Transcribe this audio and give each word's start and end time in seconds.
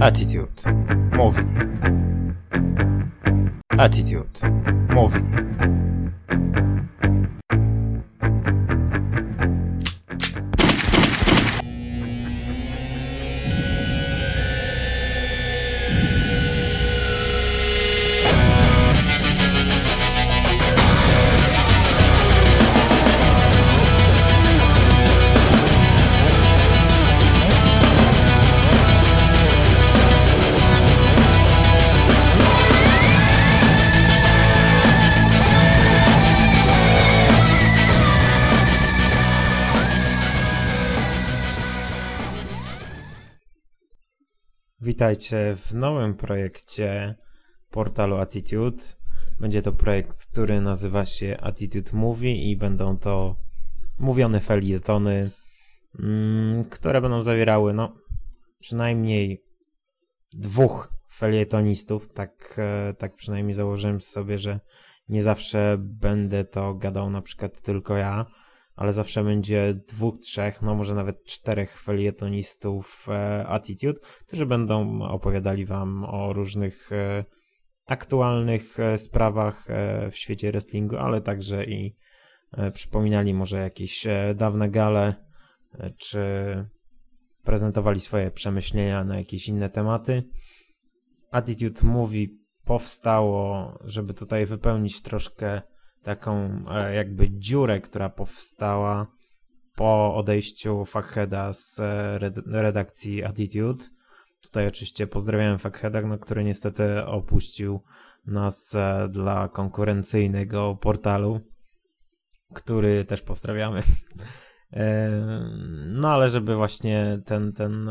Attitude. 0.00 0.62
Mówi 1.12 1.42
Attitude. 3.78 4.40
Mówi 4.94 5.20
Witajcie 45.08 45.56
w 45.56 45.74
nowym 45.74 46.14
projekcie 46.14 47.14
portalu 47.70 48.16
Attitude. 48.16 48.82
Będzie 49.40 49.62
to 49.62 49.72
projekt, 49.72 50.26
który 50.26 50.60
nazywa 50.60 51.04
się 51.04 51.36
Attitude 51.40 51.90
Movie 51.92 52.50
i 52.50 52.56
będą 52.56 52.98
to 52.98 53.36
mówione 53.98 54.40
felietony, 54.40 55.30
mm, 56.00 56.64
które 56.64 57.00
będą 57.00 57.22
zawierały 57.22 57.74
no 57.74 57.96
przynajmniej 58.58 59.44
dwóch 60.32 60.92
felietonistów. 61.12 62.12
Tak, 62.12 62.54
e, 62.58 62.94
tak 62.94 63.14
przynajmniej 63.14 63.54
założyłem 63.54 64.00
sobie, 64.00 64.38
że 64.38 64.60
nie 65.08 65.22
zawsze 65.22 65.76
będę 65.78 66.44
to 66.44 66.74
gadał 66.74 67.10
na 67.10 67.22
przykład 67.22 67.60
tylko 67.60 67.96
ja 67.96 68.26
ale 68.78 68.92
zawsze 68.92 69.24
będzie 69.24 69.74
dwóch, 69.88 70.18
trzech, 70.18 70.62
no 70.62 70.74
może 70.74 70.94
nawet 70.94 71.24
czterech 71.24 71.80
felietonistów 71.80 73.06
e, 73.08 73.46
Attitude, 73.46 74.00
którzy 74.26 74.46
będą 74.46 75.02
opowiadali 75.02 75.66
wam 75.66 76.04
o 76.04 76.32
różnych 76.32 76.92
e, 76.92 77.24
aktualnych 77.86 78.80
e, 78.80 78.98
sprawach 78.98 79.66
w 80.10 80.16
świecie 80.16 80.52
wrestlingu, 80.52 80.96
ale 80.96 81.20
także 81.20 81.64
i 81.64 81.96
przypominali 82.72 83.34
może 83.34 83.58
jakieś 83.58 84.06
dawne 84.34 84.68
gale, 84.70 85.14
czy 85.98 86.20
prezentowali 87.42 88.00
swoje 88.00 88.30
przemyślenia 88.30 89.04
na 89.04 89.18
jakieś 89.18 89.48
inne 89.48 89.70
tematy. 89.70 90.22
Attitude 91.30 91.86
Movie 91.86 92.26
powstało, 92.64 93.78
żeby 93.84 94.14
tutaj 94.14 94.46
wypełnić 94.46 95.02
troszkę 95.02 95.62
taką 96.02 96.64
e, 96.70 96.94
jakby 96.94 97.30
dziurę, 97.30 97.80
która 97.80 98.08
powstała 98.08 99.06
po 99.74 100.14
odejściu 100.14 100.84
Fuckheada 100.84 101.52
z 101.52 101.80
e, 101.80 102.18
red- 102.18 102.42
redakcji 102.46 103.24
Attitude. 103.24 103.84
Tutaj 104.42 104.66
oczywiście 104.66 105.06
pozdrawiam 105.06 105.58
Fuckheada, 105.58 106.02
no, 106.02 106.18
który 106.18 106.44
niestety 106.44 107.04
opuścił 107.06 107.80
nas 108.26 108.74
e, 108.74 109.08
dla 109.10 109.48
konkurencyjnego 109.48 110.78
portalu, 110.80 111.40
który 112.54 113.04
też 113.04 113.22
pozdrawiamy. 113.22 113.82
No 115.86 116.12
ale 116.12 116.30
żeby 116.30 116.56
właśnie 116.56 117.20
ten, 117.24 117.52
ten, 117.52 117.90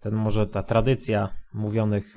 ten 0.00 0.14
może 0.14 0.46
ta 0.46 0.62
tradycja 0.62 1.28
mówionych 1.54 2.14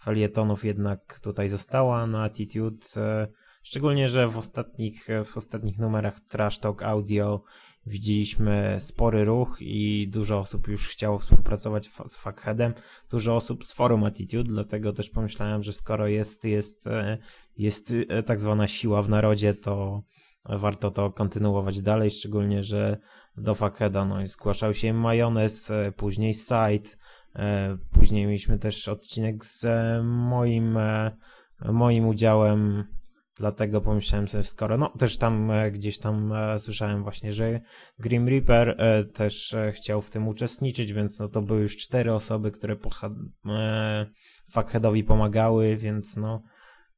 felietonów 0.00 0.64
jednak 0.64 1.20
tutaj 1.20 1.48
została 1.48 2.06
na 2.06 2.22
Attitude. 2.22 2.86
e, 2.96 3.26
Szczególnie, 3.62 4.08
że 4.08 4.28
w 4.28 4.38
ostatnich, 4.38 5.08
w 5.24 5.36
ostatnich 5.36 5.78
numerach 5.78 6.20
Trash 6.20 6.58
Talk 6.58 6.82
Audio 6.82 7.42
widzieliśmy 7.86 8.76
spory 8.80 9.24
ruch 9.24 9.56
i 9.60 10.08
dużo 10.08 10.38
osób 10.38 10.68
już 10.68 10.88
chciało 10.88 11.18
współpracować 11.18 11.90
z 12.06 12.16
Fuckheadem, 12.16 12.74
dużo 13.10 13.36
osób 13.36 13.64
z 13.64 13.72
forum 13.72 14.04
Attitude, 14.04 14.52
dlatego 14.52 14.92
też 14.92 15.10
pomyślałem, 15.10 15.62
że 15.62 15.72
skoro 15.72 16.06
jest, 16.06 16.44
jest, 16.44 16.86
e, 16.86 17.18
jest 17.56 17.94
e, 18.08 18.22
tak 18.22 18.40
zwana 18.40 18.68
siła 18.68 19.02
w 19.02 19.08
narodzie, 19.08 19.54
to 19.54 20.02
warto 20.44 20.90
to 20.90 21.10
kontynuować 21.10 21.82
dalej, 21.82 22.10
szczególnie, 22.10 22.62
że 22.64 22.98
do 23.36 23.54
Fuckheada 23.54 24.04
no, 24.04 24.26
zgłaszał 24.26 24.74
się 24.74 24.92
Majonez, 24.92 25.72
później 25.96 26.34
Side, 26.34 26.90
E, 26.90 26.96
Później 27.92 28.26
mieliśmy 28.26 28.58
też 28.58 28.88
odcinek 28.88 29.44
z 29.44 29.64
e, 29.64 30.02
moim, 30.02 30.76
e, 30.76 31.16
moim 31.64 32.06
udziałem, 32.06 32.84
dlatego 33.36 33.80
pomyślałem 33.80 34.28
sobie, 34.28 34.44
skoro, 34.44 34.76
no 34.76 34.88
też 34.88 35.18
tam 35.18 35.50
e, 35.50 35.70
gdzieś 35.70 35.98
tam 35.98 36.32
e, 36.32 36.60
słyszałem 36.60 37.02
właśnie, 37.02 37.32
że 37.32 37.60
Grim 37.98 38.28
Reaper 38.28 38.68
e, 38.78 39.04
też 39.04 39.54
e, 39.54 39.72
chciał 39.72 40.02
w 40.02 40.10
tym 40.10 40.28
uczestniczyć, 40.28 40.92
więc 40.92 41.18
no 41.18 41.28
to 41.28 41.42
były 41.42 41.60
już 41.62 41.76
cztery 41.76 42.14
osoby, 42.14 42.50
które 42.50 42.76
e, 43.46 44.06
Fuckheadowi 44.50 45.04
pomagały, 45.04 45.76
więc 45.76 46.16
no 46.16 46.42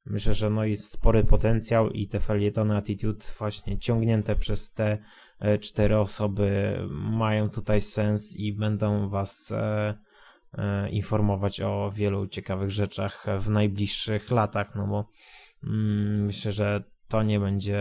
myślę, 0.07 0.35
że 0.35 0.51
no 0.51 0.65
jest 0.65 0.93
spory 0.93 1.25
potencjał 1.25 1.91
i 1.91 2.09
te 2.09 2.21
felietony 2.21 2.77
Attitude 2.77 3.27
właśnie 3.39 3.79
ciągnięte 3.79 4.37
przez 4.37 4.73
te 4.73 4.99
e, 5.39 5.59
cztery 5.59 5.99
osoby 5.99 6.79
mają 6.91 7.51
tutaj 7.51 7.81
sens 7.81 8.37
i 8.37 8.53
będą 8.53 9.09
was 9.09 9.53
e, 9.53 9.59
e, 9.59 10.12
informować 10.91 11.61
o 11.61 11.91
wielu 11.95 12.27
ciekawych 12.27 12.71
rzeczach 12.71 13.27
w 13.39 13.51
najbliższych 13.51 14.31
latach, 14.31 14.75
no 14.75 14.87
bo 14.87 15.09
mm, 15.65 16.25
myślę, 16.25 16.53
że 16.53 16.83
to 17.09 17.23
nie 17.23 17.41
będzie 17.41 17.79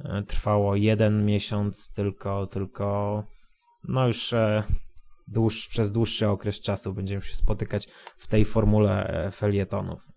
e, 0.00 0.22
trwało 0.26 0.76
jeden 0.76 1.26
miesiąc, 1.26 1.92
tylko, 1.92 2.46
tylko 2.46 3.24
no 3.88 4.06
już 4.06 4.32
e, 4.32 4.62
dłuż, 5.28 5.68
przez 5.68 5.92
dłuższy 5.92 6.28
okres 6.28 6.60
czasu 6.60 6.94
będziemy 6.94 7.22
się 7.22 7.34
spotykać 7.34 7.88
w 8.16 8.26
tej 8.26 8.44
formule 8.44 9.06
e, 9.06 9.30
felietonów. 9.30 10.08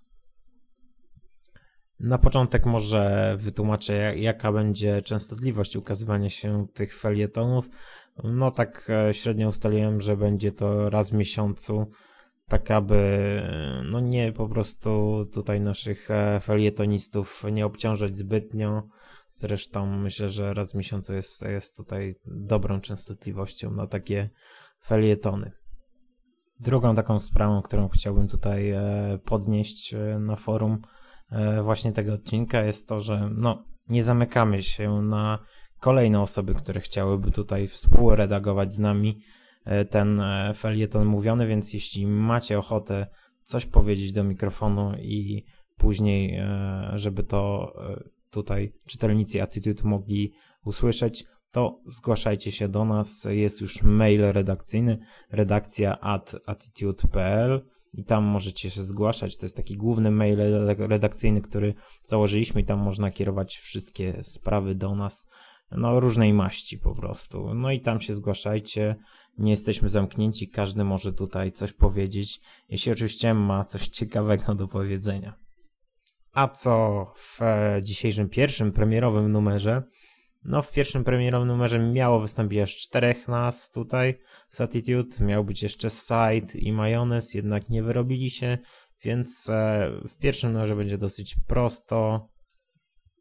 Na 1.99 2.17
początek 2.17 2.65
może 2.65 3.35
wytłumaczę, 3.39 3.93
ja- 3.93 4.13
jaka 4.13 4.51
będzie 4.51 5.01
częstotliwość 5.01 5.75
ukazywania 5.75 6.29
się 6.29 6.67
tych 6.73 6.99
felietonów. 6.99 7.69
No 8.23 8.51
tak 8.51 8.89
e, 8.89 9.13
średnio 9.13 9.47
ustaliłem, 9.47 10.01
że 10.01 10.17
będzie 10.17 10.51
to 10.51 10.89
raz 10.89 11.11
w 11.11 11.13
miesiącu, 11.13 11.85
tak 12.47 12.71
aby 12.71 13.41
no 13.91 13.99
nie 13.99 14.33
po 14.33 14.49
prostu 14.49 15.25
tutaj 15.33 15.61
naszych 15.61 16.11
e, 16.11 16.39
felietonistów 16.39 17.43
nie 17.51 17.65
obciążać 17.65 18.17
zbytnio. 18.17 18.83
Zresztą 19.33 19.85
myślę, 19.85 20.29
że 20.29 20.53
raz 20.53 20.71
w 20.71 20.75
miesiącu 20.75 21.13
jest, 21.13 21.41
jest 21.41 21.75
tutaj 21.75 22.15
dobrą 22.25 22.81
częstotliwością 22.81 23.71
na 23.71 23.87
takie 23.87 24.29
felietony. 24.83 25.51
Drugą 26.59 26.95
taką 26.95 27.19
sprawą, 27.19 27.61
którą 27.61 27.89
chciałbym 27.89 28.27
tutaj 28.27 28.71
e, 28.71 29.19
podnieść 29.25 29.95
na 30.19 30.35
forum 30.35 30.81
właśnie 31.63 31.91
tego 31.91 32.13
odcinka 32.13 32.63
jest 32.63 32.87
to, 32.87 32.99
że 32.99 33.29
no, 33.35 33.63
nie 33.89 34.03
zamykamy 34.03 34.63
się 34.63 35.01
na 35.01 35.39
kolejne 35.79 36.21
osoby, 36.21 36.53
które 36.53 36.81
chciałyby 36.81 37.31
tutaj 37.31 37.67
współredagować 37.67 38.73
z 38.73 38.79
nami 38.79 39.19
e, 39.65 39.85
ten 39.85 40.19
e, 40.19 40.53
felieton 40.53 41.07
mówiony, 41.07 41.47
więc 41.47 41.73
jeśli 41.73 42.07
macie 42.07 42.59
ochotę 42.59 43.07
coś 43.43 43.65
powiedzieć 43.65 44.13
do 44.13 44.23
mikrofonu 44.23 44.93
i 44.99 45.43
później, 45.77 46.35
e, 46.35 46.91
żeby 46.95 47.23
to 47.23 47.73
tutaj 48.31 48.73
czytelnicy 48.87 49.41
Attitude 49.41 49.83
mogli 49.83 50.33
usłyszeć, 50.65 51.25
to 51.51 51.79
zgłaszajcie 51.87 52.51
się 52.51 52.67
do 52.67 52.85
nas. 52.85 53.27
Jest 53.29 53.61
już 53.61 53.83
mail 53.83 54.21
redakcyjny 54.21 54.97
redakcja 55.31 55.99
at 55.99 56.35
attitude.pl 56.45 57.65
i 57.93 58.03
tam 58.03 58.23
możecie 58.23 58.69
się 58.69 58.83
zgłaszać. 58.83 59.37
To 59.37 59.45
jest 59.45 59.55
taki 59.55 59.77
główny 59.77 60.11
mail 60.11 60.37
reda- 60.37 60.87
redakcyjny, 60.87 61.41
który 61.41 61.73
założyliśmy 62.03 62.61
i 62.61 62.65
tam 62.65 62.79
można 62.79 63.11
kierować 63.11 63.57
wszystkie 63.57 64.23
sprawy 64.23 64.75
do 64.75 64.95
nas, 64.95 65.27
no 65.71 65.99
różnej 65.99 66.33
maści 66.33 66.77
po 66.77 66.95
prostu. 66.95 67.53
No 67.53 67.71
i 67.71 67.81
tam 67.81 68.01
się 68.01 68.15
zgłaszajcie. 68.15 68.95
Nie 69.37 69.51
jesteśmy 69.51 69.89
zamknięci, 69.89 70.49
każdy 70.49 70.83
może 70.83 71.13
tutaj 71.13 71.51
coś 71.51 71.73
powiedzieć, 71.73 72.41
jeśli 72.69 72.91
oczywiście 72.91 73.33
ma 73.33 73.65
coś 73.65 73.87
ciekawego 73.87 74.55
do 74.55 74.67
powiedzenia. 74.67 75.33
A 76.33 76.47
co 76.47 77.05
w 77.15 77.39
dzisiejszym 77.81 78.29
pierwszym 78.29 78.71
premierowym 78.71 79.31
numerze? 79.31 79.83
No, 80.43 80.61
w 80.61 80.71
pierwszym 80.71 81.03
premierowym 81.03 81.47
numerze 81.47 81.79
miało 81.79 82.19
wystąpić 82.19 82.59
aż 82.59 82.77
czterech 82.77 83.27
nas 83.27 83.71
tutaj 83.71 84.19
z 84.47 84.61
Attitude. 84.61 85.25
Miał 85.25 85.43
być 85.43 85.63
jeszcze 85.63 85.89
Side 85.89 86.59
i 86.59 86.71
Majonez, 86.71 87.33
jednak 87.33 87.69
nie 87.69 87.83
wyrobili 87.83 88.29
się, 88.29 88.57
więc 89.03 89.49
e, 89.49 89.91
w 90.09 90.17
pierwszym 90.17 90.53
numerze 90.53 90.75
będzie 90.75 90.97
dosyć 90.97 91.35
prosto. 91.47 92.29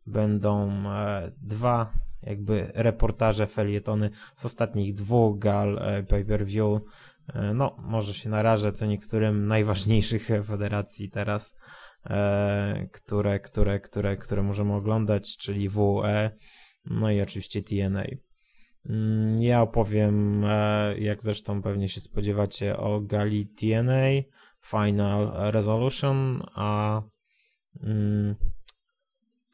Będą 0.07 0.71
e, 0.91 1.33
dwa 1.43 1.93
jakby 2.27 2.71
reportaże, 2.75 3.47
felietony 3.47 4.11
z 4.37 4.45
ostatnich 4.45 4.95
dwóch 4.95 5.39
gal 5.39 5.79
e, 5.79 6.03
pay-per-view. 6.03 6.81
e, 7.35 7.55
no, 7.55 7.77
może 7.79 8.15
się 8.15 8.29
narażę 8.31 8.73
co 8.73 8.87
niektórym 8.87 9.47
najważniejszych 9.47 10.29
federacji 10.49 11.11
teraz, 11.11 11.57
e, 12.07 12.89
które, 12.93 13.41
które, 13.41 13.81
które, 13.81 14.17
które 14.17 14.43
możemy 14.43 14.75
oglądać, 14.75 15.37
czyli 15.37 15.69
WE, 15.69 16.31
no 16.85 17.11
i 17.11 17.21
oczywiście 17.21 17.63
TNA. 17.63 18.05
Mm, 18.89 19.43
Ja 19.43 19.63
opowiem, 19.63 20.45
jak 20.99 21.23
zresztą 21.23 21.63
pewnie 21.63 21.89
się 21.89 22.01
spodziewacie, 22.01 22.77
o 22.77 23.01
gali 23.01 23.47
TNA 23.47 24.23
Final 24.65 25.33
Resolution, 25.53 26.43
a 26.55 27.03
mm, 27.83 28.35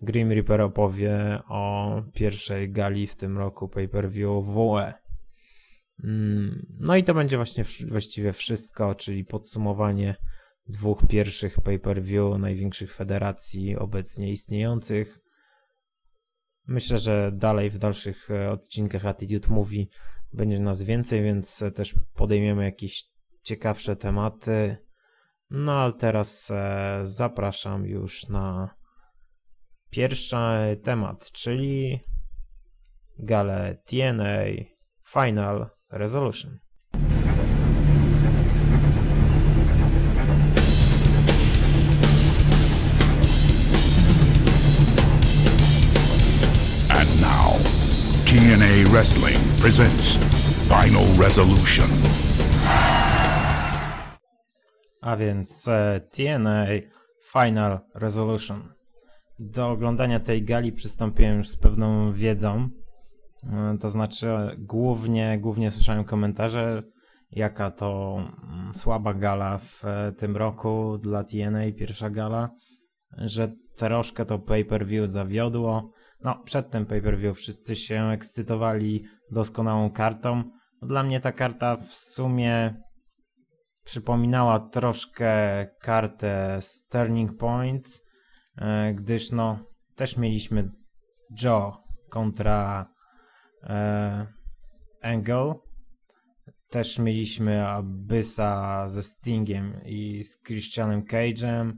Grim 0.03 0.33
Reaper 0.33 0.61
opowie 0.61 1.39
o 1.49 2.03
pierwszej 2.15 2.73
gali 2.73 3.07
w 3.07 3.17
tym 3.17 3.39
roku 3.39 3.69
pay-per-view 3.69 4.47
WE. 4.47 4.95
Mm, 6.05 6.67
No 6.81 6.97
i 6.97 7.05
to 7.05 7.15
będzie 7.15 7.37
właśnie 7.37 7.65
właściwie 7.89 8.33
wszystko, 8.33 8.95
czyli 8.95 9.25
podsumowanie 9.25 10.15
dwóch 10.67 11.07
pierwszych 11.07 11.61
pay-per-view 11.61 12.39
największych 12.39 12.95
federacji 12.95 13.77
obecnie 13.77 14.33
istniejących. 14.33 15.19
Myślę, 16.67 16.99
że 16.99 17.33
dalej 17.35 17.71
w 17.71 17.79
dalszych 17.79 18.31
e, 18.31 18.51
odcinkach 18.51 19.07
Attitude 19.07 19.49
Movie 19.49 19.87
będzie 20.33 20.61
nas 20.61 20.83
więcej, 20.83 21.23
więc 21.23 21.65
też 21.75 21.95
podejmiemy 22.15 22.65
jakieś 22.65 23.05
ciekawsze 23.43 23.97
tematy. 23.97 24.77
No 25.51 25.73
ale 25.73 25.93
teraz 25.93 26.51
e, 26.51 27.01
zapraszam 27.03 27.87
już 27.87 28.29
na 28.29 28.75
pierwszy 29.93 30.37
temat, 30.83 31.33
czyli 31.33 32.01
galę 33.19 33.77
TNA 33.85 34.65
Final 35.07 35.71
Resolution. 35.91 36.59
And 46.89 47.21
now, 47.21 47.59
TNA 48.25 48.91
Wrestling 48.91 49.39
presents 49.61 50.19
Final 50.69 51.19
Resolution. 51.19 51.89
A 55.01 55.17
więc 55.17 55.69
e, 55.69 56.01
TNA 56.01 56.67
Final 57.33 57.79
Resolution. 57.95 58.82
Do 59.45 59.69
oglądania 59.69 60.21
tej 60.21 60.43
gali 60.43 60.73
przystąpiłem 60.73 61.39
już 61.39 61.49
z 61.49 61.57
pewną 61.57 62.13
wiedzą. 62.13 62.69
E, 63.53 63.79
To 63.81 63.89
znaczy, 63.89 64.29
głównie, 64.59 65.39
głównie 65.41 65.71
słyszałem 65.71 66.05
komentarze, 66.05 66.83
jaka 67.31 67.71
to 67.71 68.17
mm, 68.19 68.75
słaba 68.75 69.15
gala 69.15 69.59
w 69.59 69.85
e, 69.85 70.13
tym 70.13 70.37
roku 70.37 70.99
dla 70.99 71.25
TNA, 71.25 71.61
pierwsza 71.79 72.11
gala, 72.11 72.51
że 73.19 73.53
troszkę 73.77 74.25
to 74.25 74.39
pay-per-view 74.39 75.11
zawiodło. 75.11 75.91
No, 76.25 76.43
przed 76.45 76.71
tym 76.71 76.87
pay-per-view 76.87 77.37
wszyscy 77.37 77.77
się 77.77 78.05
ekscytowali 78.05 79.05
doskonałą 79.31 79.91
kartą. 79.91 80.43
Dla 80.83 81.03
mnie 81.03 81.21
ta 81.21 81.33
karta 81.33 81.77
w 81.77 81.93
sumie 81.93 82.75
przypominała 83.85 84.61
troszkę 84.61 85.67
kartę 85.81 86.59
z 86.61 86.87
Turning 86.87 87.37
Point, 87.37 88.02
gdyż 88.95 89.33
no 89.33 89.59
też 89.97 90.17
mieliśmy 90.17 90.71
Joe 91.43 91.83
kontra 92.11 92.87
e, 93.63 94.27
Angle, 95.03 95.55
też 96.69 96.99
mieliśmy 96.99 97.67
Abyssa 97.67 98.89
ze 98.89 99.03
Stingiem 99.03 99.81
i 99.85 100.25
z 100.25 100.43
Christianem 100.43 101.05
Cage'em, 101.05 101.73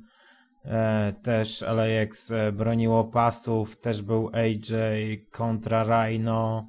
e, 0.64 1.12
też 1.22 1.60
LAX 1.60 2.30
e, 2.30 2.52
broniło 2.52 3.04
pasów, 3.04 3.80
też 3.80 4.02
był 4.02 4.30
AJ 4.32 5.26
kontra 5.30 5.84
Rhino. 5.84 6.68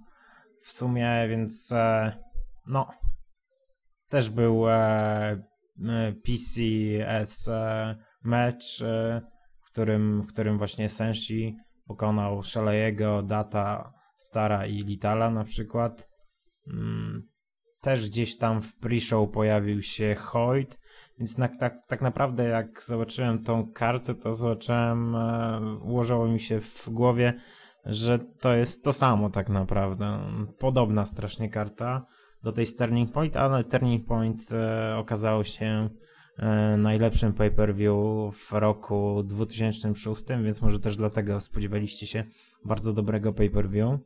W 0.61 0.71
sumie, 0.71 1.27
więc 1.29 1.71
e, 1.71 2.17
no. 2.67 2.89
Też 4.09 4.29
był 4.29 4.69
e, 4.69 4.73
e, 4.73 6.13
PCS 6.23 7.47
e, 7.47 7.95
mecz, 8.23 8.81
e, 8.81 9.21
którym, 9.75 10.21
w 10.21 10.27
którym 10.27 10.57
właśnie 10.57 10.89
Senshi 10.89 11.57
pokonał 11.87 12.43
Shalejego, 12.43 13.21
Data, 13.21 13.93
Stara 14.15 14.65
i 14.65 14.83
Litala 14.83 15.29
na 15.29 15.43
przykład. 15.43 16.09
Mm, 16.67 17.23
też 17.81 18.09
gdzieś 18.09 18.37
tam 18.37 18.61
w 18.61 18.79
pre-show 18.79 19.31
pojawił 19.31 19.81
się 19.81 20.15
Hoyt, 20.15 20.79
więc 21.19 21.37
na, 21.37 21.47
tak, 21.47 21.73
tak 21.87 22.01
naprawdę 22.01 22.43
jak 22.43 22.81
zobaczyłem 22.81 23.43
tą 23.43 23.71
kartę, 23.71 24.15
to 24.15 24.33
zobaczyłem, 24.33 25.15
e, 25.15 25.59
ułożyło 25.83 26.27
mi 26.27 26.39
się 26.39 26.61
w 26.61 26.89
głowie, 26.89 27.33
że 27.85 28.19
to 28.19 28.53
jest 28.53 28.83
to 28.83 28.93
samo 28.93 29.29
tak 29.29 29.49
naprawdę. 29.49 30.19
Podobna 30.59 31.05
strasznie 31.05 31.49
karta 31.49 32.05
do 32.43 32.51
tej 32.51 32.65
Turning 32.77 33.11
Point, 33.11 33.37
ale 33.37 33.63
Turning 33.63 34.07
Point 34.07 34.51
e, 34.51 34.95
okazało 34.97 35.43
się 35.43 35.89
najlepszym 36.77 37.33
pay-per-view 37.33 37.95
w 38.33 38.51
roku 38.51 39.23
2006, 39.23 40.23
więc 40.43 40.61
może 40.61 40.79
też 40.79 40.97
dlatego 40.97 41.41
spodziewaliście 41.41 42.07
się 42.07 42.23
bardzo 42.65 42.93
dobrego 42.93 43.33
pay-per-view. 43.33 43.99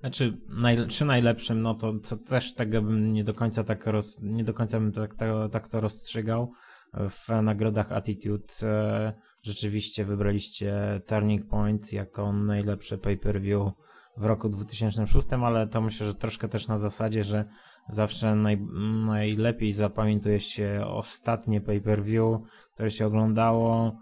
Znaczy, 0.00 0.38
naj, 0.48 0.86
czy 0.88 1.04
najlepszym, 1.04 1.62
no 1.62 1.74
to, 1.74 1.92
to 1.92 2.16
też 2.16 2.54
tego 2.54 2.82
bym 2.82 3.12
nie 3.12 3.24
do 3.24 3.34
końca 3.34 3.64
tak, 3.64 3.86
roz, 3.86 4.18
nie 4.22 4.44
do 4.44 4.54
końca 4.54 4.80
bym 4.80 4.92
tak, 4.92 5.14
tak, 5.14 5.30
tak 5.52 5.68
to 5.68 5.80
rozstrzygał. 5.80 6.52
W 6.94 7.28
nagrodach 7.42 7.92
Attitude 7.92 8.54
e, 8.62 9.12
rzeczywiście 9.42 10.04
wybraliście 10.04 11.00
Turning 11.06 11.46
Point 11.46 11.92
jako 11.92 12.32
najlepsze 12.32 12.98
pay-per-view 12.98 13.72
w 14.16 14.24
roku 14.24 14.48
2006, 14.48 15.26
ale 15.32 15.66
to 15.66 15.80
myślę, 15.80 16.06
że 16.06 16.14
troszkę 16.14 16.48
też 16.48 16.68
na 16.68 16.78
zasadzie, 16.78 17.24
że 17.24 17.44
zawsze 17.88 18.34
naj, 18.34 18.58
najlepiej 19.06 19.72
zapamiętuje 19.72 20.40
się 20.40 20.82
ostatnie 20.86 21.60
pay-per-view, 21.60 22.40
które 22.74 22.90
się 22.90 23.06
oglądało. 23.06 23.96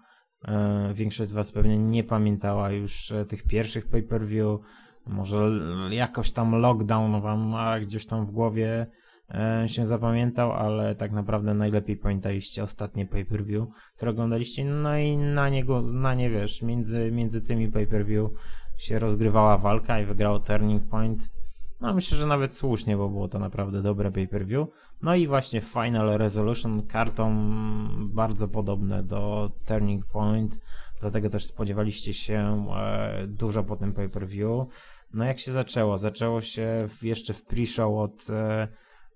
E, 0.44 0.94
Większość 0.94 1.30
z 1.30 1.32
Was 1.32 1.52
pewnie 1.52 1.78
nie 1.78 2.04
pamiętała 2.04 2.70
już 2.70 3.12
e, 3.12 3.24
tych 3.24 3.42
pierwszych 3.42 3.88
pay-per-view. 3.88 4.60
Może 5.06 5.50
jakoś 5.90 6.32
tam 6.32 6.54
lockdown 6.54 7.20
Wam 7.20 7.54
gdzieś 7.82 8.06
tam 8.06 8.26
w 8.26 8.30
głowie 8.30 8.86
e, 9.34 9.68
się 9.68 9.86
zapamiętał, 9.86 10.52
ale 10.52 10.94
tak 10.94 11.12
naprawdę 11.12 11.54
najlepiej 11.54 11.96
pamiętaliście 11.96 12.62
ostatnie 12.62 13.06
pay-per-view, 13.06 13.68
które 13.96 14.10
oglądaliście. 14.10 14.64
No 14.64 14.98
i 14.98 15.16
na 15.16 15.48
niego, 15.48 15.82
na 15.82 16.14
nie 16.14 16.30
wiesz, 16.30 16.62
między, 16.62 17.10
między 17.12 17.42
tymi 17.42 17.72
pay-per-view 17.72 18.30
się 18.78 18.98
rozgrywała 18.98 19.58
walka 19.58 20.00
i 20.00 20.04
wygrał 20.04 20.40
Turning 20.40 20.88
Point. 20.88 21.41
No 21.82 21.94
myślę, 21.94 22.18
że 22.18 22.26
nawet 22.26 22.52
słusznie, 22.52 22.96
bo 22.96 23.08
było 23.08 23.28
to 23.28 23.38
naprawdę 23.38 23.82
dobre 23.82 24.10
pay-per-view. 24.10 24.68
No 25.02 25.14
i 25.14 25.26
właśnie 25.26 25.60
Final 25.60 26.18
Resolution 26.18 26.86
kartą 26.86 27.50
bardzo 27.98 28.48
podobne 28.48 29.02
do 29.02 29.50
Turning 29.66 30.06
Point, 30.06 30.60
dlatego 31.00 31.30
też 31.30 31.46
spodziewaliście 31.46 32.12
się 32.12 32.66
e, 32.76 33.26
dużo 33.26 33.64
po 33.64 33.76
tym 33.76 33.92
pay-per-view. 33.92 34.66
No 35.14 35.24
jak 35.24 35.38
się 35.38 35.52
zaczęło? 35.52 35.98
Zaczęło 35.98 36.40
się 36.40 36.88
jeszcze 37.02 37.34
w 37.34 37.46
pre-show 37.46 37.98
od 37.98 38.30
e, 38.30 38.68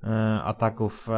e, 0.02 0.42
ataków 0.42 1.08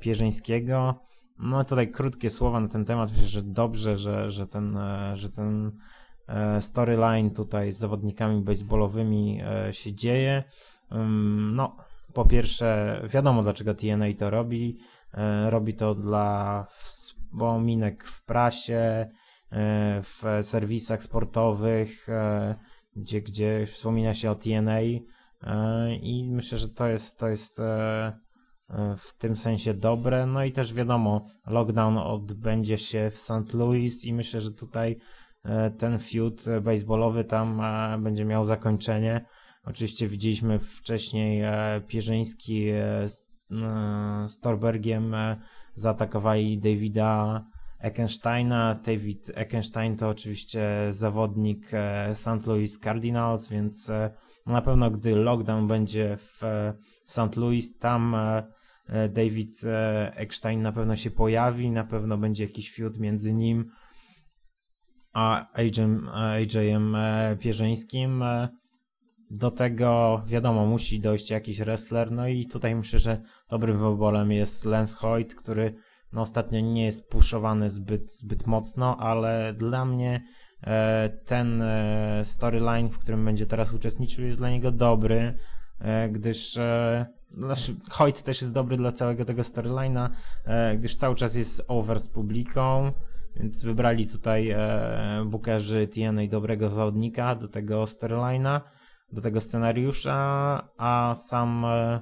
Pierzyńskiego. 0.00 0.94
No 1.38 1.64
tutaj 1.64 1.90
krótkie 1.90 2.30
słowa 2.30 2.60
na 2.60 2.68
ten 2.68 2.84
temat. 2.84 3.10
Myślę, 3.12 3.26
że 3.26 3.42
dobrze, 3.42 3.96
że, 3.96 4.30
że 4.30 4.46
ten, 4.46 4.78
że 5.14 5.30
ten 5.30 5.72
storyline 6.60 7.30
tutaj 7.30 7.72
z 7.72 7.78
zawodnikami 7.78 8.42
baseballowymi 8.42 9.40
się 9.70 9.94
dzieje. 9.94 10.44
No, 11.52 11.76
po 12.14 12.24
pierwsze, 12.24 13.00
wiadomo 13.08 13.42
dlaczego 13.42 13.74
TNA 13.74 14.06
to 14.18 14.30
robi. 14.30 14.78
Robi 15.48 15.74
to 15.74 15.94
dla 15.94 16.66
wspominek 16.68 18.04
w 18.04 18.24
prasie, 18.24 19.10
w 20.02 20.38
serwisach 20.42 21.02
sportowych, 21.02 22.06
gdzie, 22.96 23.20
gdzie 23.22 23.66
wspomina 23.66 24.14
się 24.14 24.30
o 24.30 24.34
TNA 24.34 24.80
i 26.02 26.30
myślę, 26.30 26.58
że 26.58 26.68
to 26.68 26.88
jest, 26.88 27.18
to 27.18 27.28
jest 27.28 27.60
e, 27.60 28.18
e, 28.70 28.96
w 28.96 29.14
tym 29.18 29.36
sensie 29.36 29.74
dobre. 29.74 30.26
No 30.26 30.44
i 30.44 30.52
też 30.52 30.74
wiadomo, 30.74 31.26
lockdown 31.46 31.98
odbędzie 31.98 32.78
się 32.78 33.10
w 33.10 33.18
St. 33.18 33.54
Louis 33.54 34.04
i 34.04 34.12
myślę, 34.12 34.40
że 34.40 34.52
tutaj 34.52 34.96
e, 35.44 35.70
ten 35.70 35.98
feud 35.98 36.44
baseballowy 36.62 37.24
tam 37.24 37.62
będzie 38.02 38.24
miał 38.24 38.44
zakończenie. 38.44 39.24
Oczywiście 39.66 40.08
widzieliśmy 40.08 40.58
wcześniej 40.58 41.40
e, 41.42 41.82
Pierzyński 41.86 42.68
e, 42.68 43.08
z 43.08 43.26
Storbergiem 44.28 45.14
e, 45.14 45.40
zaatakowali 45.74 46.58
Davida 46.58 47.44
Eckensteina. 47.78 48.74
David 48.74 49.30
Eckenstein 49.34 49.96
to 49.96 50.08
oczywiście 50.08 50.68
zawodnik 50.90 51.70
St. 52.14 52.46
Louis 52.46 52.78
Cardinals, 52.78 53.48
więc 53.48 53.90
na 54.46 54.62
pewno 54.62 54.90
gdy 54.90 55.14
lockdown 55.14 55.68
będzie 55.68 56.16
w 56.16 56.42
St. 57.04 57.36
Louis, 57.36 57.78
tam 57.78 58.16
David 59.08 59.60
Eckstein 60.14 60.62
na 60.62 60.72
pewno 60.72 60.96
się 60.96 61.10
pojawi, 61.10 61.70
na 61.70 61.84
pewno 61.84 62.18
będzie 62.18 62.44
jakiś 62.44 62.74
feud 62.74 62.98
między 62.98 63.34
nim 63.34 63.70
a 65.12 65.46
AJ-em, 65.52 66.08
AJ-em 66.08 66.96
Pierzyńskim. 67.40 68.24
Do 69.30 69.50
tego 69.50 70.22
wiadomo, 70.26 70.66
musi 70.66 71.00
dojść 71.00 71.30
jakiś 71.30 71.58
wrestler, 71.58 72.12
no 72.12 72.28
i 72.28 72.46
tutaj 72.46 72.74
myślę, 72.74 72.98
że 72.98 73.20
dobrym 73.50 73.78
wyborem 73.78 74.32
jest 74.32 74.64
Lance 74.64 74.96
Hoyt, 74.96 75.34
który 75.34 75.74
no, 76.12 76.20
ostatnio 76.20 76.60
nie 76.60 76.84
jest 76.84 77.08
puszowany 77.08 77.70
zbyt, 77.70 78.12
zbyt 78.12 78.46
mocno, 78.46 78.96
ale 78.96 79.54
dla 79.58 79.84
mnie 79.84 80.22
e, 80.62 81.10
ten 81.24 81.62
e, 81.62 82.20
storyline, 82.24 82.90
w 82.90 82.98
którym 82.98 83.24
będzie 83.24 83.46
teraz 83.46 83.72
uczestniczył, 83.72 84.24
jest 84.24 84.38
dla 84.38 84.50
niego 84.50 84.70
dobry, 84.70 85.38
e, 85.78 86.08
gdyż 86.08 86.56
e, 86.56 87.06
znaczy, 87.36 87.74
Hoyt 87.90 88.22
też 88.22 88.40
jest 88.40 88.54
dobry 88.54 88.76
dla 88.76 88.92
całego 88.92 89.24
tego 89.24 89.42
storyline'a, 89.42 90.08
e, 90.44 90.76
gdyż 90.76 90.96
cały 90.96 91.14
czas 91.14 91.34
jest 91.34 91.64
over 91.68 92.00
z 92.00 92.08
publiką, 92.08 92.92
więc 93.36 93.64
wybrali 93.64 94.06
tutaj 94.06 94.50
e, 94.50 95.24
bookerzy 95.26 95.88
TNA 95.88 96.26
dobrego 96.30 96.70
zawodnika 96.70 97.34
do 97.34 97.48
tego 97.48 97.84
storyline'a, 97.84 98.60
do 99.12 99.22
tego 99.22 99.40
scenariusza, 99.40 100.14
a 100.76 101.14
sam 101.14 101.64
e, 101.64 102.00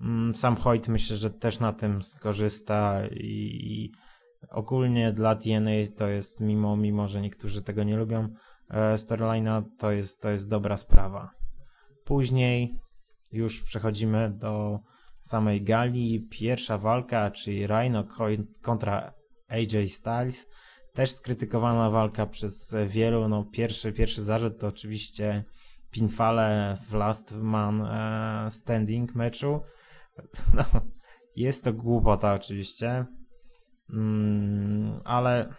mm, 0.00 0.34
sam 0.34 0.56
Hoyt 0.56 0.88
myślę, 0.88 1.16
że 1.16 1.30
też 1.30 1.60
na 1.60 1.72
tym 1.72 2.02
skorzysta 2.02 3.06
i 3.10 3.92
ogólnie 4.50 5.12
dla 5.12 5.36
TNA 5.36 5.70
to 5.96 6.08
jest, 6.08 6.40
mimo, 6.40 6.76
mimo 6.76 7.08
że 7.08 7.20
niektórzy 7.20 7.62
tego 7.62 7.82
nie 7.82 7.96
lubią, 7.96 8.28
e, 8.70 8.94
storyline'a 8.94 9.62
to 9.78 9.90
jest, 9.90 10.22
to 10.22 10.30
jest 10.30 10.48
dobra 10.48 10.76
sprawa. 10.76 11.30
Później 12.04 12.78
już 13.32 13.62
przechodzimy 13.62 14.30
do 14.30 14.80
samej 15.20 15.62
gali. 15.62 16.28
Pierwsza 16.30 16.78
walka, 16.78 17.30
czyli 17.30 17.66
Rhino 17.66 18.04
ko- 18.04 18.26
kontra 18.62 19.12
AJ 19.48 19.88
Styles. 19.88 20.46
Też 20.94 21.10
skrytykowana 21.10 21.90
walka 21.90 22.26
przez 22.26 22.74
wielu. 22.86 23.28
No, 23.28 23.44
pierwszy, 23.44 23.92
pierwszy 23.92 24.22
zarzut 24.22 24.60
to 24.60 24.66
oczywiście 24.66 25.44
pinfale 25.92 26.76
w 26.86 26.92
Last 26.92 27.34
Man 27.36 27.82
e, 27.82 28.50
Standing 28.50 29.14
meczu. 29.14 29.60
No, 30.54 30.64
jest 31.36 31.64
to 31.64 31.72
głupota 31.72 32.34
oczywiście, 32.34 33.06
mm, 33.90 35.00
ale 35.04 35.54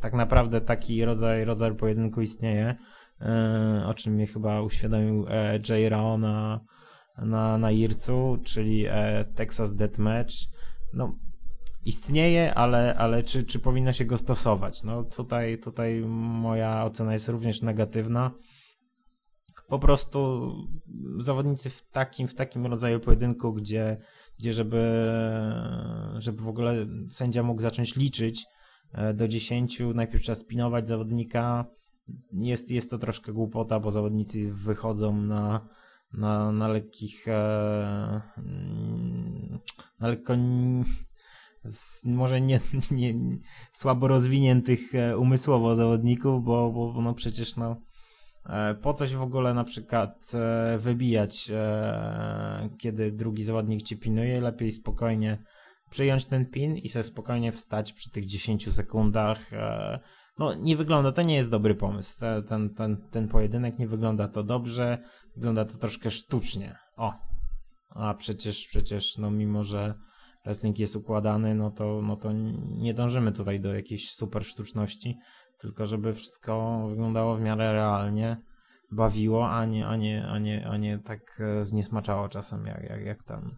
tak 0.00 0.14
naprawdę 0.14 0.60
taki 0.60 1.04
rodzaj, 1.04 1.44
rodzaj 1.44 1.74
pojedynku 1.74 2.20
istnieje, 2.20 2.76
e, 3.20 3.84
o 3.86 3.94
czym 3.94 4.14
mnie 4.14 4.26
chyba 4.26 4.62
uświadomił 4.62 5.26
e, 5.28 5.58
Jay 5.68 5.88
Rao 5.88 6.18
na, 6.18 6.60
na, 7.18 7.58
na 7.58 7.70
Ircu, 7.70 8.38
czyli 8.44 8.86
Texas 9.34 9.74
Deathmatch. 9.74 10.34
No, 10.94 11.18
istnieje, 11.84 12.54
ale, 12.54 12.94
ale 12.94 13.22
czy, 13.22 13.42
czy 13.42 13.58
powinno 13.58 13.92
się 13.92 14.04
go 14.04 14.18
stosować? 14.18 14.82
No 14.82 15.04
tutaj, 15.04 15.58
tutaj 15.58 16.00
moja 16.06 16.84
ocena 16.84 17.12
jest 17.12 17.28
również 17.28 17.62
negatywna. 17.62 18.30
Po 19.70 19.78
prostu 19.78 20.50
zawodnicy 21.18 21.70
w 21.70 21.82
takim, 21.82 22.28
w 22.28 22.34
takim 22.34 22.66
rodzaju 22.66 23.00
pojedynku, 23.00 23.52
gdzie, 23.52 23.96
gdzie 24.38 24.52
żeby, 24.52 25.12
żeby 26.18 26.42
w 26.42 26.48
ogóle 26.48 26.86
sędzia 27.10 27.42
mógł 27.42 27.62
zacząć 27.62 27.96
liczyć 27.96 28.46
e, 28.92 29.14
do 29.14 29.28
10, 29.28 29.82
najpierw 29.94 30.22
trzeba 30.22 30.36
spinować 30.36 30.88
zawodnika. 30.88 31.64
Jest, 32.32 32.70
jest 32.70 32.90
to 32.90 32.98
troszkę 32.98 33.32
głupota, 33.32 33.80
bo 33.80 33.90
zawodnicy 33.90 34.52
wychodzą 34.52 35.16
na, 35.16 35.68
na, 36.12 36.52
na 36.52 36.68
lekkich, 36.68 37.28
e, 37.28 38.22
na 40.00 40.08
lekko 40.08 40.34
z, 41.64 42.06
może 42.06 42.40
nie, 42.40 42.60
nie, 42.90 43.14
słabo 43.72 44.08
rozwiniętych 44.08 44.94
e, 44.94 45.18
umysłowo 45.18 45.76
zawodników, 45.76 46.44
bo, 46.44 46.72
bo 46.72 47.02
no 47.02 47.14
przecież 47.14 47.56
no 47.56 47.76
po 48.82 48.92
coś 48.92 49.14
w 49.14 49.22
ogóle 49.22 49.54
na 49.54 49.64
przykład 49.64 50.32
e, 50.34 50.78
wybijać, 50.78 51.50
e, 51.50 52.68
kiedy 52.78 53.12
drugi 53.12 53.44
zawodnik 53.44 53.82
cię 53.82 53.96
pinuje, 53.96 54.40
lepiej 54.40 54.72
spokojnie 54.72 55.44
przyjąć 55.90 56.26
ten 56.26 56.46
pin 56.46 56.76
i 56.76 56.88
sobie 56.88 57.02
spokojnie 57.02 57.52
wstać 57.52 57.92
przy 57.92 58.10
tych 58.10 58.26
10 58.26 58.74
sekundach. 58.74 59.52
E, 59.52 60.00
no 60.38 60.54
nie 60.54 60.76
wygląda, 60.76 61.12
to 61.12 61.22
nie 61.22 61.34
jest 61.34 61.50
dobry 61.50 61.74
pomysł. 61.74 62.20
Te, 62.20 62.42
ten, 62.42 62.74
ten, 62.74 62.96
ten 63.10 63.28
pojedynek 63.28 63.78
nie 63.78 63.86
wygląda 63.86 64.28
to 64.28 64.42
dobrze, 64.42 64.98
wygląda 65.36 65.64
to 65.64 65.78
troszkę 65.78 66.10
sztucznie. 66.10 66.76
O, 66.96 67.12
a 67.90 68.14
przecież, 68.14 68.66
przecież, 68.66 69.18
no 69.18 69.30
mimo, 69.30 69.64
że 69.64 69.94
wrestling 70.44 70.78
jest 70.78 70.96
układany, 70.96 71.54
no 71.54 71.70
to, 71.70 72.02
no 72.02 72.16
to 72.16 72.32
nie 72.78 72.94
dążymy 72.94 73.32
tutaj 73.32 73.60
do 73.60 73.74
jakiejś 73.74 74.10
super 74.10 74.44
sztuczności, 74.44 75.18
tylko 75.60 75.86
żeby 75.86 76.14
wszystko 76.14 76.84
wyglądało 76.88 77.36
w 77.36 77.40
miarę 77.40 77.72
realnie, 77.72 78.42
bawiło, 78.92 79.50
a 79.50 79.64
nie, 79.64 79.86
a 79.86 79.96
nie, 79.96 80.26
a 80.26 80.38
nie, 80.38 80.68
a 80.68 80.76
nie 80.76 80.98
tak 80.98 81.40
e, 81.40 81.64
zniesmaczało 81.64 82.28
czasem, 82.28 82.66
jak, 82.66 82.82
jak, 82.82 83.04
jak 83.04 83.22
tam, 83.22 83.56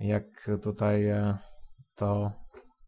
jak 0.00 0.50
tutaj 0.62 1.06
e, 1.06 1.38
to 1.96 2.32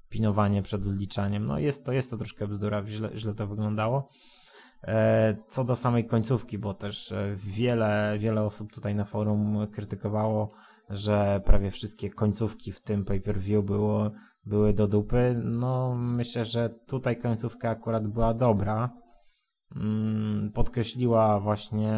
pinowanie 0.09 0.62
przed 0.62 0.83
wliczaniem. 0.83 1.47
No 1.47 1.59
jest 1.59 1.85
to, 1.85 1.92
jest 1.92 2.11
to 2.11 2.16
troszkę 2.16 2.49
bzdura, 2.49 2.87
źle, 2.87 3.11
źle 3.14 3.35
to 3.35 3.47
wyglądało. 3.47 4.09
E, 4.85 5.37
Co 5.49 5.64
do 5.64 5.76
samej 5.76 6.06
końcówki, 6.06 6.59
bo 6.59 6.75
też 6.75 7.14
wiele, 7.37 8.16
wiele 8.18 8.42
osób 8.42 8.73
tutaj 8.73 8.95
na 8.95 9.04
forum 9.04 9.66
krytykowało, 9.73 10.50
że 10.90 11.40
prawie 11.45 11.71
wszystkie 11.71 12.11
końcówki 12.11 12.73
w 12.73 12.80
tym 12.80 13.04
pay-per-view 13.04 13.64
było, 13.64 14.11
były 14.46 14.72
do 14.72 14.88
dupy. 14.88 15.40
No 15.44 15.94
myślę, 15.94 16.44
że 16.44 16.70
tutaj 16.86 17.18
końcówka 17.18 17.70
akurat 17.70 18.08
była 18.08 18.34
dobra. 18.34 18.90
Mm, 19.76 20.52
Podkreśliła 20.54 21.40
właśnie 21.40 21.92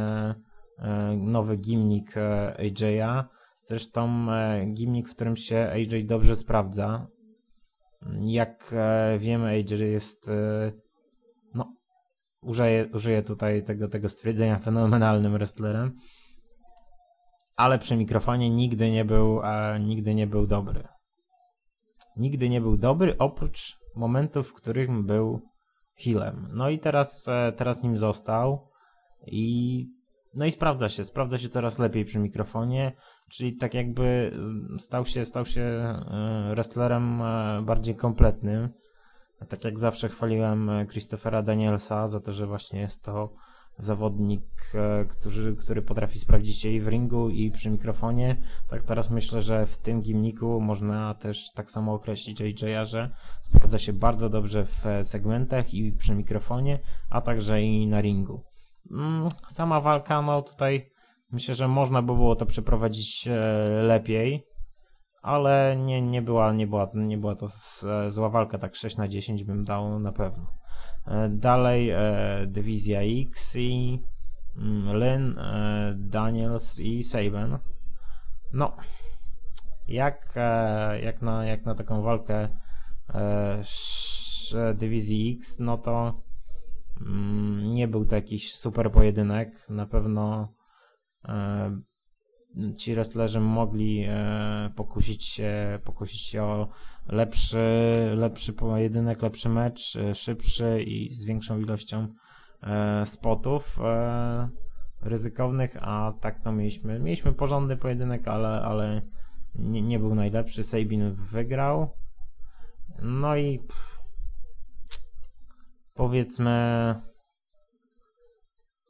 e, 0.78 1.16
nowy 1.16 1.56
gimnik 1.56 2.16
e, 2.16 2.54
AJ'a. 2.58 3.24
Zresztą 3.62 4.32
e, 4.32 4.66
gimnik, 4.66 5.08
w 5.08 5.14
którym 5.14 5.36
się 5.36 5.70
AJ 5.72 6.04
dobrze 6.04 6.36
sprawdza. 6.36 7.06
Jak 8.20 8.74
e, 8.76 9.18
wiemy, 9.18 9.46
AJ 9.46 9.90
jest 9.92 10.28
e, 10.28 10.72
no, 11.54 11.76
użyję, 12.42 12.88
użyję 12.94 13.22
tutaj 13.22 13.64
tego, 13.64 13.88
tego 13.88 14.08
stwierdzenia 14.08 14.58
fenomenalnym 14.58 15.32
wrestlerem, 15.32 15.92
ale 17.56 17.78
przy 17.78 17.96
mikrofonie 17.96 18.50
nigdy 18.50 18.90
nie 18.90 19.04
był, 19.04 19.40
e, 19.42 19.80
nigdy 19.80 20.14
nie 20.14 20.26
był 20.26 20.46
dobry. 20.46 20.97
Nigdy 22.18 22.48
nie 22.48 22.60
był 22.60 22.76
dobry, 22.76 23.18
oprócz 23.18 23.78
momentów, 23.96 24.48
w 24.48 24.54
których 24.54 25.02
był 25.02 25.42
healem. 26.04 26.48
No 26.52 26.68
i 26.68 26.78
teraz, 26.78 27.28
e, 27.28 27.52
teraz 27.52 27.82
nim 27.82 27.98
został 27.98 28.68
i 29.26 29.86
no 30.34 30.44
i 30.44 30.50
sprawdza 30.50 30.88
się, 30.88 31.04
sprawdza 31.04 31.38
się 31.38 31.48
coraz 31.48 31.78
lepiej 31.78 32.04
przy 32.04 32.18
mikrofonie, 32.18 32.92
czyli 33.30 33.56
tak 33.56 33.74
jakby 33.74 34.32
stał 34.78 35.06
się, 35.06 35.24
stał 35.24 35.46
się 35.46 35.62
e, 35.62 36.50
wrestlerem 36.54 37.22
e, 37.22 37.62
bardziej 37.62 37.96
kompletnym. 37.96 38.68
Tak 39.48 39.64
jak 39.64 39.78
zawsze 39.78 40.08
chwaliłem 40.08 40.70
Christophera 40.90 41.42
Danielsa 41.42 42.08
za 42.08 42.20
to, 42.20 42.32
że 42.32 42.46
właśnie 42.46 42.80
jest 42.80 43.02
to 43.02 43.32
zawodnik, 43.78 44.72
e, 44.74 45.04
który, 45.04 45.56
który 45.56 45.82
potrafi 45.82 46.18
sprawdzić 46.18 46.60
się 46.60 46.68
i 46.68 46.80
w 46.80 46.88
ringu, 46.88 47.28
i 47.28 47.50
przy 47.50 47.70
mikrofonie. 47.70 48.36
Tak 48.68 48.82
teraz 48.82 49.10
myślę, 49.10 49.42
że 49.42 49.66
w 49.66 49.78
tym 49.78 50.02
gimniku 50.02 50.60
można 50.60 51.14
też 51.14 51.52
tak 51.54 51.70
samo 51.70 51.94
określić 51.94 52.42
AJ'a, 52.42 52.86
że 52.86 53.10
sprawdza 53.42 53.78
się 53.78 53.92
bardzo 53.92 54.28
dobrze 54.28 54.66
w 54.66 54.86
e, 54.86 55.04
segmentach 55.04 55.74
i 55.74 55.92
przy 55.92 56.14
mikrofonie, 56.14 56.78
a 57.10 57.20
także 57.20 57.62
i 57.62 57.86
na 57.86 58.00
ringu. 58.00 58.44
Mm, 58.90 59.28
Sama 59.48 59.80
walka, 59.80 60.22
no 60.22 60.42
tutaj 60.42 60.90
myślę, 61.30 61.54
że 61.54 61.68
można 61.68 62.02
by 62.02 62.14
było 62.14 62.36
to 62.36 62.46
przeprowadzić 62.46 63.28
e, 63.28 63.32
lepiej, 63.82 64.44
ale 65.22 65.76
nie, 65.76 66.02
nie, 66.02 66.22
była, 66.22 66.52
nie, 66.52 66.66
była, 66.66 66.90
nie 66.94 67.18
była 67.18 67.34
to 67.34 67.46
zła 68.08 68.28
walka, 68.28 68.58
tak 68.58 68.76
6 68.76 68.96
na 68.96 69.08
10 69.08 69.44
bym 69.44 69.64
dał 69.64 70.00
na 70.00 70.12
pewno. 70.12 70.46
E, 71.08 71.28
Dalej 71.28 71.90
e, 71.90 72.46
Dywizja 72.46 73.00
X 73.02 73.56
i 73.56 73.98
mm, 74.56 74.96
Lynn, 74.96 75.38
e, 75.38 75.94
Daniels 75.96 76.80
i 76.80 77.02
Saban. 77.02 77.58
No, 78.52 78.76
jak, 79.88 80.34
jak, 81.00 81.22
na, 81.22 81.44
jak 81.44 81.64
na 81.64 81.74
taką 81.74 82.02
walkę 82.02 82.48
Dywizji 84.74 85.36
X, 85.38 85.58
no 85.58 85.78
to 85.78 86.22
mm, 87.00 87.74
nie 87.74 87.88
był 87.88 88.04
to 88.04 88.14
jakiś 88.14 88.54
super 88.54 88.92
pojedynek. 88.92 89.68
Na 89.70 89.86
pewno 89.86 90.54
ci 92.76 92.94
wrestlerzy 92.94 93.40
mogli 93.40 94.04
e, 94.08 94.70
pokusić, 94.76 95.24
się, 95.24 95.78
pokusić 95.84 96.20
się 96.20 96.42
o 96.42 96.68
lepszy, 97.06 97.58
lepszy 98.16 98.52
pojedynek, 98.52 99.22
lepszy 99.22 99.48
mecz, 99.48 99.96
e, 99.96 100.14
szybszy 100.14 100.82
i 100.82 101.14
z 101.14 101.24
większą 101.24 101.58
ilością 101.58 102.08
e, 102.62 103.06
spotów 103.06 103.78
ryzykownych, 105.02 105.76
a 105.80 106.12
tak 106.20 106.40
to 106.40 106.52
mieliśmy. 106.52 107.00
Mieliśmy 107.00 107.32
porządny 107.32 107.76
pojedynek, 107.76 108.28
ale, 108.28 108.48
ale 108.48 109.02
nie, 109.54 109.82
nie 109.82 109.98
był 109.98 110.14
najlepszy. 110.14 110.64
Sabin 110.64 111.12
wygrał. 111.12 111.88
No 113.02 113.36
i 113.36 113.58
pff, 113.58 113.98
powiedzmy 115.94 116.94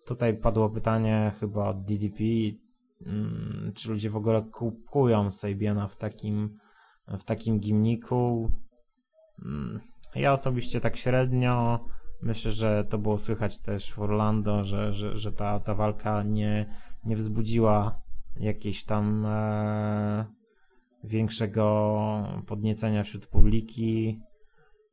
tutaj 0.07 0.37
padło 0.37 0.71
pytanie 0.71 1.33
chyba 1.41 1.69
od 1.69 1.85
DDP, 1.85 2.25
czy 3.75 3.91
ludzie 3.91 4.11
w 4.11 4.17
ogóle 4.17 4.43
kupują 4.43 5.31
Sabiana 5.31 5.89
w 5.89 5.97
takim 5.97 6.59
w 7.09 7.25
takim 7.25 7.61
gimniku. 7.61 8.53
Mm, 9.45 9.81
Ja 10.15 10.33
osobiście 10.33 10.81
tak 10.81 10.97
średnio. 10.97 11.85
Myślę, 12.23 12.53
że 12.53 12.85
to 12.85 12.99
było 12.99 13.19
słychać 13.19 13.59
też 13.59 13.93
w 13.93 13.99
Orlando, 13.99 14.65
że, 14.65 14.93
że, 14.93 15.17
że 15.17 15.33
ta, 15.33 15.61
ta 15.61 15.75
walka 15.75 16.23
nie, 16.23 16.75
nie 17.05 17.17
wzbudziła 17.17 18.03
jakiejś 18.37 18.85
tam 18.85 19.27
e, 19.27 20.27
większego 21.05 22.45
podniecenia 22.47 23.05
wśród 23.05 23.27
publiki 23.27 24.21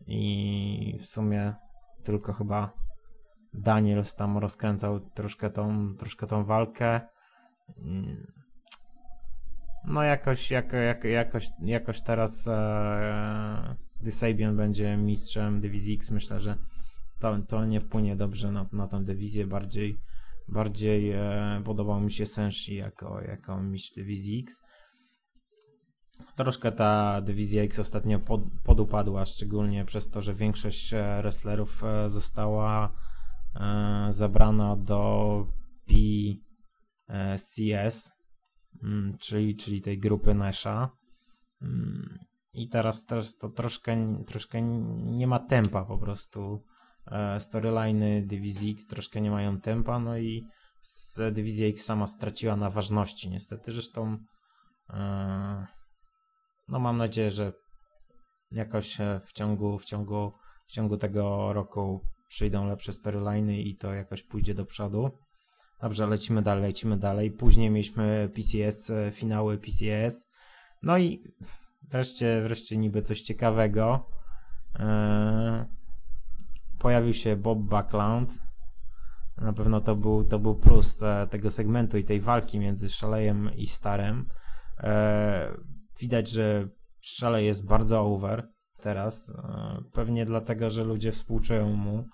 i 0.08 0.98
w 1.02 1.06
sumie 1.06 1.54
tylko 2.04 2.34
chyba 2.34 2.74
Daniels 3.54 4.16
tam 4.16 4.38
rozkręcał 4.38 5.00
troszkę 5.00 5.50
tą, 5.50 5.96
troszkę 5.96 6.28
tą 6.28 6.46
walkę. 6.46 7.02
Mm. 7.78 8.28
No 9.88 10.04
jakoś, 10.04 10.52
jako, 10.52 10.76
jako, 10.76 11.08
jakoś, 11.08 11.48
jakoś 11.62 12.02
teraz 12.02 12.48
e, 12.48 13.76
gdy 14.02 14.12
Sabian 14.12 14.58
będzie 14.58 14.98
mistrzem 14.98 15.62
dywizji 15.62 15.96
X, 15.96 16.12
myślę, 16.12 16.40
że 16.40 16.58
to, 17.20 17.38
to 17.48 17.66
nie 17.66 17.82
wpłynie 17.82 18.16
dobrze 18.16 18.52
na, 18.52 18.66
na 18.72 18.88
tę 18.88 19.04
dywizję. 19.04 19.48
Bardziej, 19.48 19.98
bardziej 20.48 21.12
e, 21.12 21.62
podobał 21.66 22.02
mi 22.02 22.12
się 22.12 22.26
Senshi 22.26 22.76
jako, 22.76 23.22
jako 23.22 23.62
mistrz 23.62 23.96
dywizji 23.96 24.40
X. 24.40 24.62
Troszkę 26.36 26.72
ta 26.72 27.22
dywizja 27.22 27.64
X 27.64 27.80
ostatnio 27.80 28.20
pod, 28.20 28.42
podupadła, 28.64 29.26
szczególnie 29.26 29.86
przez 29.86 30.10
to, 30.10 30.22
że 30.22 30.34
większość 30.34 30.94
e, 30.94 31.18
wrestlerów 31.22 31.84
e, 31.84 32.10
została 32.10 32.92
e, 33.56 34.08
zabrana 34.10 34.76
do 34.76 35.48
PCS, 35.86 36.45
mm, 38.84 39.18
czyli, 39.18 39.56
czyli 39.56 39.82
tej 39.82 40.00
grupy 40.00 40.34
Nasha. 40.34 40.90
Mm, 41.62 42.20
I 42.54 42.70
teraz, 42.70 43.06
teraz 43.06 43.38
to 43.38 43.50
troszkę, 43.50 44.24
troszkę 44.26 44.62
nie 44.96 45.28
ma 45.28 45.40
tempa 45.40 45.86
po 45.86 45.98
prostu. 45.98 46.64
E, 47.08 47.40
Storyliny 47.40 48.22
dywizji 48.26 48.72
X 48.72 48.88
troszkę 48.88 49.22
nie 49.22 49.32
mają 49.32 49.62
tempa, 49.62 50.00
no 50.00 50.18
i 50.18 50.48
dywizja 51.32 51.68
X 51.68 51.84
sama 51.84 52.08
straciła 52.08 52.56
na 52.56 52.70
ważności 52.70 53.30
niestety. 53.30 53.72
Zresztą 53.72 54.18
e, 54.90 55.68
no 56.68 56.80
mam 56.80 56.98
nadzieję, 56.98 57.32
że 57.32 57.54
jakoś 58.52 59.02
e, 59.02 59.22
w 59.26 59.34
ciągu, 59.34 59.78
w 59.78 59.86
ciągu, 59.86 60.32
w 60.68 60.72
ciągu 60.72 60.98
tego 60.98 61.54
roku 61.54 62.02
przyjdą 62.28 62.68
lepsze 62.68 62.94
storyliny 62.94 63.62
i 63.62 63.78
to 63.78 63.94
jakoś 63.94 64.24
pójdzie 64.24 64.54
do 64.54 64.66
przodu. 64.66 65.25
Dobrze, 65.82 66.08
lecimy 66.08 66.42
dalej, 66.42 66.64
lecimy 66.64 66.98
dalej. 66.98 67.32
Później 67.32 67.70
mieliśmy 67.70 68.30
PCS, 68.34 68.90
e, 68.90 69.12
finały 69.12 69.58
PCS. 69.58 70.32
No 70.84 70.98
i 70.98 71.24
wreszcie, 71.92 72.42
wreszcie 72.42 72.78
niby 72.78 73.02
coś 73.02 73.22
ciekawego. 73.22 74.10
Eee, 74.80 75.66
pojawił 76.80 77.14
się 77.14 77.36
Bob 77.36 77.60
Backlund. 77.60 78.40
Na 79.38 79.54
pewno 79.54 79.82
to 79.82 79.96
był, 79.96 80.24
to 80.24 80.40
był 80.40 80.56
plus 80.56 81.04
e, 81.04 81.28
tego 81.32 81.50
segmentu 81.50 81.98
i 81.98 82.04
tej 82.04 82.22
walki 82.22 82.60
między 82.60 82.90
Szalejem 82.90 83.50
i 83.56 83.68
Starem. 83.68 84.30
Eee, 84.78 85.52
widać, 86.00 86.30
że 86.30 86.68
Szalej 87.00 87.46
jest 87.46 87.66
bardzo 87.66 88.02
over 88.02 88.48
teraz. 88.82 89.30
E, 89.30 89.82
pewnie 89.94 90.26
dlatego, 90.26 90.70
że 90.70 90.84
ludzie 90.84 91.12
współczują 91.12 91.76
mu. 91.76 92.06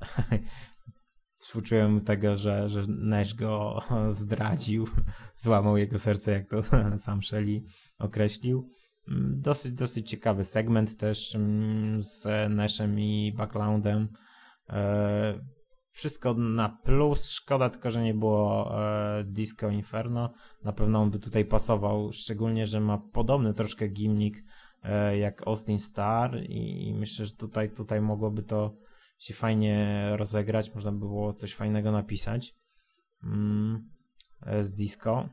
współczują 1.48 1.88
mu 1.88 2.00
tego, 2.00 2.36
że, 2.36 2.68
że 2.68 2.82
Nash 2.88 3.34
go 3.34 3.80
zdradził, 4.10 4.86
złamał 5.44 5.76
jego 5.76 5.98
serce, 5.98 6.32
jak 6.32 6.48
to 6.48 6.62
sam 7.04 7.22
Shelley 7.22 7.64
określił. 7.98 8.68
Mm, 9.08 9.40
Dosyć, 9.40 9.72
dosyć 9.72 10.10
ciekawy 10.10 10.44
segment 10.44 10.96
też 10.96 11.34
mm, 11.34 12.02
z 12.02 12.26
Nashem 12.50 13.00
i 13.00 13.32
Backloundem. 13.36 14.08
E, 14.70 15.40
wszystko 15.90 16.34
na 16.34 16.68
plus. 16.68 17.30
Szkoda 17.30 17.70
tylko, 17.70 17.90
że 17.90 18.02
nie 18.02 18.14
było 18.14 18.74
e, 18.82 19.24
Disco 19.24 19.70
Inferno. 19.70 20.32
Na 20.64 20.72
pewno 20.72 21.00
on 21.00 21.10
by 21.10 21.18
tutaj 21.18 21.44
pasował, 21.44 22.12
szczególnie, 22.12 22.66
że 22.66 22.80
ma 22.80 22.98
podobny 23.12 23.54
troszkę 23.54 23.88
gimnik 23.88 24.44
e, 24.82 25.18
jak 25.18 25.46
Austin 25.46 25.80
Star 25.80 26.42
i 26.48 26.94
myślę, 26.98 27.26
że 27.26 27.34
tutaj, 27.34 27.70
tutaj 27.70 28.00
mogłoby 28.00 28.42
to 28.42 28.87
się 29.18 29.34
fajnie 29.34 30.08
rozegrać. 30.16 30.74
Można 30.74 30.92
by 30.92 30.98
było 30.98 31.32
coś 31.32 31.54
fajnego 31.54 31.92
napisać 31.92 32.54
mm, 33.24 33.90
e, 34.42 34.64
z 34.64 34.74
Disco. 34.74 35.28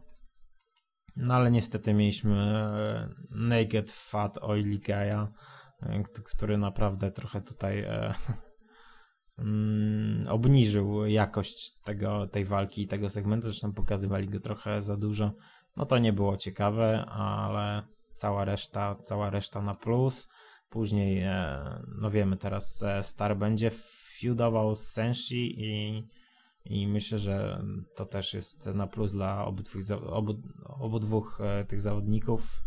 No 1.15 1.33
ale 1.33 1.51
niestety 1.51 1.93
mieliśmy 1.93 2.35
e, 2.35 3.09
Naked 3.29 3.91
Fat 3.91 4.37
Oily 4.41 4.79
Guy'a, 4.79 5.27
e, 5.81 6.03
który 6.03 6.57
naprawdę 6.57 7.11
trochę 7.11 7.41
tutaj 7.41 7.79
e, 7.79 8.13
mm, 9.37 10.27
obniżył 10.27 11.05
jakość 11.05 11.79
tego, 11.83 12.27
tej 12.27 12.45
walki 12.45 12.81
i 12.81 12.87
tego 12.87 13.09
segmentu. 13.09 13.47
Zresztą 13.47 13.73
pokazywali 13.73 14.29
go 14.29 14.39
trochę 14.39 14.81
za 14.81 14.97
dużo. 14.97 15.31
No 15.77 15.85
to 15.85 15.97
nie 15.97 16.13
było 16.13 16.37
ciekawe, 16.37 17.05
ale 17.05 17.87
cała 18.15 18.45
reszta, 18.45 18.95
cała 18.95 19.29
reszta 19.29 19.61
na 19.61 19.75
plus. 19.75 20.29
Później, 20.75 21.19
e, 21.19 21.59
no 22.01 22.11
wiemy, 22.11 22.37
teraz 22.37 22.83
e, 22.83 23.03
Star 23.03 23.37
będzie 23.37 23.71
feudował 24.21 24.75
z 24.75 24.87
Senshi 24.87 25.55
i, 25.57 26.03
i 26.65 26.87
myślę, 26.87 27.19
że 27.19 27.63
to 27.95 28.05
też 28.05 28.33
jest 28.33 28.65
na 28.65 28.87
plus 28.87 29.11
dla 29.11 29.45
obydwu, 29.45 29.79
obu, 30.09 30.41
obydwóch 30.65 31.41
e, 31.41 31.65
tych 31.65 31.81
zawodników. 31.81 32.63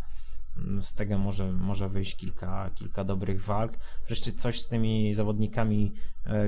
Mm, 0.58 0.82
Z 0.82 0.94
tego 0.94 1.18
może, 1.18 1.52
może 1.52 1.88
wyjść 1.88 2.16
kilka, 2.16 2.70
kilka 2.74 3.04
dobrych 3.04 3.44
walk. 3.44 3.72
Wreszcie 4.06 4.32
coś 4.32 4.60
z 4.60 4.68
tymi 4.68 5.14
zawodnikami, 5.14 5.92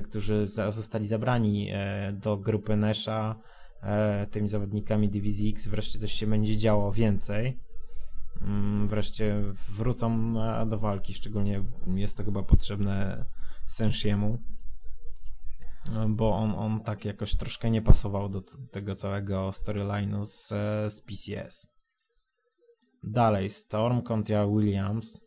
którzy 0.04 0.46
zostali 0.46 1.06
zabrani 1.06 1.70
do 2.12 2.36
grupy 2.36 2.76
Nesha, 2.76 3.34
tymi 4.30 4.48
zawodnikami 4.48 5.08
dywizji 5.08 5.50
X, 5.50 5.68
wreszcie 5.68 5.98
coś 5.98 6.12
się 6.12 6.26
będzie 6.26 6.56
działo 6.56 6.92
więcej. 6.92 7.58
Mm, 8.42 8.88
Wreszcie 8.88 9.42
wrócą 9.68 10.34
e, 10.42 10.66
do 10.66 10.78
walki, 10.78 11.14
szczególnie 11.14 11.64
jest 11.94 12.16
to 12.16 12.24
chyba 12.24 12.42
potrzebne 12.42 13.24
Senshiemu, 13.66 14.38
bo 16.08 16.36
on, 16.36 16.54
on 16.54 16.80
tak 16.80 17.04
jakoś 17.04 17.36
troszkę 17.36 17.70
nie 17.70 17.82
pasował 17.82 18.28
do 18.28 18.42
tego 18.70 18.94
całego 18.94 19.50
storyline'u 19.50 20.26
z, 20.26 20.52
e, 20.52 20.90
z 20.90 21.00
PCS. 21.00 21.66
Dalej, 23.02 23.50
Storm 23.50 24.02
kontra 24.02 24.46
Williams. 24.46 25.26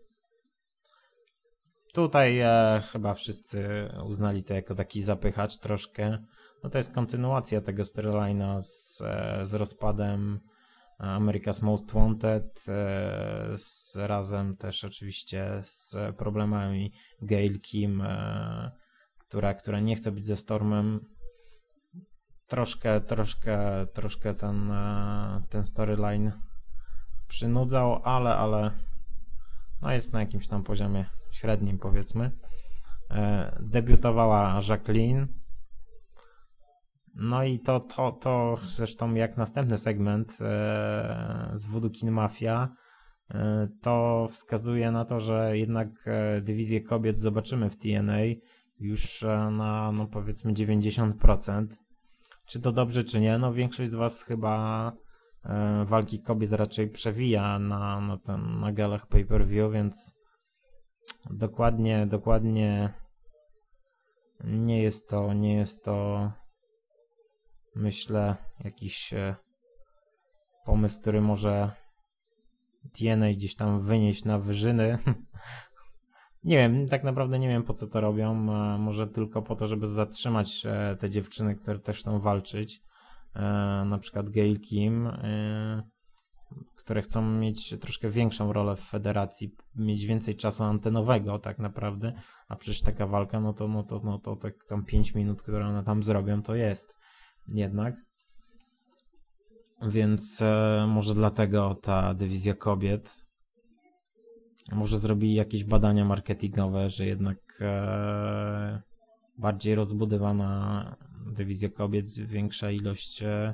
Tutaj 1.94 2.40
e, 2.40 2.82
chyba 2.92 3.14
wszyscy 3.14 3.90
uznali 4.06 4.44
to 4.44 4.54
jako 4.54 4.76
taki 4.76 5.04
zapychacz 5.04 5.58
troszkę. 5.58 6.18
No 6.64 6.70
to 6.70 6.78
jest 6.78 6.94
kontynuacja 6.94 7.62
tego 7.62 7.84
storyline'a 7.84 8.62
z, 8.62 9.02
e, 9.02 9.42
z 9.44 9.54
rozpadem 9.54 10.40
America's 11.00 11.62
Most 11.62 11.94
Wanted, 11.94 12.66
e, 12.68 13.58
z, 13.58 13.96
razem 13.96 14.58
też 14.58 14.84
oczywiście 14.84 15.62
z 15.64 15.96
problemami 16.18 16.92
Gail 17.22 17.62
Kim, 17.62 18.02
e, 18.02 18.72
która, 19.18 19.54
która 19.54 19.80
nie 19.80 19.96
chce 19.96 20.12
być 20.12 20.26
ze 20.26 20.36
Stormem. 20.36 21.00
Troszkę, 22.48 23.02
troszkę, 23.02 23.88
troszkę 23.94 24.34
ten, 24.34 24.72
e, 24.72 25.44
ten 25.50 25.66
storyline 25.66 26.32
przynudzał, 27.28 28.02
ale, 28.04 28.36
ale 28.36 28.72
no 29.82 29.94
jest 29.94 30.14
na 30.14 30.20
jakimś 30.20 30.48
tam 30.48 30.64
poziomie 30.64 31.06
średnim 31.32 31.80
powiedzmy. 31.80 32.32
Debiutowała 33.60 34.60
Jacqueline. 34.70 35.43
No 37.16 37.44
i 37.44 37.60
to, 37.60 37.80
to, 37.80 38.12
to 38.12 38.58
zresztą 38.64 39.14
jak 39.14 39.38
następny 39.38 39.78
segment 39.78 40.38
e, 40.42 41.52
z 41.54 41.66
Voodoo 41.66 41.90
Kin 41.90 42.12
Mafia, 42.12 42.70
e, 43.30 43.68
to 43.82 44.28
wskazuje 44.30 44.92
na 44.92 45.06
to, 45.06 45.20
że 45.20 45.58
jednak 45.58 45.88
e, 46.06 46.42
dywizję 46.42 46.82
kobiet 46.82 47.20
zobaczymy 47.20 47.70
w 47.70 47.78
TNA 47.78 48.20
już 48.80 49.24
e, 49.24 49.50
na 49.52 49.92
no 49.92 50.08
powiedzmy 50.08 50.54
90%. 50.54 51.68
Czy 52.46 52.62
to 52.62 52.72
dobrze, 52.72 53.04
czy 53.04 53.22
nie? 53.22 53.38
No 53.38 53.54
większość 53.54 53.92
z 53.92 53.96
Was 53.96 54.24
chyba 54.24 54.92
e, 55.46 55.86
walki 55.86 56.22
kobiet 56.22 56.52
raczej 56.52 56.90
przewija 56.90 57.60
na, 57.60 58.02
na, 58.02 58.18
ten, 58.18 58.60
na 58.60 58.72
galach 58.72 59.08
pay-per-view, 59.08 59.74
więc 59.74 60.14
dokładnie, 61.30 62.08
dokładnie 62.08 62.94
nie 64.44 64.84
jest 64.84 65.10
to, 65.10 65.34
nie 65.34 65.56
jest 65.56 65.84
to 65.84 66.32
myślę 67.76 68.36
jakiś 68.64 69.14
e, 69.14 69.36
pomysł, 70.66 71.02
który 71.02 71.22
może 71.22 71.72
TNA 72.94 73.30
gdzieś 73.32 73.56
tam 73.56 73.82
wynieść 73.82 74.26
na 74.26 74.40
wyżyny. 74.40 74.98
nie 76.44 76.58
wiem, 76.58 76.88
tak 76.88 77.04
naprawdę 77.04 77.40
nie 77.40 77.48
wiem 77.48 77.64
po 77.64 77.74
co 77.74 77.88
to 77.88 78.02
robią. 78.02 78.34
Może 78.80 79.08
tylko 79.08 79.42
po 79.42 79.56
to, 79.56 79.68
żeby 79.68 79.88
zatrzymać 79.88 80.66
e, 80.66 80.96
te 81.00 81.10
dziewczyny, 81.10 81.56
które 81.56 81.80
też 81.80 82.00
chcą 82.00 82.20
walczyć. 82.20 82.82
E, 83.36 83.42
Na 83.86 83.98
przykład 83.98 84.30
Gail 84.30 84.60
Kim, 84.60 85.10
które 86.76 87.02
chcą 87.02 87.22
mieć 87.22 87.76
troszkę 87.80 88.10
większą 88.10 88.54
rolę 88.54 88.76
w 88.76 88.82
federacji, 88.82 89.56
mieć 89.76 90.06
więcej 90.06 90.36
czasu 90.36 90.64
antenowego 90.64 91.40
tak 91.40 91.60
naprawdę. 91.60 92.14
A 92.48 92.56
przecież 92.56 92.82
taka 92.82 93.08
walka, 93.08 93.40
no 93.40 93.54
to, 93.54 93.68
no 93.68 93.84
to, 93.84 94.02
no 94.04 94.20
to 94.20 94.36
tak 94.36 94.54
tam 94.68 94.86
5 94.86 95.16
minut, 95.16 95.42
które 95.42 95.68
one 95.68 95.84
tam 95.84 96.04
zrobią, 96.04 96.44
to 96.44 96.56
jest 96.56 96.96
jednak. 97.48 97.96
Więc 99.82 100.42
e, 100.42 100.86
może 100.88 101.14
dlatego 101.14 101.76
ta 101.76 102.14
dywizja 102.14 102.54
kobiet 102.54 103.24
może 104.72 104.98
zrobi 104.98 105.34
jakieś 105.34 105.64
badania 105.64 106.06
marketingowe, 106.06 106.90
że 106.90 107.06
jednak 107.06 107.38
e, 107.62 108.82
bardziej 109.38 109.76
rozbudowana 109.76 110.96
dywizja 111.26 111.70
kobiet, 111.70 112.10
większa 112.10 112.72
ilość 112.72 113.24
e, 113.24 113.54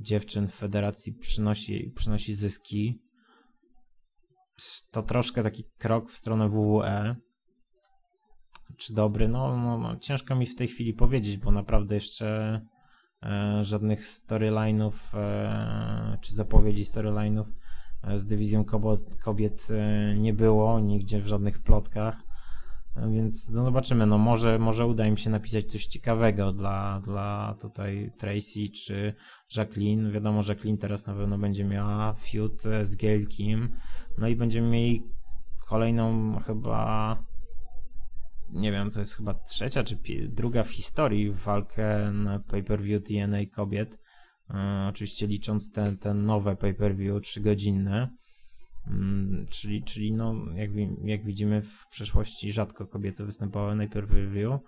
dziewczyn 0.00 0.48
w 0.48 0.54
federacji 0.54 1.12
przynosi, 1.12 1.92
przynosi 1.96 2.34
zyski. 2.34 3.00
To 4.90 5.02
troszkę 5.02 5.42
taki 5.42 5.64
krok 5.78 6.10
w 6.10 6.16
stronę 6.16 6.48
WWE. 6.48 7.16
Czy 8.76 8.94
dobry? 8.94 9.28
No, 9.28 9.56
no, 9.56 9.78
no 9.78 9.96
ciężko 9.96 10.34
mi 10.34 10.46
w 10.46 10.54
tej 10.54 10.68
chwili 10.68 10.94
powiedzieć, 10.94 11.38
bo 11.38 11.50
naprawdę 11.50 11.94
jeszcze 11.94 12.60
żadnych 13.60 14.04
storyline'ów 14.04 14.92
e, 15.14 16.18
czy 16.20 16.34
zapowiedzi 16.34 16.84
storyline'ów 16.84 17.44
e, 18.02 18.18
z 18.18 18.26
dywizją 18.26 18.64
kobiet, 19.24 19.68
e, 19.70 20.14
nie 20.16 20.34
było 20.34 20.80
nigdzie 20.80 21.20
w 21.20 21.26
żadnych 21.26 21.62
plotkach. 21.62 22.16
E, 22.96 23.10
Więc 23.10 23.50
no 23.50 23.64
zobaczymy, 23.64 24.06
no 24.06 24.18
może, 24.18 24.58
może 24.58 24.86
uda 24.86 25.06
im 25.06 25.16
się 25.16 25.30
napisać 25.30 25.64
coś 25.64 25.86
ciekawego 25.86 26.52
dla, 26.52 27.00
dla 27.04 27.54
tutaj 27.60 28.10
Tracy 28.18 28.68
czy 28.68 29.14
Jacqueline. 29.56 30.12
Wiadomo, 30.12 30.42
Jacqueline 30.48 30.78
teraz 30.78 31.06
na 31.06 31.14
pewno 31.14 31.38
będzie 31.38 31.64
miała 31.64 32.12
feud 32.14 32.66
e, 32.66 32.86
z 32.86 32.96
Gail 32.96 33.26
Kim. 33.26 33.68
No 34.18 34.28
i 34.28 34.36
będziemy 34.36 34.68
mieli 34.68 35.02
kolejną 35.68 36.36
chyba 36.46 37.16
nie 38.50 38.72
wiem, 38.72 38.90
to 38.90 39.00
jest 39.00 39.16
chyba 39.16 39.34
trzecia 39.34 39.84
czy 39.84 39.98
druga 40.28 40.62
w 40.62 40.70
historii 40.70 41.30
walkę 41.30 42.12
na 42.12 42.38
pay-per-view 42.38 43.04
TNA 43.04 43.38
kobiet. 43.54 44.00
E, 44.50 44.86
oczywiście 44.88 45.26
licząc 45.26 45.72
te, 45.72 45.96
te 45.96 46.14
nowe 46.14 46.56
pay-per-view 46.56 47.22
trzygodzinne. 47.22 48.10
Mm, 48.86 49.46
czyli, 49.50 49.82
czyli 49.82 50.12
no, 50.12 50.34
jak, 50.54 50.70
jak 51.04 51.24
widzimy 51.24 51.62
w 51.62 51.86
przeszłości 51.90 52.52
rzadko 52.52 52.86
kobiety 52.86 53.24
występowały 53.24 53.76
na 53.76 53.86
pay-per-view 53.88 54.60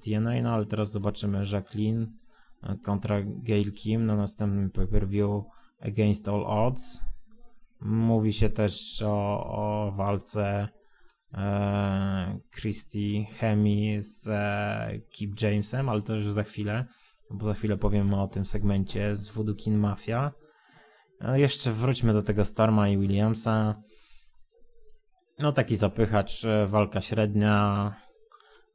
TNA, 0.00 0.42
no 0.42 0.50
ale 0.50 0.66
teraz 0.66 0.90
zobaczymy 0.90 1.44
Jacqueline 1.52 2.06
e, 2.62 2.76
kontra 2.76 3.22
Gail 3.22 3.72
Kim 3.72 4.06
na 4.06 4.16
następnym 4.16 4.70
pay-per-view 4.70 5.44
Against 5.80 6.28
All 6.28 6.44
Odds. 6.46 7.00
Mówi 7.80 8.32
się 8.32 8.50
też 8.50 9.02
o, 9.02 9.46
o 9.46 9.92
walce 9.96 10.68
e, 11.34 12.38
Christy 12.60 13.24
Hemi 13.38 14.02
z 14.02 14.28
e, 14.28 14.98
Kip 15.10 15.42
Jamesem, 15.42 15.88
ale 15.88 16.02
to 16.02 16.14
już 16.14 16.24
za 16.24 16.42
chwilę, 16.42 16.84
bo 17.30 17.46
za 17.46 17.54
chwilę 17.54 17.76
powiemy 17.76 18.20
o 18.20 18.28
tym 18.28 18.46
segmencie 18.46 19.16
z 19.16 19.30
Voodoo 19.30 19.54
Mafia. 19.70 20.32
A 21.20 21.36
jeszcze 21.36 21.72
wróćmy 21.72 22.12
do 22.12 22.22
tego 22.22 22.44
Storma 22.44 22.88
i 22.88 22.98
Williamsa. 22.98 23.74
No 25.38 25.52
taki 25.52 25.76
zapychacz, 25.76 26.42
walka 26.66 27.00
średnia, 27.00 27.94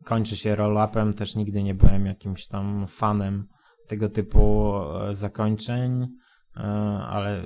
kończy 0.03 0.35
się 0.35 0.55
roll-upem, 0.55 1.13
też 1.13 1.35
nigdy 1.35 1.63
nie 1.63 1.75
byłem 1.75 2.05
jakimś 2.05 2.47
tam 2.47 2.87
fanem 2.87 3.47
tego 3.87 4.09
typu 4.09 4.73
zakończeń, 5.11 6.07
ale 7.07 7.43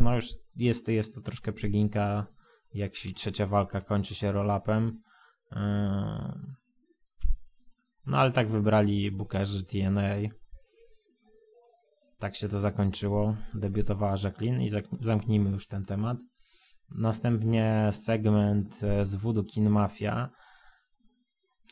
no 0.00 0.14
już 0.14 0.26
jest, 0.56 0.88
jest 0.88 1.14
to 1.14 1.20
troszkę 1.20 1.52
przeginka, 1.52 2.26
jak 2.74 2.96
się 2.96 3.12
trzecia 3.12 3.46
walka 3.46 3.80
kończy 3.80 4.14
się 4.14 4.32
roll-upem. 4.32 4.90
E, 5.52 6.62
No 8.06 8.18
ale 8.18 8.32
tak 8.32 8.48
wybrali 8.48 9.10
bookerzy 9.10 9.64
TNA. 9.64 10.14
Tak 12.18 12.36
się 12.36 12.48
to 12.48 12.60
zakończyło. 12.60 13.36
Debiutowała 13.54 14.14
Jacqueline 14.24 14.62
i 14.62 14.70
zamknijmy 15.00 15.50
już 15.50 15.66
ten 15.66 15.84
temat. 15.84 16.18
Następnie 16.90 17.90
segment 17.92 18.80
e, 18.82 19.04
z 19.04 19.14
Voodoo 19.14 19.44
Kin 19.44 19.70
Mafia. 19.70 20.30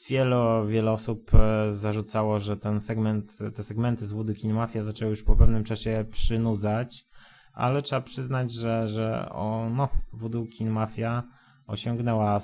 Wielu, 0.09 0.67
wiele 0.67 0.93
osób 0.93 1.35
e, 1.35 1.73
zarzucało, 1.75 2.39
że 2.41 2.57
ten 2.57 2.81
segment, 2.81 3.39
te 3.55 3.63
segmenty 3.63 4.07
z 4.07 4.13
Voodoo 4.13 4.35
Kin 4.35 4.53
Mafia 4.53 4.83
zaczęły 4.83 5.11
już 5.11 5.23
po 5.23 5.37
pewnym 5.37 5.65
czasie 5.65 6.05
przynudzać, 6.11 7.05
ale 7.53 7.83
trzeba 7.83 8.03
przyznać, 8.03 8.53
że, 8.53 8.89
że 8.89 9.29
o, 9.31 9.69
no, 9.71 9.89
Voodoo 10.13 10.47
Mafia 10.61 11.23
osiągnęła 11.67 12.39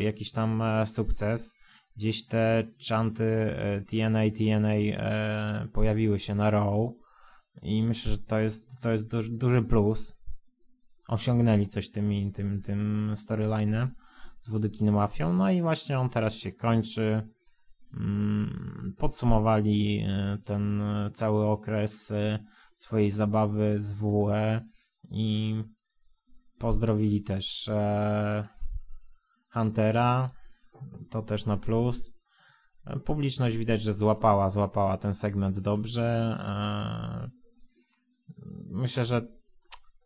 jakiś 0.00 0.32
tam 0.32 0.62
e, 0.62 0.86
sukces. 0.86 1.54
Gdzieś 1.96 2.26
te 2.26 2.64
czanty 2.78 3.24
e, 3.24 3.80
TNA, 3.80 4.20
TNA 4.38 4.74
e, 4.74 5.68
pojawiły 5.72 6.18
się 6.18 6.34
na 6.34 6.50
Raw 6.50 6.90
i 7.62 7.82
myślę, 7.82 8.12
że 8.12 8.18
to 8.18 8.38
jest, 8.38 8.82
to 8.82 8.90
jest 8.90 9.10
duży, 9.10 9.30
duży 9.32 9.62
plus. 9.62 10.16
Osiągnęli 11.08 11.66
coś 11.66 11.90
tymi, 11.90 12.32
tym, 12.32 12.62
tym 12.62 13.12
storylinem 13.16 13.90
z 14.38 14.48
Wodykin 14.48 14.92
Mafią. 14.92 15.32
No 15.32 15.50
i 15.50 15.62
właśnie 15.62 15.98
on 15.98 16.10
teraz 16.10 16.34
się 16.34 16.52
kończy. 16.52 17.28
Mm, 17.94 18.94
Podsumowali 18.98 20.04
e, 20.08 20.38
ten 20.44 20.82
cały 21.14 21.46
okres 21.46 22.12
swojej 22.80 23.10
zabawy 23.10 23.80
z 23.80 23.92
WE 23.92 24.60
i 25.10 25.54
pozdrowili 26.58 27.22
też 27.22 27.68
e, 27.68 28.48
Huntera. 29.52 30.30
To 31.10 31.22
też 31.22 31.46
na 31.46 31.56
plus. 31.56 32.12
E, 32.86 33.00
Publiczność 33.00 33.56
widać, 33.56 33.82
że 33.82 33.92
złapała, 33.92 34.50
złapała 34.50 34.96
ten 34.96 35.14
segment 35.14 35.58
dobrze. 35.58 36.36
E, 36.40 37.40
Myślę, 38.70 39.04
że 39.04 39.26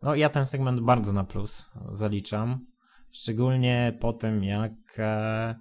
no 0.01 0.15
ja 0.15 0.29
ten 0.29 0.45
segment 0.45 0.79
bardzo 0.79 1.13
na 1.13 1.23
plus 1.23 1.69
zaliczam. 1.91 2.65
Szczególnie 3.11 3.97
po 4.01 4.13
tym, 4.13 4.43
jak 4.43 4.73
e, 4.99 5.55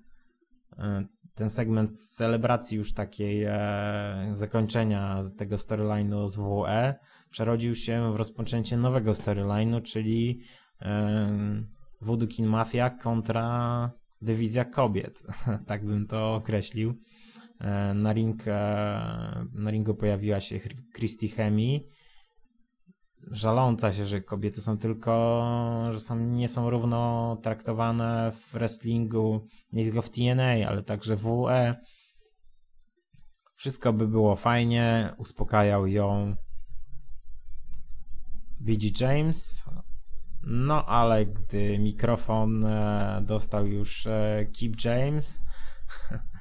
e, 0.79 1.05
ten 1.35 1.51
segment 1.51 1.99
z 1.99 2.11
celebracji 2.11 2.77
już 2.77 2.93
takiej 2.93 3.45
e, 3.45 4.31
zakończenia 4.33 5.23
tego 5.37 5.57
storyline'u 5.57 6.29
z 6.29 6.37
WWE 6.37 6.95
przerodził 7.31 7.75
się 7.75 8.13
w 8.13 8.17
rozpoczęcie 8.17 8.77
nowego 8.77 9.13
storyline'u, 9.13 9.83
czyli 9.83 10.41
e, 10.83 11.65
Voodoo 12.01 12.29
Kin 12.29 12.47
Mafia 12.47 12.91
kontra 12.91 13.91
dywizja 14.23 14.65
kobiet. 14.65 15.23
tak 15.67 15.85
bym 15.85 16.07
to 16.07 16.35
określił. 16.35 16.95
E, 17.61 17.95
na, 17.95 18.13
ring, 18.13 18.43
e, 18.47 18.53
na 19.53 19.71
ringu 19.71 19.95
pojawiła 19.95 20.41
się 20.41 20.61
Christy 20.97 21.29
Hemi, 21.29 21.87
żaląca 23.31 23.93
się, 23.93 24.05
że 24.05 24.21
kobiety 24.21 24.61
są 24.61 24.79
tylko, 24.79 25.45
że 25.93 26.01
są, 26.01 26.19
nie 26.19 26.49
są 26.49 26.71
równo 26.71 27.37
traktowane 27.43 28.33
w 28.33 28.53
wrestlingu, 28.53 29.47
nie 29.73 29.85
tylko 29.85 30.03
w 30.03 30.11
TNA, 30.11 30.69
ale 30.69 30.83
także 30.83 31.17
w 31.17 31.23
WE. 31.23 31.75
Wszystko 33.55 33.93
by 33.93 34.09
było 34.09 34.37
fajnie, 34.37 35.15
uspokajał 35.19 35.87
ją 35.87 36.35
BG 38.61 39.01
James. 39.01 39.65
No 40.43 40.87
ale 40.87 41.27
gdy 41.27 41.79
mikrofon 41.79 42.65
e, 42.65 43.23
dostał 43.27 43.67
już 43.67 44.07
e, 44.07 44.47
Kip 44.53 44.85
James, 44.85 45.41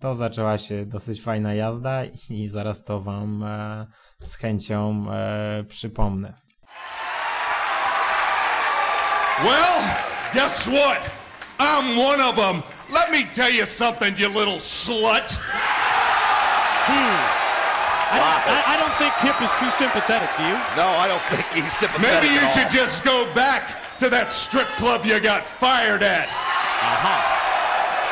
to 0.00 0.14
zaczęła 0.14 0.58
się 0.58 0.86
dosyć 0.86 1.22
fajna 1.22 1.54
jazda 1.54 2.04
i 2.30 2.48
zaraz 2.48 2.84
to 2.84 3.00
wam 3.00 3.42
e, 3.42 3.86
z 4.22 4.36
chęcią 4.36 5.06
e, 5.12 5.64
przypomnę. 5.64 6.34
Well, 9.44 9.82
guess 10.34 10.66
what? 10.66 11.10
I'm 11.58 11.98
one 11.98 12.20
of 12.20 12.36
them. 12.36 12.62
Let 12.92 13.10
me 13.10 13.24
tell 13.32 13.50
you 13.50 13.66
something, 13.66 14.18
you 14.18 14.28
little 14.28 14.60
slut. 14.60 15.36
I, 18.12 18.18
I, 18.18 18.74
I 18.74 18.76
don't 18.76 18.94
think 18.98 19.12
Kip 19.22 19.40
is 19.40 19.50
too 19.60 19.70
sympathetic, 19.78 20.28
do 20.36 20.44
you? 20.44 20.56
No, 20.76 20.88
I 20.88 21.06
don't 21.08 21.22
think 21.30 21.46
he's 21.54 21.72
sympathetic. 21.78 22.22
Maybe 22.22 22.34
you 22.34 22.40
at 22.40 22.54
should 22.54 22.70
just 22.70 23.04
go 23.04 23.26
back 23.34 23.98
to 23.98 24.10
that 24.10 24.32
strip 24.32 24.66
club 24.78 25.04
you 25.06 25.20
got 25.20 25.46
fired 25.46 26.02
at. 26.02 26.28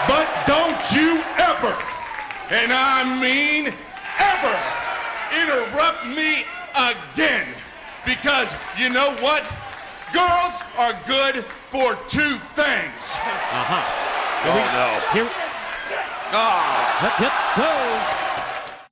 But 0.07 0.29
don't 0.47 0.93
you 0.93 1.23
ever, 1.59 1.75
and 2.51 2.73
I 2.73 3.05
mean 3.21 3.73
ever, 4.19 4.57
interrupt 5.41 6.07
me 6.07 6.45
again. 6.75 7.47
Because 8.07 8.49
you 8.79 8.89
know 8.91 9.11
what? 9.21 9.43
Girls 10.13 10.63
are 10.79 10.95
good 11.07 11.45
for 11.71 11.95
two 12.09 12.39
things. 12.55 13.03
Uh-huh. 13.53 13.83
Oh 14.45 14.63
no. 14.79 14.89
Here, 15.13 15.31
Ah, 16.33 16.99
hip, 17.01 17.13
hip, 17.19 17.33
goes. 17.57 18.29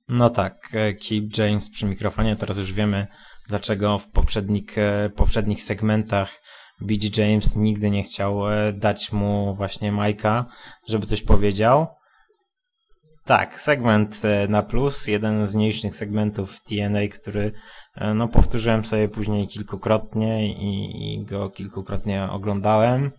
No 0.09 0.31
tak, 0.31 0.69
e, 0.75 0.93
Keep 0.95 1.39
James 1.39 1.71
przy 1.71 1.87
mikrofonie. 1.87 2.37
Teraz 2.37 2.57
już 2.57 2.73
wiemy, 2.73 3.07
dlaczego 3.49 3.99
w 3.99 4.09
poprzednich, 4.11 4.79
e, 4.79 5.11
poprzednich 5.17 5.63
segmentach 5.63 6.43
BG 6.81 7.23
James 7.23 7.57
nigdy 7.57 7.91
nie 7.91 8.03
chciał 8.03 8.53
e, 8.53 8.73
dać 8.73 9.13
mu 9.13 9.55
właśnie 9.55 9.93
Majka, 9.93 10.45
żeby 10.89 11.07
coś 11.07 11.23
powiedział. 11.23 11.97
Tak, 13.27 13.61
segment 13.61 14.25
e, 14.25 14.49
na 14.49 14.63
plus, 14.63 15.07
jeden 15.07 15.47
z 15.47 15.57
mniejszych 15.57 15.97
segmentów 15.97 16.63
TNA, 16.63 17.09
który 17.21 17.53
e, 17.95 18.15
no 18.15 18.29
powtórzyłem 18.29 18.85
sobie 18.85 19.09
później 19.09 19.47
kilkukrotnie 19.47 20.49
i, 20.49 21.15
i 21.15 21.25
go 21.25 21.51
kilkukrotnie 21.51 22.29
oglądałem. 22.31 23.11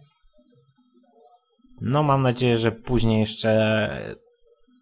No 1.81 2.03
mam 2.03 2.21
nadzieję, 2.21 2.57
że 2.57 2.71
później 2.71 3.19
jeszcze 3.19 3.89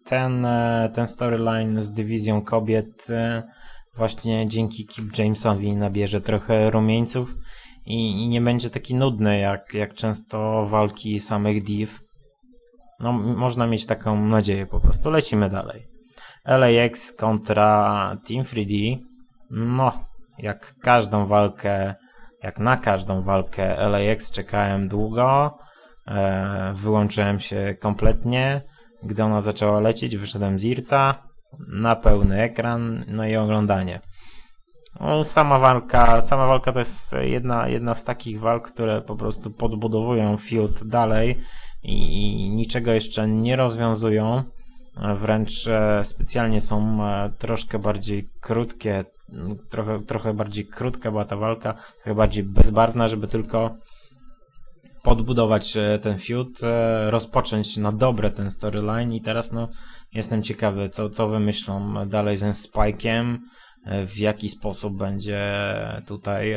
ten, 0.04 0.44
e, 0.44 0.90
ten 0.94 1.08
storyline 1.08 1.82
z 1.82 1.92
dywizją 1.92 2.42
kobiet 2.42 3.06
właśnie 3.96 4.48
dzięki 4.48 4.86
Kip 4.86 5.18
Jamesowi 5.18 5.76
nabierze 5.76 6.20
trochę 6.20 6.70
rumieńców 6.70 7.34
i, 7.86 8.10
i 8.10 8.28
nie 8.28 8.40
będzie 8.40 8.70
taki 8.70 8.94
nudny 8.94 9.38
jak, 9.38 9.74
jak 9.74 9.94
często 9.94 10.66
walki 10.66 11.20
samych 11.20 11.62
div. 11.62 12.05
No, 13.00 13.12
można 13.12 13.66
mieć 13.66 13.86
taką 13.86 14.26
nadzieję 14.26 14.66
po 14.66 14.80
prostu. 14.80 15.10
Lecimy 15.10 15.48
dalej. 15.48 15.86
LAX 16.44 17.12
kontra 17.12 18.16
Team 18.28 18.42
3D. 18.42 18.98
No, 19.50 19.92
jak 20.38 20.74
każdą 20.82 21.26
walkę, 21.26 21.94
jak 22.42 22.58
na 22.58 22.76
każdą 22.76 23.22
walkę 23.22 23.88
LAX 23.88 24.32
czekałem 24.32 24.88
długo. 24.88 25.58
E, 26.06 26.72
wyłączyłem 26.74 27.40
się 27.40 27.74
kompletnie. 27.80 28.62
Gdy 29.02 29.24
ona 29.24 29.40
zaczęła 29.40 29.80
lecieć, 29.80 30.16
wyszedłem 30.16 30.58
z 30.58 30.64
Irca 30.64 31.14
na 31.68 31.96
pełny 31.96 32.42
ekran, 32.42 33.04
no 33.08 33.26
i 33.26 33.36
oglądanie. 33.36 34.00
No, 35.00 35.24
Sama 35.24 35.58
walka, 35.58 36.20
sama 36.20 36.46
walka 36.46 36.72
to 36.72 36.78
jest 36.78 37.12
jedna, 37.20 37.68
jedna 37.68 37.94
z 37.94 38.04
takich 38.04 38.40
walk, 38.40 38.72
które 38.72 39.02
po 39.02 39.16
prostu 39.16 39.50
podbudowują 39.50 40.36
feud 40.36 40.84
dalej 40.84 41.40
i, 41.86 42.48
niczego 42.50 42.92
jeszcze 42.92 43.28
nie 43.28 43.56
rozwiązują. 43.56 44.42
Wręcz 45.16 45.68
e, 45.68 46.04
specjalnie 46.04 46.60
są 46.60 47.04
e, 47.04 47.30
troszkę 47.38 47.78
bardziej 47.78 48.28
krótkie, 48.40 49.04
trochę, 49.70 50.02
trochę 50.02 50.34
bardziej 50.34 50.66
krótka 50.66 51.10
była 51.10 51.24
ta 51.24 51.36
walka, 51.36 51.72
trochę 51.72 52.14
bardziej 52.14 52.44
bezbarwna, 52.44 53.08
żeby 53.08 53.26
tylko 53.26 53.76
podbudować 55.02 55.76
e, 55.76 55.98
ten 55.98 56.18
feud, 56.18 56.60
rozpocząć 57.08 57.76
na 57.76 57.92
dobre 57.92 58.30
ten 58.30 58.50
storyline 58.50 59.12
i 59.12 59.20
teraz 59.20 59.52
no 59.52 59.68
jestem 60.12 60.42
ciekawy, 60.42 60.88
co, 60.88 61.10
co 61.10 61.28
wymyślą 61.28 62.08
dalej 62.08 62.36
ze 62.36 62.50
Spike'iem, 62.50 63.38
w 64.06 64.18
jaki 64.18 64.48
sposób 64.48 64.96
będzie 64.96 65.62
tutaj 66.06 66.56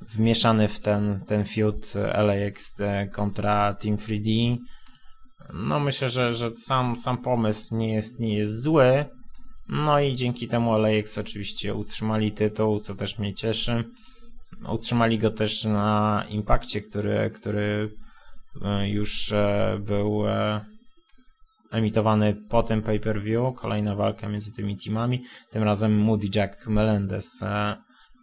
wmieszany 0.00 0.68
w 0.68 0.80
ten, 0.80 1.20
ten 1.26 1.44
feud 1.44 1.94
LAX 2.14 2.76
kontra 3.12 3.74
Team 3.74 3.96
3D. 3.96 4.56
No 5.54 5.80
myślę, 5.80 6.08
że, 6.08 6.32
że 6.32 6.56
sam, 6.56 6.96
sam 6.96 7.18
pomysł 7.18 7.76
nie 7.76 7.94
jest, 7.94 8.20
nie 8.20 8.38
jest 8.38 8.62
zły. 8.62 9.04
No 9.68 10.00
i 10.00 10.14
dzięki 10.14 10.48
temu 10.48 10.78
LAX 10.78 11.18
oczywiście 11.18 11.74
utrzymali 11.74 12.32
tytuł, 12.32 12.80
co 12.80 12.94
też 12.94 13.18
mnie 13.18 13.34
cieszy. 13.34 13.84
Utrzymali 14.68 15.18
go 15.18 15.30
też 15.30 15.64
na 15.64 16.24
Impakcie, 16.28 16.80
który, 16.80 17.30
który 17.34 17.90
e, 18.62 18.88
już 18.88 19.32
e, 19.32 19.78
był 19.86 20.28
e, 20.28 20.64
emitowany 21.70 22.34
po 22.48 22.62
tym 22.62 22.82
pay-per-view. 22.82 23.54
Kolejna 23.54 23.94
walka 23.94 24.28
między 24.28 24.52
tymi 24.52 24.76
teamami. 24.76 25.24
Tym 25.50 25.62
razem 25.62 25.98
Moody 25.98 26.26
Jack 26.34 26.66
Melendez 26.66 27.42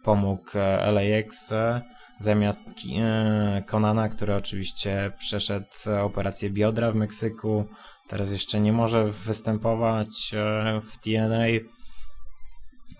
pomógł 0.08 0.50
e, 0.54 0.92
LAX 0.92 1.52
e, 1.52 1.82
zamiast 2.20 2.64
e, 2.98 3.62
Conana, 3.72 4.08
który 4.08 4.34
oczywiście 4.34 5.12
przeszedł 5.18 5.66
operację 6.02 6.50
biodra 6.50 6.92
w 6.92 6.94
Meksyku. 6.94 7.64
Teraz 8.08 8.30
jeszcze 8.30 8.60
nie 8.60 8.72
może 8.72 9.04
występować 9.04 10.34
w 10.82 10.98
TNA. 10.98 11.46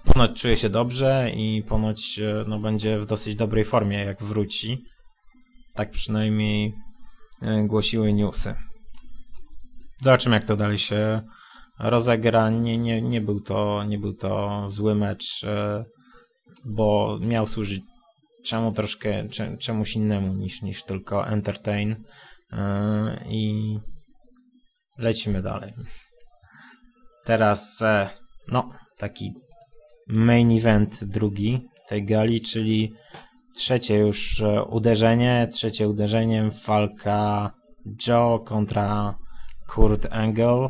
Ponoć 0.04 0.40
czuje 0.40 0.56
się 0.56 0.68
dobrze 0.68 1.30
i 1.36 1.62
ponoć 1.62 2.20
no, 2.46 2.58
będzie 2.58 2.98
w 2.98 3.06
dosyć 3.06 3.34
dobrej 3.34 3.64
formie, 3.64 4.04
jak 4.04 4.22
wróci. 4.22 4.84
Tak 5.74 5.90
przynajmniej 5.90 6.74
głosiły 7.64 8.12
newsy. 8.12 8.54
Zobaczymy, 10.02 10.36
jak 10.36 10.44
to 10.44 10.56
dalej 10.56 10.78
się 10.78 11.22
rozegra. 11.78 12.50
Nie, 12.50 12.78
nie, 12.78 13.02
nie, 13.02 13.20
był, 13.20 13.40
to, 13.40 13.84
nie 13.84 13.98
był 13.98 14.12
to 14.12 14.64
zły 14.68 14.94
mecz, 14.94 15.44
bo 16.64 17.18
miał 17.20 17.46
służyć 17.46 17.82
czemu 18.44 18.72
troszkę, 18.72 19.28
cze- 19.28 19.56
czemuś 19.56 19.94
innemu 19.94 20.32
niż, 20.32 20.62
niż 20.62 20.82
tylko 20.82 21.26
entertain. 21.28 22.04
E, 22.52 23.24
I 23.28 23.74
lecimy 24.98 25.42
dalej. 25.42 25.74
Teraz, 27.24 27.82
e, 27.82 28.10
no, 28.48 28.70
taki 28.96 29.32
main 30.08 30.58
event 30.58 31.04
drugi 31.04 31.68
tej 31.88 32.04
gali, 32.04 32.40
czyli 32.40 32.92
trzecie 33.56 33.98
już 33.98 34.40
e, 34.40 34.64
uderzenie, 34.64 35.48
trzecie 35.52 35.88
uderzenie, 35.88 36.50
walka 36.66 37.52
Joe 38.06 38.38
kontra 38.38 39.18
Kurt 39.68 40.06
Angle. 40.10 40.68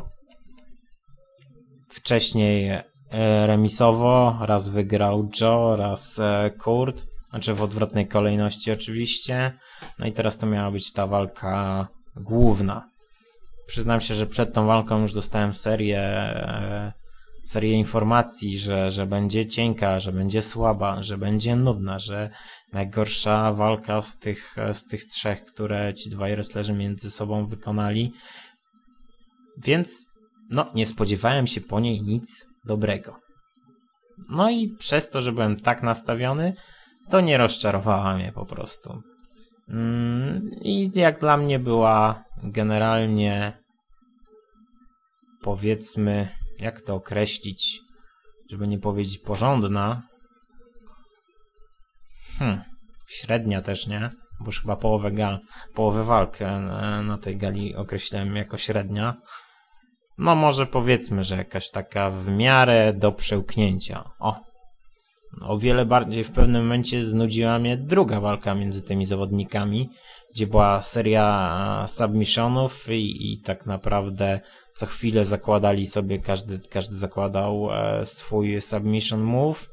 Wcześniej 1.89 2.71
remisowo, 3.45 4.37
raz 4.41 4.69
wygrał 4.69 5.29
Joe, 5.41 5.75
raz 5.75 6.19
e, 6.19 6.51
Kurt, 6.59 7.07
znaczy 7.29 7.53
w 7.53 7.63
odwrotnej 7.63 8.07
kolejności 8.07 8.71
oczywiście. 8.71 9.53
No 9.99 10.05
i 10.05 10.11
teraz 10.11 10.37
to 10.37 10.47
miała 10.47 10.71
być 10.71 10.93
ta 10.93 11.07
walka 11.07 11.87
główna. 12.15 12.89
Przyznam 13.67 14.01
się, 14.01 14.15
że 14.15 14.27
przed 14.27 14.53
tą 14.53 14.65
walką 14.65 15.01
już 15.01 15.13
dostałem 15.13 15.53
serię 15.53 16.01
e, 16.01 16.93
serię 17.43 17.73
informacji, 17.73 18.59
że, 18.59 18.91
że 18.91 19.05
będzie 19.05 19.45
cienka, 19.45 19.99
że 19.99 20.11
będzie 20.11 20.41
słaba, 20.41 21.03
że 21.03 21.17
będzie 21.17 21.55
nudna, 21.55 21.99
że 21.99 22.29
najgorsza 22.73 23.53
walka 23.53 24.01
z 24.01 24.17
tych, 24.17 24.55
z 24.73 24.85
tych 24.85 25.05
trzech, 25.05 25.45
które 25.45 25.93
ci 25.93 26.09
dwaj 26.09 26.35
wrestlerzy 26.35 26.73
między 26.73 27.11
sobą 27.11 27.45
wykonali. 27.45 28.13
Więc 29.57 30.07
no, 30.49 30.65
nie 30.75 30.85
spodziewałem 30.85 31.47
się 31.47 31.61
po 31.61 31.79
niej 31.79 32.01
nic 32.01 32.48
dobrego. 32.65 33.19
No 34.29 34.49
i 34.49 34.75
przez 34.79 35.09
to, 35.09 35.21
że 35.21 35.31
byłem 35.31 35.59
tak 35.59 35.83
nastawiony, 35.83 36.53
to 37.09 37.21
nie 37.21 37.37
rozczarowała 37.37 38.15
mnie 38.15 38.31
po 38.31 38.45
prostu. 38.45 39.01
Mm, 39.69 40.49
I 40.61 40.91
jak 40.95 41.19
dla 41.19 41.37
mnie 41.37 41.59
była 41.59 42.23
generalnie 42.43 43.53
powiedzmy, 45.41 46.29
jak 46.59 46.81
to 46.81 46.95
określić, 46.95 47.79
żeby 48.51 48.67
nie 48.67 48.79
powiedzieć 48.79 49.17
porządna. 49.17 50.01
Hmm, 52.37 52.61
średnia 53.07 53.61
też, 53.61 53.87
nie? 53.87 54.09
Bo 54.39 54.45
już 54.45 54.61
chyba 54.61 54.75
połowę, 54.75 55.11
gal, 55.11 55.39
połowę 55.73 56.03
walk 56.03 56.41
e, 56.41 56.59
na 57.03 57.17
tej 57.17 57.37
gali 57.37 57.75
określałem 57.75 58.35
jako 58.35 58.57
średnia. 58.57 59.15
No 60.19 60.35
może 60.35 60.65
powiedzmy, 60.65 61.23
że 61.23 61.35
jakaś 61.35 61.71
taka 61.71 62.09
w 62.09 62.27
miarę 62.27 62.93
do 62.93 63.11
przełknięcia. 63.11 64.03
O! 64.19 64.35
O 65.41 65.57
wiele 65.57 65.85
bardziej 65.85 66.23
w 66.23 66.31
pewnym 66.31 66.61
momencie 66.61 67.05
znudziła 67.05 67.59
mnie 67.59 67.77
druga 67.77 68.21
walka 68.21 68.55
między 68.55 68.81
tymi 68.81 69.05
zawodnikami, 69.05 69.89
gdzie 70.35 70.47
była 70.47 70.81
seria 70.81 71.85
submissionów 71.87 72.89
i, 72.89 73.33
i 73.33 73.41
tak 73.41 73.65
naprawdę 73.65 74.39
co 74.73 74.85
chwilę 74.85 75.25
zakładali 75.25 75.85
sobie, 75.85 76.19
każdy, 76.19 76.59
każdy 76.69 76.97
zakładał 76.97 77.69
e, 77.71 78.05
swój 78.05 78.61
submission 78.61 79.21
move 79.21 79.69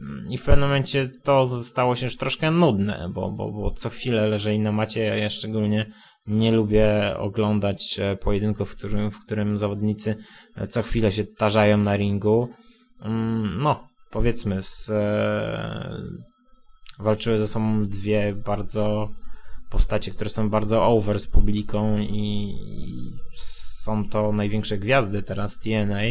Mm, 0.00 0.26
i 0.30 0.38
w 0.38 0.42
pewnym 0.42 0.68
momencie 0.68 1.08
to 1.22 1.46
stało 1.46 1.96
się 1.96 2.06
już 2.06 2.16
troszkę 2.16 2.50
nudne, 2.50 3.08
bo, 3.12 3.30
bo, 3.30 3.52
bo 3.52 3.70
co 3.70 3.90
chwilę 3.90 4.28
leżeli 4.28 4.58
na 4.58 4.72
macie, 4.72 5.00
ja 5.00 5.30
szczególnie 5.30 5.92
nie 6.26 6.52
lubię 6.52 7.16
oglądać 7.18 8.00
e, 8.00 8.16
pojedynków, 8.16 8.70
w 8.70 8.76
którym, 8.76 9.10
w 9.10 9.20
którym 9.20 9.58
zawodnicy 9.58 10.16
e, 10.56 10.66
co 10.66 10.82
chwilę 10.82 11.12
się 11.12 11.24
tarzają 11.24 11.78
na 11.78 11.96
ringu. 11.96 12.48
Mm, 13.00 13.56
No, 13.62 13.88
powiedzmy, 14.10 14.62
z, 14.62 14.90
e, 14.90 16.02
walczyły 16.98 17.38
ze 17.38 17.48
sobą 17.48 17.86
dwie 17.86 18.34
bardzo 18.34 19.08
postacie, 19.70 20.10
które 20.10 20.30
są 20.30 20.50
bardzo 20.50 20.82
over 20.82 21.20
z 21.20 21.26
publiką 21.26 21.98
i, 21.98 22.54
i 22.60 23.12
są 23.36 24.08
to 24.08 24.32
największe 24.32 24.78
gwiazdy 24.78 25.22
teraz 25.22 25.58
TNA, 25.58 26.02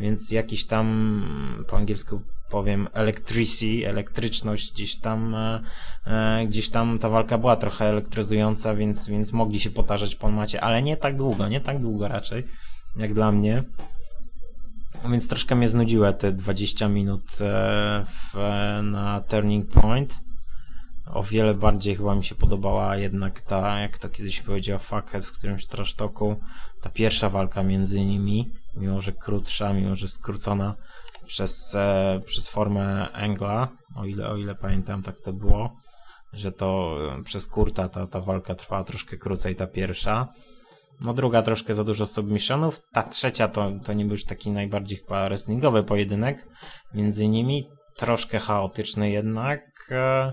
więc 0.00 0.30
jakiś 0.30 0.66
tam 0.66 1.64
po 1.68 1.76
angielsku 1.76 2.20
powiem, 2.50 2.88
electricity, 2.92 3.88
elektryczność 3.88 4.72
gdzieś 4.72 4.96
tam, 4.96 5.34
e, 5.34 5.60
e, 6.06 6.46
gdzieś 6.46 6.70
tam 6.70 6.98
ta 6.98 7.08
walka 7.08 7.38
była 7.38 7.56
trochę 7.56 7.84
elektryzująca, 7.84 8.74
więc, 8.74 9.08
więc 9.08 9.32
mogli 9.32 9.60
się 9.60 9.70
potarzać 9.70 10.14
po 10.14 10.30
macie, 10.30 10.60
ale 10.60 10.82
nie 10.82 10.96
tak 10.96 11.16
długo, 11.16 11.48
nie 11.48 11.60
tak 11.60 11.80
długo 11.80 12.08
raczej, 12.08 12.44
jak 12.96 13.14
dla 13.14 13.32
mnie. 13.32 13.62
Więc 15.10 15.28
troszkę 15.28 15.54
mnie 15.54 15.68
znudziły 15.68 16.12
te 16.12 16.32
20 16.32 16.88
minut 16.88 17.22
e, 17.40 18.04
w, 18.08 18.34
na 18.82 19.20
Turning 19.20 19.72
Point. 19.72 20.20
O 21.06 21.22
wiele 21.22 21.54
bardziej 21.54 21.96
chyba 21.96 22.14
mi 22.14 22.24
się 22.24 22.34
podobała 22.34 22.96
jednak 22.96 23.40
ta, 23.40 23.80
jak 23.80 23.98
to 23.98 24.08
kiedyś 24.08 24.42
powiedział 24.42 24.78
Fuckhead 24.78 25.24
w 25.24 25.32
którymś 25.32 25.66
trash 25.66 25.94
talku, 25.94 26.36
ta 26.80 26.90
pierwsza 26.90 27.28
walka 27.28 27.62
między 27.62 28.04
nimi, 28.04 28.50
mimo 28.76 29.00
że 29.00 29.12
krótsza, 29.12 29.72
mimo 29.72 29.96
że 29.96 30.08
skrócona 30.08 30.74
przez, 31.30 31.74
e, 31.74 32.20
przez 32.26 32.48
formę 32.48 33.12
Engla, 33.12 33.68
o 33.96 34.04
ile, 34.04 34.28
o 34.28 34.36
ile 34.36 34.54
pamiętam, 34.54 35.02
tak 35.02 35.20
to 35.20 35.32
było, 35.32 35.76
że 36.32 36.52
to 36.52 36.98
e, 37.18 37.22
przez 37.22 37.46
Kurta 37.46 37.88
ta, 37.88 38.06
ta 38.06 38.20
walka 38.20 38.54
trwała 38.54 38.84
troszkę 38.84 39.16
krócej, 39.16 39.56
ta 39.56 39.66
pierwsza. 39.66 40.28
No 41.00 41.14
druga 41.14 41.42
troszkę 41.42 41.74
za 41.74 41.84
dużo 41.84 42.06
submissionów, 42.06 42.80
ta 42.92 43.02
trzecia 43.02 43.48
to, 43.48 43.72
to 43.84 43.92
nie 43.92 44.04
był 44.04 44.12
już 44.12 44.24
taki 44.24 44.50
najbardziej 44.50 44.98
chyba 44.98 45.28
wrestlingowy 45.28 45.82
pojedynek 45.82 46.48
między 46.94 47.28
nimi, 47.28 47.68
troszkę 47.96 48.38
chaotyczny 48.38 49.10
jednak. 49.10 49.60
E, 49.90 50.32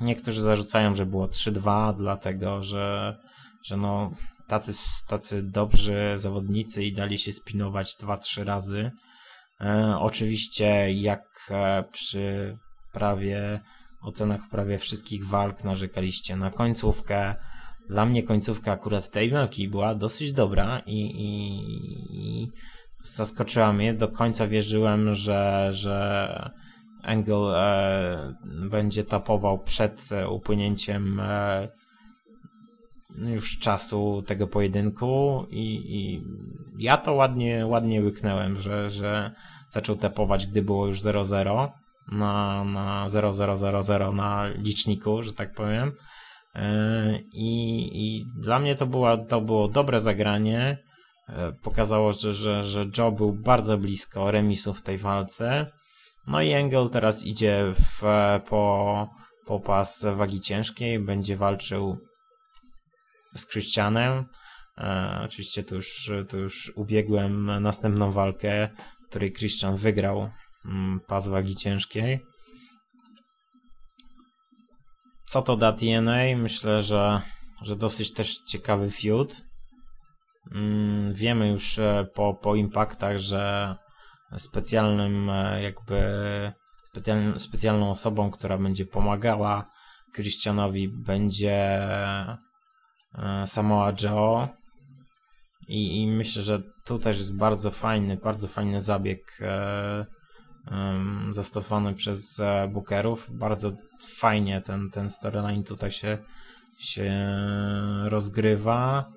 Niektórzy 0.00 0.42
zarzucają, 0.42 0.94
że 0.94 1.06
było 1.06 1.26
3-2, 1.26 1.96
dlatego 1.96 2.62
że, 2.62 3.16
że 3.64 3.76
no, 3.76 4.10
tacy, 4.48 4.72
tacy 5.08 5.42
dobrzy 5.42 6.14
zawodnicy 6.16 6.84
i 6.84 6.92
dali 6.92 7.18
się 7.18 7.32
spinować 7.32 7.96
2-3 7.96 8.44
razy. 8.44 8.90
E, 9.62 9.96
oczywiście, 9.98 10.92
jak 10.92 11.48
e, 11.50 11.84
przy 11.92 12.58
prawie 12.92 13.60
ocenach 14.02 14.40
prawie 14.50 14.78
wszystkich 14.78 15.26
walk 15.26 15.64
narzekaliście 15.64 16.36
na 16.36 16.50
końcówkę. 16.50 17.34
Dla 17.88 18.06
mnie 18.06 18.22
końcówka 18.22 18.72
akurat 18.72 19.10
tej 19.10 19.30
walki 19.30 19.68
była 19.68 19.94
dosyć 19.94 20.32
dobra 20.32 20.82
i, 20.86 21.00
i, 21.00 21.28
i 22.10 22.48
zaskoczyła 23.02 23.72
mnie. 23.72 23.94
Do 23.94 24.08
końca 24.08 24.48
wierzyłem, 24.48 25.14
że, 25.14 25.68
że 25.72 26.50
Angle 27.02 27.56
e, 27.56 28.34
będzie 28.70 29.04
tapował 29.04 29.58
przed 29.58 30.08
upłynięciem 30.30 31.20
e, 31.20 31.68
już 33.18 33.58
czasu 33.58 34.22
tego 34.26 34.46
pojedynku 34.46 35.46
i, 35.50 35.96
i 35.96 36.24
ja 36.78 36.96
to 36.96 37.12
ładnie, 37.12 37.66
ładnie 37.66 38.02
łyknęłem, 38.02 38.58
że, 38.58 38.90
że 38.90 39.30
zaczął 39.70 39.96
tapować, 39.96 40.46
gdy 40.46 40.62
było 40.62 40.86
już 40.86 41.00
0-0 41.00 41.68
na, 42.12 42.64
na 42.64 43.06
0-0-0-0 43.08 44.14
na 44.14 44.46
liczniku, 44.46 45.22
że 45.22 45.32
tak 45.32 45.54
powiem. 45.54 45.92
E, 46.54 47.18
I, 47.32 47.90
I 47.92 48.26
dla 48.36 48.58
mnie 48.58 48.74
to, 48.74 48.86
była, 48.86 49.16
to 49.16 49.40
było 49.40 49.68
dobre 49.68 50.00
zagranie. 50.00 50.78
E, 51.28 51.52
Pokazało, 51.52 52.12
że, 52.12 52.32
że, 52.32 52.62
że 52.62 52.84
Joe 52.98 53.12
był 53.12 53.32
bardzo 53.32 53.78
blisko 53.78 54.30
remisu 54.30 54.74
w 54.74 54.82
tej 54.82 54.98
walce. 54.98 55.66
No 56.26 56.42
i 56.42 56.50
Engel 56.50 56.90
teraz 56.90 57.26
idzie 57.26 57.64
w, 57.74 58.02
po, 58.48 59.08
po 59.46 59.60
pas 59.60 60.06
wagi 60.14 60.40
ciężkiej, 60.40 60.98
będzie 60.98 61.36
walczył 61.36 61.98
z 63.36 63.50
Christianem. 63.50 64.24
E, 64.78 65.20
oczywiście 65.24 65.64
tu 65.64 65.74
już, 65.74 66.10
tu 66.28 66.38
już 66.38 66.72
ubiegłem 66.76 67.62
następną 67.62 68.12
walkę, 68.12 68.68
w 69.04 69.08
której 69.08 69.32
Christian 69.32 69.76
wygrał 69.76 70.30
mm, 70.64 71.00
pas 71.00 71.28
wagi 71.28 71.56
ciężkiej. 71.56 72.20
Co 75.26 75.42
to 75.42 75.56
da 75.56 75.72
TNA? 75.72 76.36
Myślę, 76.36 76.82
że, 76.82 77.22
że 77.62 77.76
dosyć 77.76 78.12
też 78.12 78.38
ciekawy 78.38 78.90
feud. 78.90 79.42
Mm, 80.54 81.14
wiemy 81.14 81.48
już 81.48 81.78
e, 81.78 82.06
po, 82.14 82.34
po 82.34 82.54
impaktach, 82.54 83.18
że 83.18 83.74
specjalnym 84.36 85.30
e, 85.30 85.62
jakby 85.62 86.02
specjalną, 87.38 87.90
osobą, 87.90 88.30
która 88.30 88.58
będzie 88.58 88.86
pomagała 88.86 89.70
Christianowi 90.14 90.88
będzie 90.88 91.88
Samoa 93.46 93.92
Joe 94.02 94.48
i, 95.68 96.00
i 96.02 96.06
myślę, 96.06 96.42
że 96.42 96.62
tu 96.84 96.98
też 96.98 97.18
jest 97.18 97.36
bardzo 97.36 97.70
fajny, 97.70 98.16
bardzo 98.16 98.48
fajny 98.48 98.80
zabieg 98.80 99.38
e, 99.40 100.06
zastosowany 101.32 101.94
przez 101.94 102.40
e, 102.40 102.68
bookerów. 102.72 103.30
Bardzo 103.38 103.72
fajnie 104.18 104.60
ten, 104.60 104.90
ten 104.90 105.10
storyline 105.10 105.64
tutaj 105.64 105.90
się, 105.90 106.18
się 106.78 107.26
rozgrywa 108.04 109.12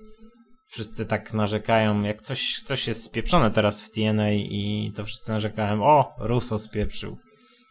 wszyscy 0.68 1.06
tak 1.06 1.34
narzekają, 1.34 2.02
jak 2.02 2.22
coś, 2.22 2.62
coś 2.62 2.88
jest 2.88 3.04
spieprzone 3.04 3.52
teraz 3.52 3.82
w 3.82 3.92
TNA 3.92 4.32
i 4.32 4.92
to 4.96 5.04
wszyscy 5.04 5.32
narzekają, 5.32 5.84
o, 5.84 6.16
Russo 6.20 6.58
spieprzył. 6.58 7.18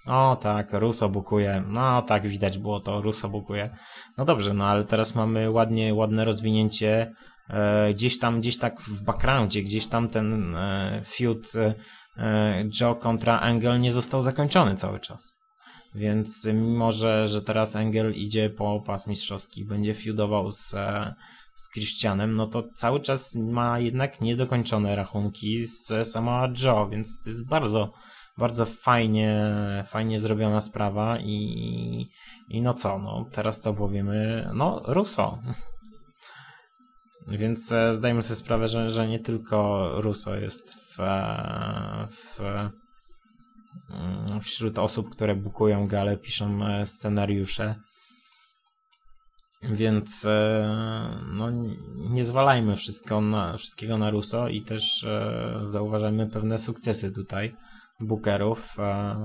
O 0.07 0.37
tak, 0.37 0.73
Russo 0.73 1.09
bukuje. 1.09 1.65
No 1.69 2.03
tak, 2.03 2.27
widać 2.27 2.59
było 2.59 2.81
to, 2.81 3.03
Russo 3.03 3.29
bukuje. 3.29 3.77
No 4.19 4.25
dobrze, 4.25 4.55
no 4.55 4.67
ale 4.67 4.85
teraz 4.85 5.15
mamy 5.15 5.51
ładnie, 5.51 5.95
ładne 5.95 6.25
rozwinięcie. 6.25 7.13
E, 7.51 7.93
gdzieś 7.93 8.19
tam, 8.19 8.41
gdzieś 8.41 8.59
tak 8.59 8.81
w 8.81 9.03
backgroundzie, 9.03 9.63
gdzieś 9.63 9.89
tam 9.89 10.09
ten 10.09 10.57
e, 10.57 11.03
feud 11.05 11.53
e, 12.17 12.65
Joe 12.81 12.95
kontra 12.95 13.41
Angle 13.41 13.79
nie 13.79 13.93
został 13.93 14.23
zakończony 14.23 14.75
cały 14.75 15.01
czas. 15.01 15.35
Więc 15.95 16.49
mimo, 16.55 16.93
że, 16.93 17.29
że 17.29 17.43
teraz 17.43 17.77
Engel 17.77 18.15
idzie 18.15 18.51
po 18.51 18.81
pas 18.81 19.07
mistrzowski, 19.07 19.65
będzie 19.65 19.95
feudował 19.95 20.53
z, 20.53 20.75
e, 20.75 21.15
z 21.55 21.71
Christianem, 21.71 22.35
no 22.35 22.47
to 22.47 22.63
cały 22.75 23.01
czas 23.01 23.35
ma 23.35 23.79
jednak 23.79 24.21
niedokończone 24.21 24.97
rachunki 24.97 25.67
z 25.67 26.09
sama 26.09 26.49
Joe, 26.63 26.89
więc 26.89 27.21
to 27.23 27.31
jest 27.31 27.49
bardzo, 27.49 27.93
bardzo 28.39 28.67
fajnie, 28.67 29.55
fajnie 29.87 30.21
zrobiona 30.21 30.61
sprawa 30.61 31.19
i, 31.19 32.07
i 32.49 32.63
no 32.63 32.75
co, 32.75 32.99
no 32.99 33.27
teraz 33.33 33.61
co 33.61 33.75
powiemy, 33.75 34.51
no 34.55 34.83
Russo. 34.87 35.39
Więc 37.29 37.73
e, 37.73 37.95
zdajmy 37.95 38.23
sobie 38.23 38.37
sprawę, 38.37 38.69
że, 38.69 38.91
że 38.91 39.09
nie 39.09 39.19
tylko 39.19 39.91
Russo 40.01 40.37
jest 40.37 40.75
w, 40.75 41.01
e, 41.01 42.07
w 42.11 42.41
mm, 43.91 44.41
wśród 44.41 44.79
osób, 44.79 45.11
które 45.11 45.37
bukują 45.37 45.87
gale, 45.87 46.17
piszą 46.17 46.67
e, 46.67 46.87
scenariusze. 46.87 47.75
Więc 49.63 50.27
no, 51.33 51.51
nie 51.97 52.25
zwalajmy 52.25 52.77
wszystko 52.77 53.21
na, 53.21 53.57
wszystkiego 53.57 53.99
na 53.99 54.11
Russo 54.11 54.49
i 54.49 54.63
też 54.63 55.07
zauważajmy 55.63 56.27
pewne 56.27 56.59
sukcesy 56.59 57.13
tutaj 57.13 57.57
bookerów 58.01 58.79
e, 58.79 59.17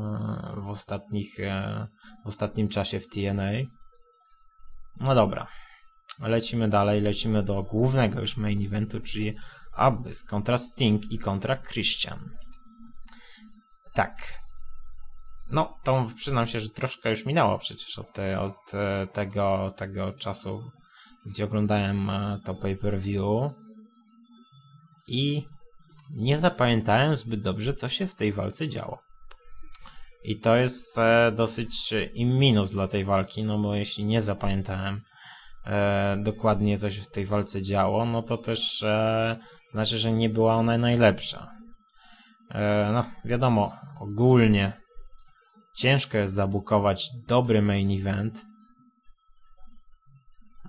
w, 0.58 0.70
ostatnich, 0.70 1.40
e, 1.40 1.88
w 2.26 2.28
ostatnim 2.28 2.70
czasie 2.70 3.00
w 3.00 3.08
TNA. 3.08 3.52
No 5.00 5.16
dobra, 5.16 5.48
lecimy 6.20 6.70
dalej, 6.70 7.02
lecimy 7.02 7.44
do 7.44 7.64
głównego 7.64 8.22
już 8.22 8.38
main 8.38 8.66
eventu, 8.66 9.00
czyli 9.00 9.36
Abyss 9.76 10.24
kontra 10.24 10.58
Sting 10.58 11.12
i 11.12 11.20
kontra 11.20 11.58
Christian. 11.58 12.30
Tak. 13.94 14.40
No, 15.52 15.78
to 15.84 16.06
przyznam 16.18 16.48
się, 16.48 16.60
że 16.60 16.70
troszkę 16.70 17.10
już 17.10 17.26
minęło 17.26 17.58
przecież 17.58 18.00
od, 18.00 18.14
te, 18.14 18.40
od 18.40 18.74
e, 18.74 19.08
tego, 19.08 19.72
tego 19.76 20.14
czasu, 20.14 20.72
gdzie 21.26 21.46
oglądałem 21.46 22.12
to 22.46 22.56
pay-per-view 22.56 23.52
i 25.08 25.48
nie 26.10 26.38
zapamiętałem 26.38 27.18
zbyt 27.18 27.42
dobrze, 27.42 27.74
co 27.74 27.90
się 27.90 28.08
w 28.08 28.16
tej 28.16 28.32
walce 28.32 28.70
działo. 28.70 29.00
I 30.24 30.40
to 30.40 30.56
jest 30.56 30.98
e, 30.98 31.32
dosyć 31.36 31.94
i 32.14 32.26
minus 32.26 32.72
dla 32.72 32.88
tej 32.88 33.06
walki, 33.06 33.44
no 33.44 33.60
bo 33.60 33.76
jeśli 33.76 34.06
nie 34.06 34.22
zapamiętałem 34.22 35.02
e, 35.66 36.18
dokładnie, 36.24 36.78
co 36.78 36.90
się 36.90 37.02
w 37.02 37.12
tej 37.12 37.26
walce 37.26 37.62
działo, 37.62 38.06
no 38.06 38.24
to 38.24 38.38
też 38.38 38.84
e, 38.84 39.40
znaczy, 39.72 39.98
że 39.98 40.12
nie 40.12 40.30
była 40.30 40.56
ona 40.56 40.78
najlepsza. 40.78 41.52
E, 42.52 42.90
no, 42.94 43.06
wiadomo, 43.26 43.72
ogólnie 44.00 44.74
ciężko 45.76 46.18
jest 46.18 46.34
zabukować 46.34 47.10
dobry 47.28 47.62
main 47.62 48.02
event. 48.02 48.46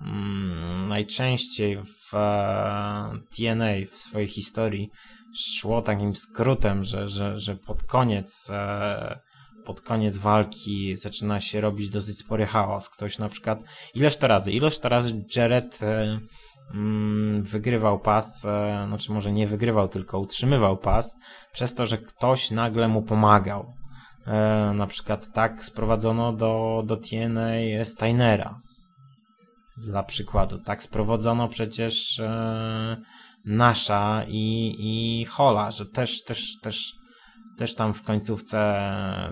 Mm, 0.01 0.87
najczęściej 0.87 1.77
w 1.77 2.15
e, 2.15 3.11
TNA 3.35 3.85
w 3.91 3.95
swojej 3.95 4.27
historii 4.27 4.89
szło 5.35 5.81
takim 5.81 6.15
skrótem, 6.15 6.83
że, 6.83 7.09
że, 7.09 7.39
że 7.39 7.55
pod 7.55 7.83
koniec 7.83 8.49
e, 8.53 9.19
pod 9.65 9.81
koniec 9.81 10.17
walki 10.17 10.95
zaczyna 10.95 11.39
się 11.39 11.61
robić 11.61 11.89
dosyć 11.89 12.17
spory 12.17 12.45
chaos. 12.45 12.89
Ktoś 12.89 13.19
na 13.19 13.29
przykład, 13.29 13.63
ileż 13.95 14.17
to 14.17 14.27
razy, 14.27 14.51
ileż 14.51 14.79
to 14.79 14.89
razy 14.89 15.25
Jared 15.35 15.83
e, 15.83 16.19
mm, 16.73 17.43
wygrywał 17.43 17.99
pas, 17.99 18.45
e, 18.45 18.83
znaczy 18.87 19.11
może 19.11 19.31
nie 19.31 19.47
wygrywał, 19.47 19.87
tylko 19.87 20.19
utrzymywał 20.19 20.77
pas, 20.77 21.17
przez 21.53 21.75
to, 21.75 21.85
że 21.85 21.97
ktoś 21.97 22.51
nagle 22.51 22.87
mu 22.87 23.01
pomagał. 23.01 23.73
Na 24.73 24.87
przykład 24.87 25.33
tak 25.33 25.65
sprowadzono 25.65 26.33
do, 26.33 26.83
do 26.85 26.97
TNA 26.97 27.85
Steinera. 27.85 28.61
Dla 29.77 30.03
przykładu. 30.03 30.59
Tak 30.59 30.83
sprowadzono 30.83 31.47
przecież 31.47 32.19
e, 32.19 32.97
Nasza 33.45 34.23
i, 34.27 34.75
i 34.79 35.25
Hola, 35.25 35.71
że 35.71 35.85
też, 35.85 36.23
też, 36.23 36.59
też, 36.59 36.93
też 37.57 37.75
tam 37.75 37.93
w 37.93 38.03
końcówce 38.03 38.79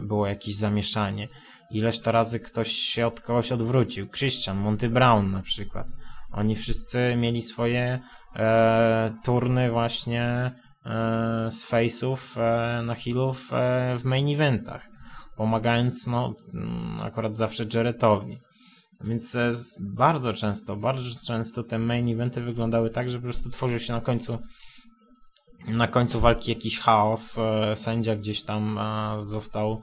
było 0.01 0.27
jakieś 0.27 0.55
zamieszanie. 0.55 1.27
Ileż 1.71 2.01
to 2.01 2.11
razy 2.11 2.39
ktoś 2.39 2.71
się 2.71 3.07
od 3.07 3.21
kogoś 3.21 3.51
odwrócił. 3.51 4.09
Christian, 4.09 4.57
Monty 4.57 4.89
Brown 4.89 5.31
na 5.31 5.41
przykład. 5.41 5.87
Oni 6.31 6.55
wszyscy 6.55 7.15
mieli 7.17 7.41
swoje 7.41 7.99
e, 8.35 9.13
turny 9.23 9.71
właśnie 9.71 10.21
e, 10.25 10.51
z 11.51 11.71
face'ów 11.71 12.41
e, 12.41 12.81
na 12.83 12.95
healów 12.95 13.53
e, 13.53 13.95
w 13.97 14.05
main 14.05 14.29
eventach. 14.35 14.81
Pomagając, 15.35 16.07
no, 16.07 16.33
mm, 16.53 17.01
akurat 17.01 17.35
zawsze 17.35 17.65
Jarrettowi. 17.73 18.39
Więc 19.01 19.35
e, 19.35 19.51
bardzo 19.79 20.33
często, 20.33 20.75
bardzo 20.75 21.09
często 21.25 21.63
te 21.63 21.79
main 21.79 22.09
eventy 22.09 22.41
wyglądały 22.41 22.89
tak, 22.89 23.09
że 23.09 23.17
po 23.17 23.23
prostu 23.23 23.49
tworzył 23.49 23.79
się 23.79 23.93
na 23.93 24.01
końcu 24.01 24.39
na 25.67 25.87
końcu 25.87 26.19
walki 26.19 26.51
jakiś 26.51 26.79
chaos, 26.79 27.37
e, 27.37 27.75
sędzia 27.75 28.15
gdzieś 28.15 28.43
tam 28.43 28.77
e, 28.77 29.17
został, 29.23 29.81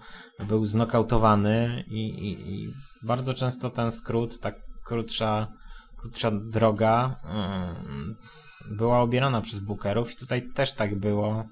był 0.48 0.64
znokautowany 0.64 1.84
i, 1.90 2.08
i, 2.08 2.54
i 2.54 2.72
bardzo 3.02 3.34
często 3.34 3.70
ten 3.70 3.92
skrót, 3.92 4.40
tak 4.40 4.54
krótsza, 4.84 5.46
krótsza 5.96 6.30
droga 6.30 7.16
mm, 7.24 8.16
była 8.70 9.00
obierana 9.00 9.40
przez 9.40 9.60
bookerów 9.60 10.12
i 10.12 10.16
tutaj 10.16 10.52
też 10.54 10.72
tak 10.72 10.98
było. 10.98 11.44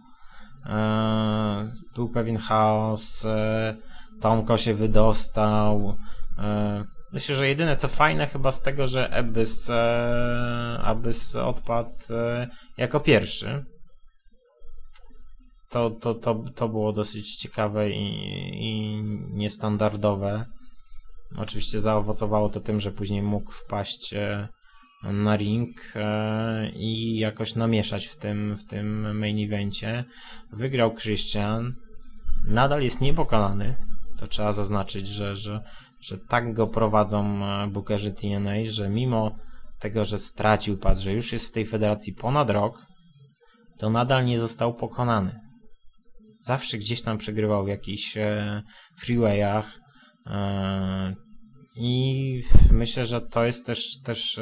E, 0.67 1.73
Był 1.95 2.09
pewien 2.09 2.37
chaos, 2.37 3.25
e, 3.25 3.77
Tomko 4.21 4.59
się 4.59 4.75
wydostał. 4.75 5.97
Myślę, 7.15 7.35
że 7.35 7.49
jedyne 7.49 7.77
co 7.77 7.89
fajne 7.89 8.27
chyba 8.27 8.53
z 8.53 8.63
tego, 8.63 8.87
że 8.87 9.11
Abyss, 9.15 9.71
e, 9.71 10.79
Abyss 10.83 11.37
odpadł 11.37 11.91
e, 12.11 12.49
jako 12.77 13.01
pierwszy 13.01 13.65
to, 15.75 15.91
to, 15.91 16.15
to, 16.15 16.45
to 16.55 16.69
było 16.69 16.93
dosyć 16.93 17.37
ciekawe 17.37 17.91
i, 17.91 18.07
i 18.67 19.03
niestandardowe. 19.31 20.45
Oczywiście 21.37 21.81
zaowocowało 21.81 22.49
to 22.49 22.61
tym, 22.61 22.81
że 22.81 22.93
później 22.93 23.23
mógł 23.23 23.53
wpaść 23.53 24.15
e, 24.15 24.49
na 25.03 25.37
ring 25.37 25.93
e, 25.95 26.71
i 26.71 27.19
jakoś 27.19 27.55
namieszać 27.55 28.07
w 28.07 28.17
tym, 28.17 28.57
w 28.57 28.65
tym 28.65 29.19
main 29.19 29.45
evencie. 29.45 30.05
Wygrał 30.53 30.95
Christian. 30.95 31.75
Nadal 32.47 32.83
jest 32.83 33.01
niepokonany. 33.01 33.77
To 34.19 34.27
trzeba 34.27 34.53
zaznaczyć, 34.53 35.07
że, 35.07 35.37
że, 35.37 35.61
że 36.05 36.19
tak 36.19 36.55
go 36.55 36.67
prowadzą 36.67 37.47
e, 37.47 37.67
bookerzy 37.67 38.13
TNA, 38.13 38.55
że 38.67 38.89
mimo 38.89 39.37
tego, 39.81 40.05
że 40.05 40.19
stracił 40.19 40.79
pas, 40.79 41.01
że 41.01 41.13
już 41.13 41.33
jest 41.33 41.49
w 41.49 41.53
tej 41.53 41.67
federacji 41.67 42.13
ponad 42.13 42.51
rok, 42.51 42.87
to 43.79 43.91
nadal 43.91 44.25
nie 44.25 44.39
został 44.39 44.75
pokonany. 44.75 45.41
Zawsze 46.41 46.79
gdzieś 46.79 47.03
tam 47.03 47.19
przegrywał 47.19 47.65
w 47.65 47.69
jakichś 47.69 48.17
e, 48.17 48.63
freewayach 48.99 49.81
e, 50.27 51.15
i 51.77 52.43
myślę, 52.71 53.07
że 53.07 53.21
to 53.21 53.45
jest 53.45 53.67
też, 53.67 54.01
też 54.05 54.41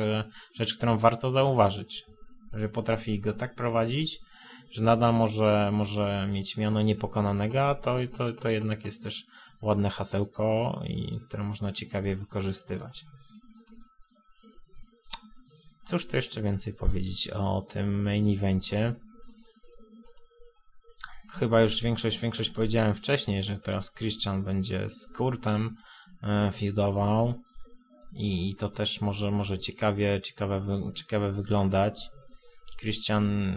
rzecz, 0.57 0.77
którą 0.77 0.99
warto 0.99 1.31
zauważyć, 1.31 2.05
że 2.53 2.69
potrafi 2.69 3.21
go 3.21 3.33
tak 3.33 3.55
prowadzić, 3.55 4.19
że 4.73 4.83
nadal 4.83 5.15
może, 5.15 5.71
może 5.73 6.29
mieć 6.33 6.57
miano 6.57 6.83
niepokonanego, 6.83 7.63
a 7.63 7.75
to, 7.75 7.97
to, 8.17 8.33
to 8.33 8.51
jednak 8.51 8.85
jest 8.85 9.05
też 9.05 9.25
ładne 9.63 9.91
hasełko, 9.91 10.81
i, 10.87 11.21
które 11.29 11.45
można 11.45 11.73
ciekawie 11.73 12.17
wykorzystywać. 12.17 13.05
Cóż 15.87 16.07
tu 16.07 16.17
jeszcze 16.17 16.43
więcej 16.43 16.75
powiedzieć 16.75 17.31
o 17.31 17.63
tym 17.69 18.03
main 18.03 18.35
evencie? 18.37 18.95
chyba 21.33 21.61
już 21.61 21.83
większość, 21.83 22.21
większość 22.21 22.51
powiedziałem 22.51 22.95
wcześniej, 22.95 23.43
że 23.43 23.59
teraz 23.59 23.93
Christian 23.95 24.45
będzie 24.45 24.89
z 24.89 25.09
Kurtem 25.17 25.77
e, 26.23 26.53
feudował 26.53 27.35
i, 28.17 28.51
i 28.51 28.55
to 28.55 28.69
też 28.69 29.01
może, 29.01 29.31
może 29.31 29.59
ciekawie, 29.59 30.21
ciekawe, 30.21 30.63
ciekawe 30.95 31.33
wyglądać. 31.33 32.11
Christian 32.81 33.57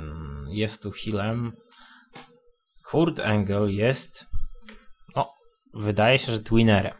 jest 0.49 0.83
tu 0.83 0.91
healem. 0.91 1.51
Kurt 2.89 3.19
Angle 3.19 3.71
jest 3.71 4.25
wydaje 5.75 6.19
się, 6.19 6.31
że 6.31 6.39
twinerem 6.39 6.93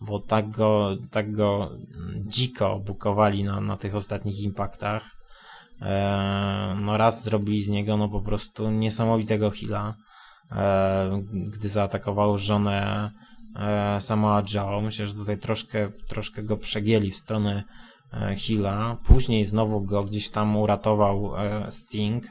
bo 0.00 0.20
tak 0.20 0.50
go, 0.50 0.96
tak 1.10 1.32
go 1.32 1.70
dziko 2.26 2.78
bukowali 2.78 3.44
na, 3.44 3.60
na 3.60 3.76
tych 3.76 3.94
ostatnich 3.94 4.40
impaktach 4.40 5.24
E, 5.80 6.76
no 6.80 6.96
raz 6.96 7.24
zrobili 7.24 7.64
z 7.64 7.68
niego 7.68 7.96
no 7.96 8.08
po 8.08 8.20
prostu 8.20 8.70
niesamowitego 8.70 9.50
heala, 9.50 9.94
e, 10.52 11.22
gdy 11.32 11.68
zaatakował 11.68 12.38
żonę 12.38 13.10
e, 13.56 14.00
Samoa 14.00 14.42
Joe. 14.54 14.80
Myślę, 14.80 15.06
że 15.06 15.14
tutaj 15.14 15.38
troszkę, 15.38 15.90
troszkę 16.08 16.42
go 16.42 16.56
przegięli 16.56 17.10
w 17.10 17.16
stronę 17.16 17.64
e. 18.12 18.96
Później 19.04 19.44
znowu 19.44 19.80
go 19.80 20.02
gdzieś 20.02 20.30
tam 20.30 20.56
uratował 20.56 21.36
e, 21.36 21.70
Sting 21.70 22.24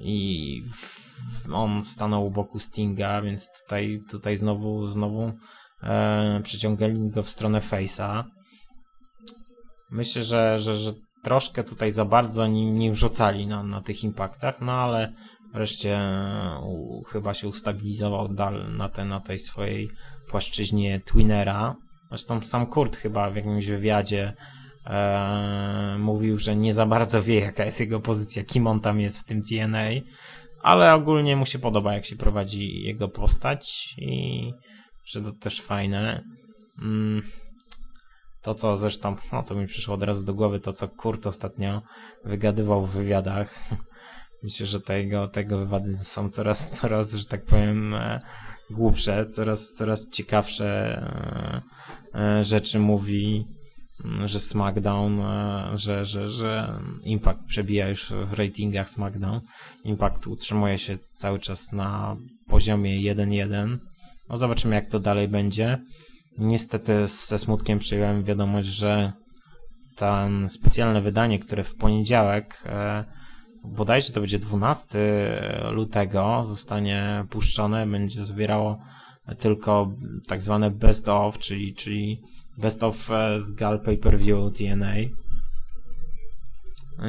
i 0.00 0.62
on 1.52 1.84
stanął 1.84 2.26
u 2.26 2.30
boku 2.30 2.58
Stinga, 2.58 3.22
więc 3.22 3.50
tutaj, 3.62 4.02
tutaj 4.10 4.36
znowu, 4.36 4.88
znowu 4.88 5.32
e, 5.82 6.42
go 6.96 7.22
w 7.22 7.28
stronę 7.28 7.60
Face'a. 7.60 8.24
Myślę, 9.90 10.22
że, 10.22 10.58
że, 10.58 10.74
że 10.74 10.90
troszkę 11.22 11.64
tutaj 11.64 11.92
za 11.92 12.04
bardzo 12.04 12.46
nim 12.46 12.78
nie 12.78 12.92
wrzucali 12.92 13.46
na, 13.46 13.62
na 13.62 13.80
tych 13.80 14.04
impaktach, 14.04 14.60
no 14.60 14.72
ale 14.72 15.12
wreszcie 15.52 16.00
u, 16.62 17.02
chyba 17.04 17.34
się 17.34 17.48
ustabilizował 17.48 18.28
dal 18.28 18.76
na, 18.76 18.88
te, 18.88 19.04
na 19.04 19.20
tej 19.20 19.38
swojej 19.38 19.90
płaszczyźnie 20.28 21.00
Twinera. 21.00 21.76
Zresztą 22.08 22.40
sam 22.40 22.66
Kurt 22.66 22.96
chyba 22.96 23.30
w 23.30 23.36
jakimś 23.36 23.66
wywiadzie 23.66 24.34
e, 24.86 25.96
mówił, 25.98 26.38
że 26.38 26.56
nie 26.56 26.74
za 26.74 26.86
bardzo 26.86 27.22
wie 27.22 27.40
jaka 27.40 27.64
jest 27.64 27.80
jego 27.80 28.00
pozycja, 28.00 28.44
kim 28.44 28.66
on 28.66 28.80
tam 28.80 29.00
jest 29.00 29.18
w 29.18 29.24
tym 29.24 29.42
TNA, 29.42 29.84
ale 30.62 30.94
ogólnie 30.94 31.36
mu 31.36 31.46
się 31.46 31.58
podoba 31.58 31.94
jak 31.94 32.04
się 32.04 32.16
prowadzi 32.16 32.82
jego 32.82 33.08
postać 33.08 33.94
i 33.98 34.52
że 35.04 35.22
to 35.22 35.32
też 35.32 35.60
fajne. 35.60 36.24
Mm. 36.82 37.22
To, 38.42 38.54
co 38.54 38.76
zresztą, 38.76 39.16
no 39.32 39.42
to 39.42 39.54
mi 39.54 39.66
przyszło 39.66 39.94
od 39.94 40.02
razu 40.02 40.24
do 40.24 40.34
głowy, 40.34 40.60
to 40.60 40.72
co 40.72 40.88
Kurt 40.88 41.26
ostatnio 41.26 41.82
wygadywał 42.24 42.86
w 42.86 42.90
wywiadach. 42.90 43.54
Myślę, 44.42 44.66
że 44.66 44.80
tego, 44.80 45.28
tego 45.28 45.58
wywady 45.58 45.98
są 45.98 46.28
coraz, 46.28 46.70
coraz, 46.70 47.14
że 47.14 47.24
tak 47.24 47.44
powiem, 47.44 47.94
e, 47.94 48.20
głupsze, 48.70 49.26
coraz, 49.26 49.72
coraz 49.72 50.08
ciekawsze 50.08 50.66
e, 52.14 52.20
e, 52.20 52.44
rzeczy 52.44 52.78
mówi, 52.78 53.46
że 54.24 54.40
SmackDown, 54.40 55.20
e, 55.20 55.70
że, 55.74 56.04
że, 56.04 56.28
że 56.28 56.80
Impact 57.04 57.44
przebija 57.46 57.88
już 57.88 58.12
w 58.24 58.32
ratingach 58.32 58.90
SmackDown. 58.90 59.40
Impact 59.84 60.26
utrzymuje 60.26 60.78
się 60.78 60.98
cały 61.12 61.38
czas 61.38 61.72
na 61.72 62.16
poziomie 62.46 63.14
1-1. 63.14 63.78
No 64.28 64.36
zobaczymy, 64.36 64.74
jak 64.74 64.88
to 64.88 65.00
dalej 65.00 65.28
będzie. 65.28 65.78
Niestety 66.38 67.06
ze 67.06 67.38
smutkiem 67.38 67.78
przyjąłem 67.78 68.24
wiadomość, 68.24 68.68
że 68.68 69.12
ten 69.96 70.48
specjalne 70.48 71.02
wydanie, 71.02 71.38
które 71.38 71.64
w 71.64 71.74
poniedziałek, 71.74 72.62
e, 72.66 73.04
bodajże 73.64 74.12
to 74.12 74.20
będzie 74.20 74.38
12 74.38 74.98
lutego, 75.70 76.44
zostanie 76.44 77.24
puszczone, 77.30 77.86
będzie 77.86 78.24
zbierało 78.24 78.78
tylko 79.38 79.92
tak 80.28 80.42
zwane 80.42 80.70
best 80.70 81.08
of, 81.08 81.38
czyli, 81.38 81.74
czyli 81.74 82.22
best 82.58 82.82
of 82.82 83.10
e, 83.10 83.40
z 83.40 83.52
gal 83.52 83.80
pay-per-view 83.80 84.54
TNA. 84.54 84.94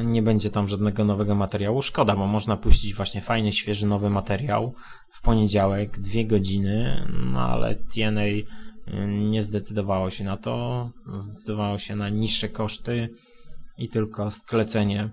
Nie 0.04 0.22
będzie 0.22 0.50
tam 0.50 0.68
żadnego 0.68 1.04
nowego 1.04 1.34
materiału. 1.34 1.82
Szkoda, 1.82 2.16
bo 2.16 2.26
można 2.26 2.56
puścić 2.56 2.94
właśnie 2.94 3.22
fajny, 3.22 3.52
świeży, 3.52 3.86
nowy 3.86 4.10
materiał 4.10 4.74
w 5.12 5.22
poniedziałek, 5.22 5.98
dwie 5.98 6.26
godziny, 6.26 7.06
no 7.32 7.40
ale 7.40 7.74
TNA 7.76 8.22
nie 9.06 9.42
zdecydowało 9.42 10.10
się 10.10 10.24
na 10.24 10.36
to. 10.36 10.90
Zdecydowało 11.18 11.78
się 11.78 11.96
na 11.96 12.08
niższe 12.08 12.48
koszty 12.48 13.08
i 13.78 13.88
tylko 13.88 14.30
sklecenie 14.30 15.10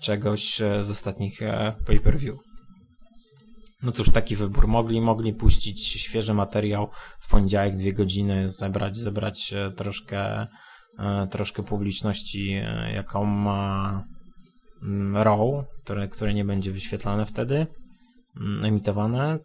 czegoś 0.00 0.60
e, 0.60 0.84
z 0.84 0.90
ostatnich 0.90 1.42
e, 1.42 1.74
pay-per-view. 1.86 2.45
No 3.86 3.92
cóż, 3.92 4.10
taki 4.10 4.36
wybór. 4.36 4.68
Mogli, 4.68 5.00
mogli 5.00 5.34
puścić 5.34 5.86
świeży 5.88 6.34
materiał 6.34 6.88
w 7.18 7.28
poniedziałek, 7.30 7.76
dwie 7.76 7.92
godziny, 7.92 8.50
zebrać, 8.50 8.96
zebrać 8.96 9.52
e, 9.52 9.70
troszkę, 9.70 10.46
e, 10.98 11.26
troszkę 11.30 11.62
publiczności, 11.62 12.52
e, 12.52 12.92
jaką 12.94 13.24
ma 13.24 14.04
mm, 14.82 15.16
Raw, 15.16 15.40
które, 15.84 16.08
które 16.08 16.34
nie 16.34 16.44
będzie 16.44 16.72
wyświetlane 16.72 17.26
wtedy, 17.26 17.66
mm, 18.40 18.64
emitowane. 18.64 19.38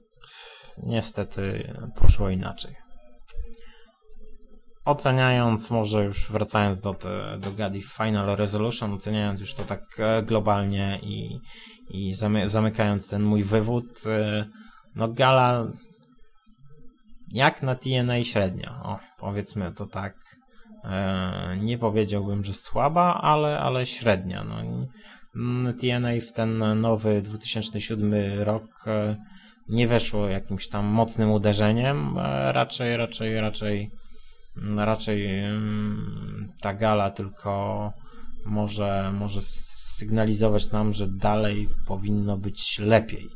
niestety 0.83 1.73
poszło 1.95 2.29
inaczej. 2.29 2.80
Oceniając, 4.85 5.69
może 5.69 6.03
już 6.03 6.31
wracając 6.31 6.81
do, 6.81 6.93
te, 6.93 7.37
do 7.39 7.51
Gadi 7.51 7.81
Final 7.81 8.35
Resolution, 8.35 8.93
oceniając 8.93 9.39
już 9.39 9.53
to 9.53 9.63
tak 9.63 9.81
e, 9.99 10.23
globalnie 10.23 10.99
i, 11.03 11.39
i 11.89 12.13
zamy, 12.13 12.49
zamykając 12.49 13.09
ten 13.09 13.23
mój 13.23 13.43
wywód, 13.43 14.03
e, 14.07 14.45
no 14.95 15.07
gala 15.07 15.67
jak 17.31 17.63
na 17.63 17.75
TNA 17.75 18.23
średnio, 18.23 18.69
o, 18.83 18.99
powiedzmy 19.19 19.71
to 19.71 19.85
tak. 19.85 20.15
E, 20.83 21.57
nie 21.59 21.77
powiedziałbym, 21.77 22.43
że 22.43 22.53
słaba, 22.53 23.21
ale, 23.21 23.59
ale 23.59 23.85
średnia. 23.85 24.43
No. 24.43 24.55
Mm, 25.35 25.73
TNA 25.77 26.09
w 26.29 26.31
ten 26.33 26.79
nowy 26.81 27.21
2007 27.21 28.13
rok 28.39 28.85
nie 29.69 29.87
weszło 29.87 30.27
jakimś 30.27 30.69
tam 30.69 30.85
mocnym 30.85 31.31
uderzeniem, 31.31 32.17
raczej, 32.51 32.97
raczej, 32.97 33.41
raczej 33.41 33.91
raczej 34.75 35.39
mm, 35.39 36.51
ta 36.61 36.73
gala 36.73 37.11
tylko 37.11 37.93
może, 38.45 39.11
może 39.13 39.41
sygnalizować 39.41 40.71
nam, 40.71 40.93
że 40.93 41.07
dalej 41.07 41.69
powinno 41.85 42.37
być 42.37 42.79
lepiej. 42.79 43.27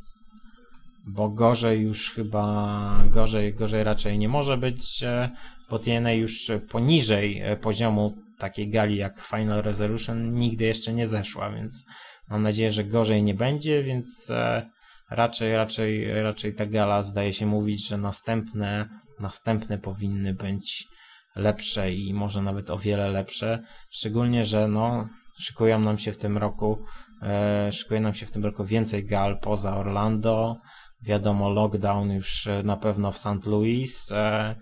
Bo 1.07 1.29
gorzej 1.29 1.81
już 1.81 2.11
chyba, 2.11 2.97
gorzej, 3.09 3.53
gorzej 3.53 3.83
raczej 3.83 4.17
nie 4.17 4.29
może 4.29 4.57
być, 4.57 5.03
e, 5.03 5.29
bo 5.69 5.79
TNA 5.79 6.13
już 6.13 6.51
poniżej 6.69 7.41
e, 7.41 7.57
poziomu 7.57 8.13
takiej 8.37 8.69
gali 8.69 8.95
jak 8.95 9.21
Final 9.21 9.61
Resolution 9.61 10.33
nigdy 10.33 10.65
jeszcze 10.65 10.93
nie 10.93 11.07
zeszła, 11.07 11.51
więc 11.51 11.85
mam 12.29 12.43
nadzieję, 12.43 12.71
że 12.71 12.83
gorzej 12.83 13.23
nie 13.23 13.33
będzie, 13.33 13.83
więc 13.83 14.29
e, 14.29 14.69
raczej, 15.09 15.55
raczej, 15.55 16.21
raczej 16.21 16.55
ta 16.55 16.65
gala 16.65 17.03
zdaje 17.03 17.33
się 17.33 17.45
mówić, 17.45 17.87
że 17.87 17.97
następne, 17.97 18.89
następne 19.19 19.77
powinny 19.77 20.33
być 20.33 20.87
lepsze 21.35 21.93
i 21.93 22.13
może 22.13 22.41
nawet 22.41 22.69
o 22.69 22.77
wiele 22.77 23.09
lepsze, 23.09 23.63
szczególnie, 23.89 24.45
że 24.45 24.67
no, 24.67 25.09
szykują 25.39 25.79
nam 25.79 25.97
się 25.97 26.11
w 26.11 26.17
tym 26.17 26.37
roku, 26.37 26.85
e, 27.21 27.71
szykuje 27.71 27.99
nam 27.99 28.13
się 28.13 28.25
w 28.25 28.31
tym 28.31 28.45
roku 28.45 28.65
więcej 28.65 29.05
gal 29.05 29.39
poza 29.39 29.77
Orlando, 29.77 30.57
wiadomo, 31.01 31.49
lockdown 31.49 32.11
już 32.11 32.47
e, 32.47 32.63
na 32.63 32.77
pewno 32.77 33.11
w 33.11 33.17
St. 33.17 33.45
Louis, 33.45 34.11
e, 34.11 34.55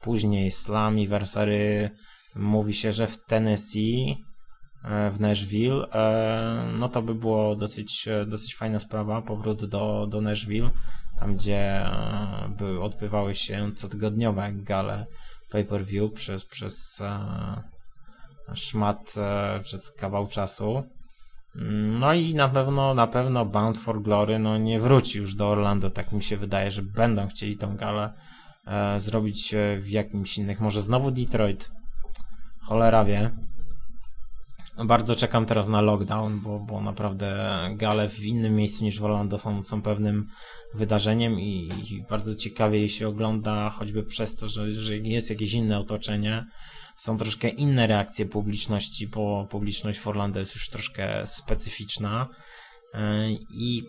później 0.00 0.50
Slammiversary, 0.50 1.90
mówi 2.34 2.74
się, 2.74 2.92
że 2.92 3.06
w 3.06 3.24
Tennessee, 3.24 4.24
e, 4.84 5.10
w 5.10 5.20
Nashville, 5.20 5.84
e, 5.92 6.72
no 6.78 6.88
to 6.88 7.02
by 7.02 7.14
było 7.14 7.56
dosyć, 7.56 8.08
e, 8.08 8.26
dosyć 8.26 8.56
fajna 8.56 8.78
sprawa, 8.78 9.22
powrót 9.22 9.64
do, 9.64 10.06
do 10.06 10.20
Nashville, 10.20 10.70
tam 11.20 11.34
gdzie 11.34 11.58
e, 11.58 12.52
by 12.58 12.80
odbywały 12.80 13.34
się 13.34 13.72
cotygodniowe 13.74 14.52
gale 14.52 15.06
pay-per-view 15.50 16.12
przez, 16.12 16.44
przez 16.44 17.00
e, 17.00 17.62
szmat, 18.54 19.14
e, 19.16 19.60
przez 19.60 19.92
kawał 19.92 20.26
czasu. 20.26 20.82
No 22.00 22.14
i 22.14 22.34
na 22.34 22.48
pewno, 22.48 22.94
na 22.94 23.06
pewno 23.06 23.44
Bound 23.44 23.78
for 23.78 24.02
Glory 24.02 24.38
no 24.38 24.58
nie 24.58 24.80
wróci 24.80 25.18
już 25.18 25.34
do 25.34 25.48
Orlando, 25.48 25.90
tak 25.90 26.12
mi 26.12 26.22
się 26.22 26.36
wydaje, 26.36 26.70
że 26.70 26.82
będą 26.82 27.28
chcieli 27.28 27.56
tą 27.56 27.76
galę 27.76 28.12
e, 28.66 29.00
zrobić 29.00 29.54
e, 29.54 29.78
w 29.80 29.88
jakimś 29.88 30.38
innych, 30.38 30.60
może 30.60 30.82
znowu 30.82 31.10
Detroit, 31.10 31.70
cholera 32.60 33.04
wie. 33.04 33.30
Bardzo 34.84 35.16
czekam 35.16 35.46
teraz 35.46 35.68
na 35.68 35.80
lockdown, 35.80 36.40
bo, 36.40 36.58
bo 36.58 36.80
naprawdę 36.80 37.58
gale 37.76 38.08
w 38.08 38.26
innym 38.26 38.56
miejscu 38.56 38.84
niż 38.84 39.00
w 39.00 39.04
Orlando 39.04 39.38
są, 39.38 39.62
są 39.62 39.82
pewnym 39.82 40.26
wydarzeniem 40.74 41.40
i, 41.40 41.70
i 41.90 42.04
bardzo 42.10 42.34
ciekawie 42.34 42.78
jej 42.78 42.88
się 42.88 43.08
ogląda, 43.08 43.70
choćby 43.70 44.02
przez 44.02 44.34
to, 44.34 44.48
że, 44.48 44.72
że 44.72 44.96
jest 44.96 45.30
jakieś 45.30 45.52
inne 45.52 45.78
otoczenie 45.78 46.44
są 46.98 47.18
troszkę 47.18 47.48
inne 47.48 47.86
reakcje 47.86 48.26
publiczności, 48.26 49.06
bo 49.06 49.46
publiczność 49.50 49.98
w 49.98 50.08
Orlando 50.08 50.40
jest 50.40 50.54
już 50.54 50.68
troszkę 50.70 51.26
specyficzna 51.26 52.28
e, 52.94 53.30
i 53.50 53.82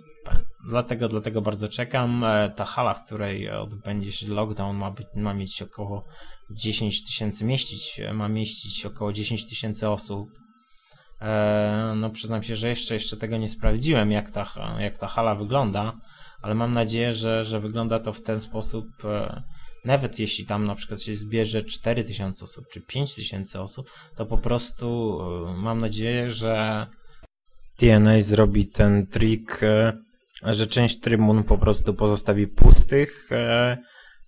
dlatego, 0.68 1.08
dlatego 1.08 1.42
bardzo 1.42 1.68
czekam. 1.68 2.24
E, 2.24 2.50
ta 2.56 2.66
hala, 2.66 2.94
w 2.94 3.06
której 3.06 3.50
odbędzie 3.50 4.12
się 4.12 4.28
lockdown 4.28 4.78
ma, 4.78 4.92
być, 4.92 5.08
ma 5.16 5.34
mieć 5.34 5.62
około 5.62 6.06
10 6.52 7.06
tysięcy, 7.06 7.46
mieścić, 7.46 8.02
ma 8.14 8.30
mieścić 8.30 8.86
około 8.86 9.14
10 9.14 9.46
tysięcy 9.46 9.90
osób. 9.90 10.39
E, 11.22 11.93
no 11.95 12.09
przyznam 12.09 12.43
się, 12.43 12.55
że 12.55 12.70
jeszcze, 12.70 12.93
jeszcze 12.93 13.17
tego 13.17 13.38
nie 13.38 13.49
sprawdziłem, 13.49 14.11
jak 14.11 14.32
ta, 14.32 14.45
jak 14.80 14.97
ta 14.97 15.07
hala 15.07 15.36
wygląda, 15.36 15.93
ale 16.41 16.55
mam 16.55 16.74
nadzieję, 16.74 17.13
że, 17.13 17.43
że 17.43 17.59
wygląda 17.59 17.99
to 17.99 18.13
w 18.13 18.22
ten 18.22 18.39
sposób, 18.39 18.86
nawet 19.86 20.20
jeśli 20.20 20.45
tam 20.45 20.63
na 20.63 20.76
przykład 20.76 21.01
się 21.01 21.15
zbierze 21.15 21.63
4000 21.63 22.45
osób 22.45 22.65
czy 22.72 22.82
5000 22.82 23.61
osób, 23.61 23.91
to 24.15 24.26
po 24.26 24.38
prostu 24.38 25.17
e, 25.22 25.53
mam 25.61 25.80
nadzieję, 25.80 26.32
że 26.32 26.88
TNA 27.78 28.22
zrobi 28.22 28.67
ten 28.67 29.07
trik, 29.07 29.63
e, 29.63 29.93
że 30.43 30.67
część 30.67 30.99
trybun 30.99 31.43
po 31.43 31.57
prostu 31.57 31.93
pozostawi 31.93 32.47
pustych, 32.47 33.32
e, 33.32 33.78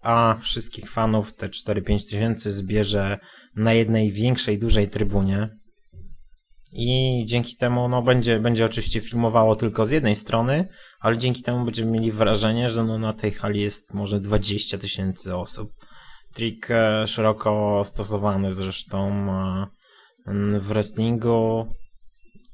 a 0.02 0.36
wszystkich 0.42 0.90
fanów, 0.90 1.34
te 1.34 1.50
4-5 1.50 2.10
tysięcy, 2.10 2.52
zbierze 2.52 3.18
na 3.56 3.74
jednej 3.74 4.12
większej, 4.12 4.60
dużej 4.60 4.90
trybunie. 4.90 5.50
I 6.74 7.24
dzięki 7.28 7.56
temu 7.56 7.90
no, 7.90 8.02
będzie, 8.02 8.40
będzie 8.40 8.66
oczywiście 8.66 9.02
filmowało 9.02 9.56
tylko 9.56 9.86
z 9.86 9.92
jednej 9.92 10.16
strony, 10.16 10.68
ale 11.00 11.18
dzięki 11.18 11.44
temu 11.44 11.66
będziemy 11.66 11.92
mieli 11.92 12.12
wrażenie, 12.12 12.70
że 12.70 12.84
no, 12.84 12.98
na 12.98 13.14
tej 13.14 13.32
hali 13.32 13.62
jest 13.62 13.94
może 13.94 14.20
20 14.20 14.78
tysięcy 14.78 15.36
osób. 15.36 15.72
Trik 16.34 16.72
e, 16.72 17.08
szeroko 17.08 17.82
stosowany 17.86 18.54
zresztą 18.54 19.10
e, 19.32 20.60
w 20.60 20.64
wrestlingu 20.64 21.68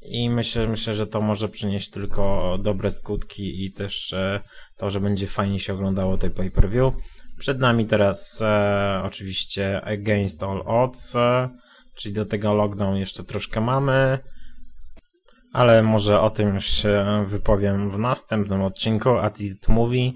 i 0.01 0.29
myślę, 0.29 0.67
myślę, 0.67 0.93
że 0.93 1.07
to 1.07 1.21
może 1.21 1.49
przynieść 1.49 1.89
tylko 1.89 2.57
dobre 2.61 2.91
skutki 2.91 3.65
i 3.65 3.73
też 3.73 4.13
e, 4.13 4.41
to, 4.77 4.89
że 4.89 4.99
będzie 4.99 5.27
fajnie 5.27 5.59
się 5.59 5.73
oglądało 5.73 6.17
tej 6.17 6.29
pay-per-view. 6.29 6.93
Przed 7.37 7.59
nami 7.59 7.85
teraz 7.85 8.43
oczywiście 9.03 9.81
Against 9.81 10.43
All 10.43 10.63
Odds, 10.65 11.15
czyli 11.97 12.13
do 12.13 12.25
tego 12.25 12.53
lockdown 12.53 12.95
jeszcze 12.95 13.23
troszkę 13.23 13.61
mamy, 13.61 14.19
ale 15.53 15.83
może 15.83 16.21
o 16.21 16.29
tym 16.29 16.55
już 16.55 16.65
się 16.65 17.25
wypowiem 17.27 17.91
w 17.91 17.99
następnym 17.99 18.61
odcinku 18.61 19.09
Attitude 19.09 19.73
Movie. 19.73 20.11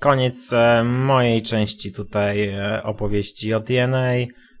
Koniec 0.00 0.52
e, 0.52 0.84
mojej 0.84 1.42
części 1.42 1.92
tutaj 1.92 2.48
e, 2.48 2.82
opowieści 2.82 3.54
o 3.54 3.60
TNA, 3.60 4.12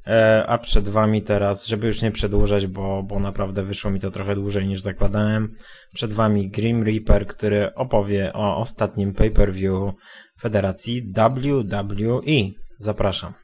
e, 0.06 0.44
a 0.46 0.58
przed 0.58 0.88
wami 0.88 1.22
teraz, 1.22 1.66
żeby 1.66 1.86
już 1.86 2.02
nie 2.02 2.10
przedłużać, 2.10 2.66
bo, 2.66 3.02
bo 3.02 3.20
naprawdę 3.20 3.62
wyszło 3.62 3.90
mi 3.90 4.00
to 4.00 4.10
trochę 4.10 4.34
dłużej 4.34 4.66
niż 4.66 4.80
zakładałem, 4.80 5.54
przed 5.94 6.12
wami 6.12 6.50
Grim 6.50 6.82
Reaper, 6.82 7.26
który 7.26 7.74
opowie 7.74 8.32
o 8.32 8.56
ostatnim 8.56 9.14
pay-per-view 9.14 9.92
Federacji 10.40 11.12
WWE. 11.12 12.62
Zapraszam. 12.78 13.41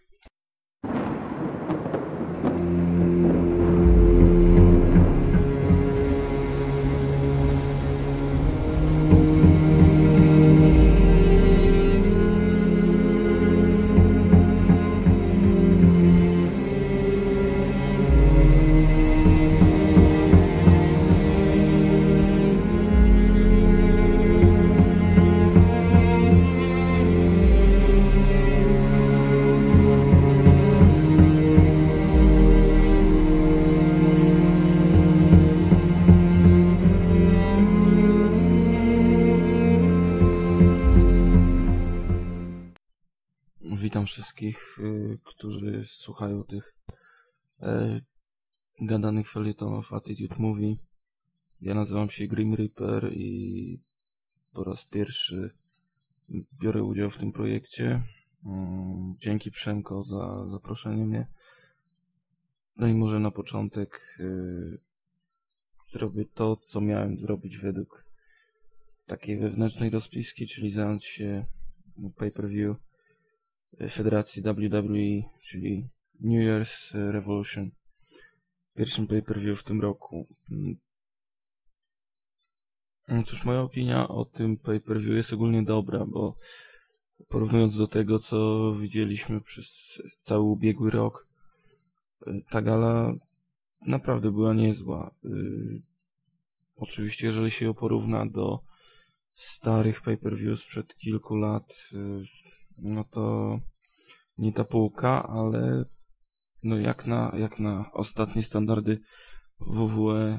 Nazywam 51.89 52.11
się 52.11 52.27
Grim 52.27 52.55
Reaper 52.55 53.13
i 53.13 53.79
po 54.53 54.65
raz 54.65 54.85
pierwszy 54.85 55.51
biorę 56.61 56.83
udział 56.83 57.11
w 57.11 57.19
tym 57.19 57.33
projekcie. 57.33 58.03
Mm, 58.45 59.15
Dzięki 59.19 59.51
Przemko 59.51 60.05
za 60.05 60.47
zaproszenie 60.51 61.05
mnie. 61.05 61.27
No 62.77 62.87
i 62.87 62.95
może 62.95 63.21
na 63.21 63.31
początek 63.31 64.17
y, 64.21 64.79
zrobię 65.93 66.25
to, 66.35 66.57
co 66.57 66.81
miałem 66.81 67.19
zrobić 67.19 67.59
według 67.59 68.05
takiej 69.07 69.39
wewnętrznej 69.39 69.91
rozpiski, 69.91 70.47
czyli 70.47 70.73
zająć 70.73 71.05
się 71.05 71.47
pay-per-view 72.17 72.77
Federacji 73.91 74.43
WWE, 74.43 75.31
czyli 75.41 75.89
New 76.21 76.43
Year's 76.49 77.11
Revolution. 77.11 77.71
Pierwszym 78.75 79.07
pay-per-view 79.07 79.61
w 79.61 79.65
tym 79.65 79.81
roku. 79.81 80.27
No 83.09 83.23
cóż, 83.23 83.45
moja 83.45 83.61
opinia 83.61 84.09
o 84.09 84.25
tym 84.25 84.57
pay-per-view 84.57 85.17
jest 85.17 85.33
ogólnie 85.33 85.63
dobra, 85.63 86.07
bo 86.07 86.37
porównując 87.29 87.79
do 87.79 87.87
tego, 87.87 88.19
co 88.19 88.73
widzieliśmy 88.81 89.41
przez 89.41 89.99
cały 90.21 90.43
ubiegły 90.43 90.91
rok, 90.91 91.27
y, 92.27 92.43
ta 92.51 92.63
gala 92.63 93.13
naprawdę 93.87 94.31
była 94.31 94.55
niezła. 94.55 95.11
Y, 95.25 95.83
Oczywiście, 96.79 97.27
jeżeli 97.27 97.51
się 97.51 97.67
ją 97.67 97.75
porówna 97.75 98.27
do 98.27 98.61
starych 99.35 100.03
pay-per-view 100.03 100.59
sprzed 100.59 100.97
kilku 100.97 101.37
lat, 101.37 101.89
y, 101.93 102.25
no 102.79 103.05
to 103.05 103.59
nie 104.39 104.53
ta 104.53 104.65
półka, 104.65 105.29
ale 105.29 105.85
no 106.63 106.79
jak 106.79 107.07
na, 107.07 107.33
jak 107.39 107.61
na 107.61 107.93
ostatnie 107.93 108.43
standardy 108.43 109.01
WWE 109.61 110.39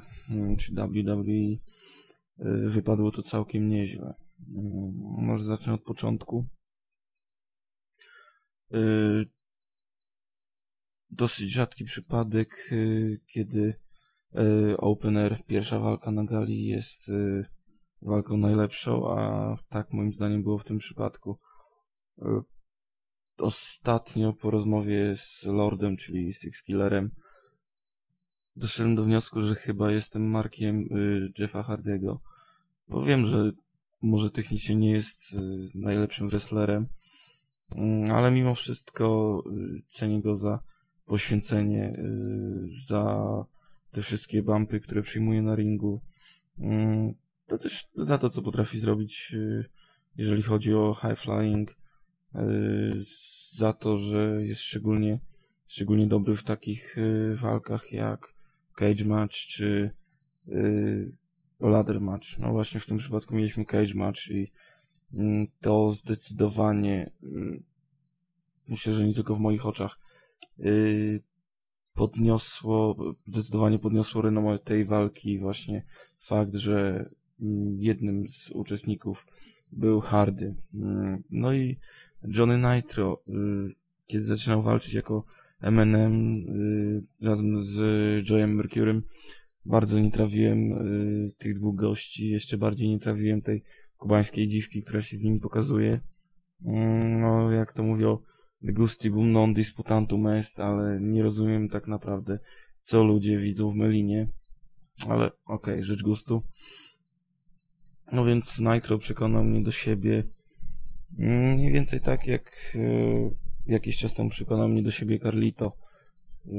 czy 0.60 0.74
WWE 0.76 1.58
wypadło 2.70 3.12
to 3.12 3.24
całkiem 3.24 3.70
nieźle. 3.70 4.14
Mm, 4.56 4.92
Może 5.28 5.44
zacznę 5.44 5.74
od 5.74 5.84
początku. 5.84 6.46
Y, 8.74 9.26
Dosyć 11.12 11.52
rzadki 11.52 11.86
przypadek, 11.86 12.70
y, 12.72 13.22
kiedy 13.34 13.74
y, 14.72 14.78
opener, 14.78 15.44
pierwsza 15.48 15.80
walka 15.80 16.12
na 16.12 16.24
gali 16.26 16.66
jest 16.66 17.10
y, 17.10 17.46
walką 18.02 18.38
najlepszą, 18.38 19.12
a 19.18 19.58
tak 19.70 19.94
moim 19.94 20.14
zdaniem 20.14 20.44
było 20.44 20.58
w 20.58 20.64
tym 20.64 20.78
przypadku. 20.78 21.40
Y, 22.18 22.24
Ostatnio 23.38 24.34
po 24.34 24.52
rozmowie 24.52 25.16
z 25.18 25.44
Lordem, 25.46 25.98
czyli 25.98 26.34
Six 26.34 26.64
Killerem, 26.64 27.12
doszedłem 28.56 28.96
do 28.96 29.04
wniosku, 29.04 29.42
że 29.42 29.56
chyba 29.56 29.92
jestem 29.92 30.30
markiem 30.30 30.80
y, 30.80 31.32
Jeffa 31.40 31.64
Hardego. 31.64 32.22
Bo 32.90 33.06
wiem, 33.06 33.28
że 33.28 33.52
może 34.02 34.32
technicznie 34.32 34.76
nie 34.76 34.92
jest 34.92 35.34
y, 35.34 35.38
najlepszym 35.76 36.30
wrestlerem, 36.30 36.88
mm, 37.72 38.12
ale 38.12 38.32
mimo 38.32 38.56
wszystko 38.56 39.44
y, 39.48 39.82
cenię 39.90 40.22
go 40.22 40.38
za 40.38 40.60
poświęcenie, 41.06 41.94
y, 41.98 42.86
za 42.88 43.26
te 43.92 44.02
wszystkie 44.02 44.44
bumpy, 44.44 44.80
które 44.80 45.02
przyjmuje 45.02 45.42
na 45.42 45.56
ringu. 45.56 46.02
Mm, 46.60 47.14
To 47.48 47.58
też 47.58 47.88
za 47.96 48.18
to, 48.18 48.30
co 48.30 48.42
potrafi 48.42 48.80
zrobić, 48.80 49.36
jeżeli 50.16 50.44
chodzi 50.44 50.74
o 50.74 50.96
high 51.02 51.20
flying, 51.20 51.76
za 53.58 53.74
to, 53.74 53.98
że 53.98 54.46
jest 54.46 54.62
szczególnie, 54.62 55.20
szczególnie 55.68 56.08
dobry 56.08 56.36
w 56.36 56.44
takich 56.44 56.96
walkach 57.42 57.92
jak 57.92 58.34
cage 58.76 59.06
match 59.06 59.36
czy 59.36 59.92
ladder 61.60 62.01
match. 62.01 62.39
No 62.39 62.51
właśnie 62.51 62.80
w 62.80 62.86
tym 62.86 62.97
przypadku 62.97 63.36
mieliśmy 63.36 63.66
cage 63.66 63.93
match 63.95 64.28
i 64.30 64.51
mm, 65.14 65.47
to 65.62 65.93
zdecydowanie 65.93 67.12
mm, 67.24 67.64
myślę, 68.68 68.93
że 68.93 69.07
nie 69.07 69.14
tylko 69.14 69.36
w 69.36 69.39
moich 69.39 69.66
oczach 69.66 69.99
y, 70.60 71.22
podniosło, 71.93 72.95
zdecydowanie 73.28 73.80
podniosło 73.80 74.22
renomę 74.22 74.60
tej 74.60 74.86
walki 74.86 75.39
właśnie 75.39 75.84
fakt, 76.20 76.55
że 76.55 77.10
mm, 77.41 77.80
jednym 77.80 78.30
z 78.30 78.51
uczestników 78.51 79.26
był 79.72 80.01
Hardy. 80.01 80.55
No 81.30 81.53
i 81.53 81.78
Johnny 82.24 82.57
Nitro, 82.57 83.22
y, 83.28 83.32
kiedy 84.07 84.24
zaczynał 84.24 84.62
walczyć 84.62 84.93
jako 84.93 85.24
Eminem 85.62 86.36
y, 87.22 87.26
razem 87.26 87.66
z 87.66 87.78
Joe'em 88.28 88.47
Mercurym, 88.47 89.03
bardzo 89.66 89.99
nie 89.99 90.12
trawiłem 90.12 90.72
y, 90.72 91.32
tych 91.38 91.55
dwóch 91.55 91.76
gości, 91.76 92.30
jeszcze 92.30 92.57
bardziej 92.57 92.89
nie 92.89 92.99
trawiłem 92.99 93.41
tej 93.41 93.64
kubańskiej 93.97 94.47
dziwki, 94.47 94.84
która 94.84 95.01
się 95.01 95.18
z 95.18 95.22
nimi 95.22 95.39
pokazuje. 95.39 95.99
Mm, 96.66 97.22
No, 97.22 97.51
jak 97.51 97.74
to 97.74 97.84
mówią, 97.84 98.18
gustibum 98.62 99.32
non 99.32 99.53
disputantum 99.53 100.28
est, 100.28 100.60
ale 100.60 100.99
nie 101.01 101.24
rozumiem 101.24 101.70
tak 101.70 101.88
naprawdę, 101.88 102.39
co 102.82 103.03
ludzie 103.03 103.39
widzą 103.39 103.72
w 103.72 103.76
Melinie. 103.76 104.28
Ale 105.10 105.32
okej, 105.45 105.84
rzecz 105.84 106.03
gustu. 106.03 106.43
No 108.12 108.26
więc 108.26 108.60
Nitro 108.60 108.97
przekonał 108.97 109.43
mnie 109.43 109.64
do 109.64 109.72
siebie. 109.72 110.24
Mm, 111.20 111.53
Mniej 111.53 111.72
więcej 111.72 112.01
tak 112.01 112.28
jak 112.28 112.51
e, 112.76 112.80
jakiś 113.68 113.97
czas 113.97 114.16
temu 114.16 114.30
przekonał 114.30 114.70
mnie 114.70 114.84
do 114.84 114.91
siebie 114.91 115.20
Carlito. 115.20 115.78
E, 116.47 116.51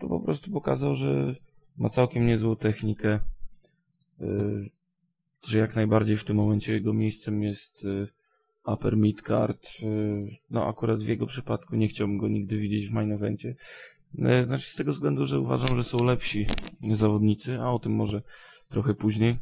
To 0.00 0.08
po 0.08 0.20
prostu 0.20 0.50
pokazał, 0.50 0.94
że 0.94 1.34
ma 1.76 1.88
całkiem 1.88 2.26
niezłą 2.26 2.56
technikę. 2.56 3.20
e, 4.20 4.26
Że 5.46 5.58
jak 5.58 5.76
najbardziej 5.76 6.16
w 6.16 6.24
tym 6.24 6.36
momencie 6.36 6.72
jego 6.72 6.92
miejscem 6.92 7.42
jest 7.42 7.84
e, 7.84 8.72
upper 8.72 8.96
midcard. 8.96 9.66
e, 9.82 9.86
No 10.50 10.68
akurat 10.68 11.02
w 11.02 11.08
jego 11.08 11.26
przypadku 11.26 11.76
nie 11.76 11.88
chciałbym 11.88 12.18
go 12.18 12.28
nigdy 12.28 12.58
widzieć 12.58 12.88
w 12.88 12.92
main 12.92 13.12
evencie. 13.12 13.54
Znaczy 14.44 14.70
z 14.70 14.74
tego 14.74 14.92
względu, 14.92 15.26
że 15.26 15.40
uważam, 15.40 15.76
że 15.76 15.84
są 15.84 16.04
lepsi 16.04 16.46
zawodnicy, 16.94 17.60
a 17.60 17.70
o 17.70 17.78
tym 17.78 17.92
może 17.92 18.22
trochę 18.68 18.94
później. 18.94 19.36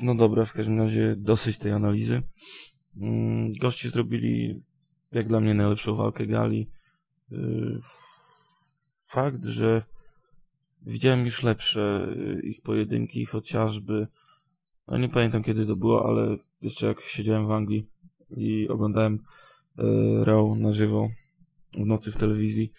No 0.00 0.14
dobra, 0.14 0.44
w 0.44 0.52
każdym 0.52 0.78
razie 0.78 1.16
dosyć 1.18 1.58
tej 1.58 1.72
analizy. 1.72 2.22
Mm, 2.96 3.52
Goście 3.52 3.90
zrobili, 3.90 4.62
jak 5.12 5.28
dla 5.28 5.40
mnie, 5.40 5.54
najlepszą 5.54 5.96
walkę 5.96 6.26
gali. 6.26 6.70
Fakt, 9.14 9.44
że 9.44 9.82
widziałem 10.82 11.24
już 11.24 11.42
lepsze 11.42 12.08
e, 12.36 12.40
ich 12.40 12.62
pojedynki, 12.62 13.26
chociażby. 13.26 14.06
No 14.88 14.98
nie 14.98 15.08
pamiętam 15.08 15.42
kiedy 15.42 15.66
to 15.66 15.76
było, 15.76 16.08
ale 16.08 16.36
jeszcze 16.62 16.86
jak 16.86 17.00
siedziałem 17.00 17.46
w 17.46 17.50
Anglii 17.50 17.86
i 18.36 18.68
oglądałem 18.68 19.18
e, 19.78 20.24
Raw 20.24 20.58
na 20.58 20.72
żywo 20.72 21.08
w 21.72 21.86
nocy 21.86 22.12
w 22.12 22.16
telewizji, 22.16 22.72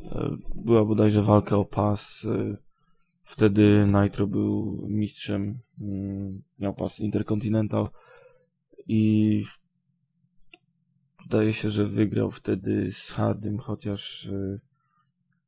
e, 0.00 0.36
była 0.54 0.84
bodajże 0.84 1.22
walka 1.22 1.56
o 1.56 1.64
pas. 1.64 2.26
Wtedy 3.24 3.86
Nitro 4.02 4.26
był 4.26 4.86
mistrzem, 4.88 5.58
miał 6.58 6.74
pas 6.74 7.00
Intercontinental 7.00 7.88
i 8.88 9.44
zdaje 11.24 11.52
się, 11.52 11.70
że 11.70 11.86
wygrał 11.86 12.30
wtedy 12.30 12.92
z 12.92 13.10
Hardym, 13.10 13.58
chociaż 13.58 14.30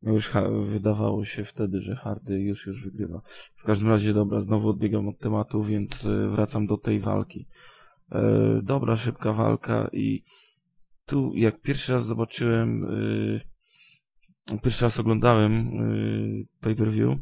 no 0.05 0.13
już 0.13 0.31
wydawało 0.65 1.25
się 1.25 1.45
wtedy, 1.45 1.81
że 1.81 1.97
Hardy 1.97 2.41
już 2.41 2.67
już 2.67 2.85
wygrywa. 2.85 3.21
W 3.57 3.65
każdym 3.65 3.89
razie 3.89 4.15
dobra, 4.15 4.41
znowu 4.41 4.69
odbiegam 4.69 5.09
od 5.09 5.19
tematu, 5.19 5.63
więc 5.63 6.07
e, 6.07 6.29
wracam 6.29 6.67
do 6.67 6.77
tej 6.77 7.01
walki. 7.01 7.47
E, 8.13 8.61
dobra, 8.63 8.97
szybka 8.97 9.33
walka 9.33 9.91
i 9.93 10.23
tu 11.07 11.33
jak 11.35 11.61
pierwszy 11.61 11.93
raz 11.93 12.07
zobaczyłem, 12.07 12.85
e, 14.55 14.59
pierwszy 14.59 14.85
raz 14.85 15.01
oglądałem 15.01 15.53
e, 15.53 15.71
pay-per-view, 16.61 17.19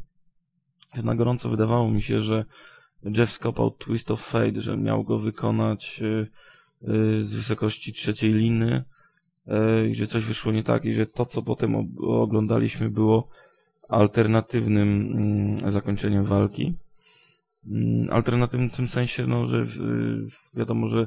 na 1.04 1.14
gorąco 1.14 1.48
wydawało 1.48 1.90
mi 1.90 2.02
się, 2.02 2.22
że 2.22 2.44
Jeff 3.04 3.32
skopał 3.32 3.70
Twist 3.70 4.10
of 4.10 4.22
Fate, 4.22 4.60
że 4.60 4.76
miał 4.76 5.04
go 5.04 5.18
wykonać 5.18 6.02
e, 6.02 6.06
e, 6.08 7.24
z 7.24 7.34
wysokości 7.34 7.92
trzeciej 7.92 8.32
liny 8.32 8.84
i 9.90 9.95
że 9.95 10.07
coś 10.07 10.24
wyszło 10.24 10.53
nie 10.53 10.62
tak 10.62 10.84
i 10.84 10.93
że 10.93 11.07
to, 11.07 11.26
co 11.26 11.43
potem 11.43 11.97
oglądaliśmy 12.01 12.90
było 12.90 13.28
alternatywnym 13.88 15.12
mm, 15.16 15.70
zakończeniem 15.70 16.24
walki. 16.24 16.74
Mm, 17.66 18.09
Alternatywnym 18.11 18.70
w 18.70 18.76
tym 18.76 18.88
sensie, 18.88 19.26
no, 19.26 19.47
że 19.47 19.66
wiadomo, 20.55 20.86
że 20.86 21.07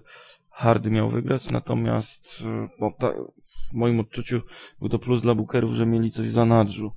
Hardy 0.49 0.91
miał 0.91 1.09
wygrać, 1.09 1.51
natomiast 1.51 2.43
no, 2.79 2.91
ta, 2.99 3.13
w 3.71 3.73
moim 3.73 3.99
odczuciu 3.99 4.41
był 4.79 4.89
to 4.89 4.99
plus 4.99 5.21
dla 5.21 5.35
Bookerów, 5.35 5.73
że 5.73 5.85
mieli 5.85 6.11
coś 6.11 6.27
w 6.27 6.31
zanadrzu. 6.31 6.91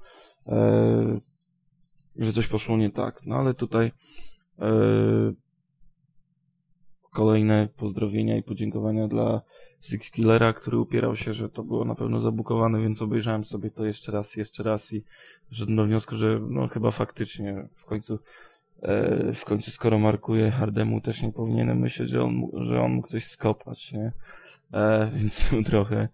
E, 0.47 1.21
że 2.17 2.33
coś 2.33 2.47
poszło 2.47 2.77
nie 2.77 2.91
tak. 2.91 3.27
No 3.27 3.37
ale 3.37 3.55
tutaj 3.55 3.93
e, 4.59 4.71
kolejne 7.13 7.69
pozdrowienia 7.77 8.37
i 8.37 8.43
podziękowania 8.43 9.09
dla 9.09 9.43
Six 9.81 10.11
Killera, 10.11 10.53
który 10.53 10.79
upierał 10.79 11.17
się, 11.17 11.35
że 11.35 11.49
to 11.49 11.63
było 11.63 11.85
na 11.85 11.95
pewno 11.95 12.21
zabukowane, 12.21 12.81
więc 12.81 13.03
obejrzałem 13.03 13.45
sobie 13.45 13.71
to 13.71 13.85
jeszcze 13.85 14.13
raz, 14.13 14.37
jeszcze 14.37 14.63
raz 14.63 14.93
i 14.93 15.03
doszedłem 15.51 15.77
do 15.77 15.85
wniosku, 15.85 16.17
że 16.17 16.41
no 16.49 16.69
chyba 16.69 16.91
faktycznie 16.91 17.69
w 17.75 17.85
końcu 17.85 18.19
e, 18.83 19.33
w 19.35 19.45
końcu 19.45 19.71
skoro 19.71 19.99
markuje 19.99 20.51
Hardemu 20.51 21.01
też 21.01 21.23
nie 21.23 21.33
powinienem 21.33 21.79
myśleć, 21.79 22.11
że 22.11 22.23
on, 22.23 22.43
że 22.61 22.81
on 22.83 22.93
mógł 22.93 23.09
coś 23.09 23.25
skopać, 23.25 23.93
nie? 23.93 24.13
E, 24.73 25.11
więc 25.17 25.51
trochę 25.67 26.09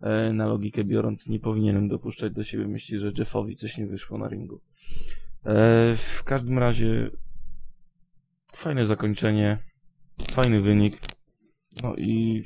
e, 0.00 0.32
na 0.32 0.46
logikę 0.46 0.84
biorąc 0.84 1.28
nie 1.28 1.40
powinienem 1.40 1.88
dopuszczać 1.88 2.32
do 2.32 2.44
siebie 2.44 2.66
myśli, 2.66 2.98
że 2.98 3.12
Jeffowi 3.18 3.56
coś 3.56 3.78
nie 3.78 3.86
wyszło 3.86 4.18
na 4.18 4.28
ringu. 4.28 4.60
E, 5.44 5.96
w 5.96 6.22
każdym 6.24 6.58
razie 6.58 7.10
fajne 8.52 8.86
zakończenie, 8.86 9.58
fajny 10.32 10.60
wynik. 10.60 11.00
No 11.82 11.96
i 11.96 12.44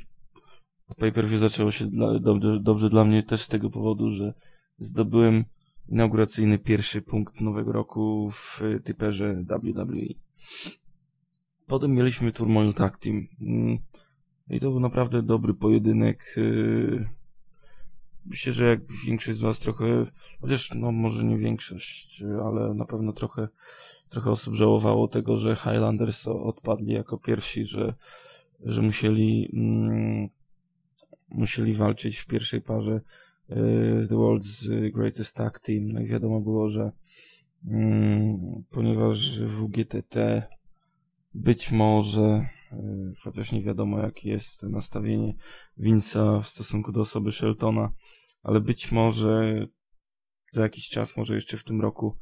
pay-per-view 0.97 1.39
zaczęło 1.39 1.71
się 1.71 1.85
dla, 1.85 2.19
dobrze, 2.19 2.59
dobrze 2.59 2.89
dla 2.89 3.05
mnie 3.05 3.23
też 3.23 3.41
z 3.41 3.47
tego 3.47 3.69
powodu, 3.69 4.11
że 4.11 4.33
zdobyłem 4.79 5.45
inauguracyjny 5.89 6.59
pierwszy 6.59 7.01
punkt 7.01 7.41
nowego 7.41 7.71
roku 7.71 8.31
w 8.31 8.61
typerze 8.83 9.43
WWE. 9.43 10.13
Potem 11.67 11.91
mieliśmy 11.91 12.31
Turmoil 12.31 12.73
Tag 12.73 12.97
Team. 12.97 13.27
Mm, 13.41 13.77
I 14.49 14.59
to 14.59 14.71
był 14.71 14.79
naprawdę 14.79 15.23
dobry 15.23 15.53
pojedynek. 15.53 16.33
Yy, 16.37 17.07
Myślę, 18.25 18.53
że 18.53 18.65
jak 18.65 18.79
większość 19.05 19.39
z 19.39 19.41
Was 19.41 19.59
trochę, 19.59 20.05
chociaż 20.41 20.73
no 20.73 20.91
może 20.91 21.23
nie 21.23 21.37
większość, 21.37 22.23
ale 22.45 22.73
na 22.73 22.85
pewno 22.85 23.13
trochę, 23.13 23.47
trochę 24.09 24.31
osób 24.31 24.53
żałowało 24.53 25.07
tego, 25.07 25.37
że 25.37 25.55
Highlanders 25.55 26.27
odpadli 26.27 26.93
jako 26.93 27.17
pierwsi, 27.17 27.65
że, 27.65 27.93
że 28.63 28.81
musieli, 28.81 29.49
mm, 29.53 30.29
musieli 31.31 31.73
walczyć 31.73 32.17
w 32.17 32.25
pierwszej 32.25 32.61
parze 32.61 33.01
y, 33.49 33.53
The 34.09 34.15
World's 34.15 34.89
Greatest 34.91 35.35
Tag 35.35 35.59
Team. 35.59 35.91
No 35.91 35.99
i 35.99 36.07
wiadomo 36.07 36.41
było, 36.41 36.69
że 36.69 36.91
mm, 37.67 38.63
ponieważ 38.69 39.41
WGTT 39.41 40.43
być 41.33 41.71
może, 41.71 42.47
y, 42.73 42.77
chociaż 43.23 43.51
nie 43.51 43.63
wiadomo 43.63 43.99
jakie 43.99 44.29
jest 44.29 44.63
nastawienie 44.63 45.33
Vince'a 45.79 46.41
w 46.41 46.47
stosunku 46.47 46.91
do 46.91 47.01
osoby 47.01 47.31
Sheltona, 47.31 47.91
ale 48.43 48.59
być 48.59 48.91
może 48.91 49.65
za 50.51 50.61
jakiś 50.61 50.89
czas, 50.89 51.17
może 51.17 51.35
jeszcze 51.35 51.57
w 51.57 51.63
tym 51.63 51.81
roku 51.81 52.17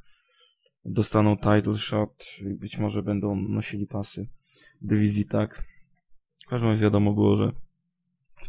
dostaną 0.85 1.37
title 1.37 1.77
shot 1.77 2.25
i 2.41 2.53
być 2.53 2.77
może 2.77 3.03
będą 3.03 3.35
nosili 3.35 3.87
pasy 3.87 4.27
dywizji 4.81 5.25
tak. 5.25 5.63
W 6.45 6.49
każdym 6.49 6.69
razie 6.69 6.81
wiadomo 6.81 7.13
było, 7.13 7.35
że 7.35 7.51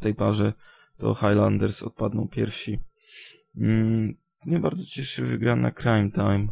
w 0.01 0.03
tej 0.03 0.15
parze 0.15 0.53
to 0.99 1.15
Highlanders 1.15 1.83
odpadną 1.83 2.29
pierwsi. 2.29 2.81
Mm, 3.57 4.15
mnie 4.47 4.59
bardzo 4.59 4.85
cieszy 4.85 5.27
wygrana 5.27 5.71
Crime 5.71 6.11
Time, 6.11 6.49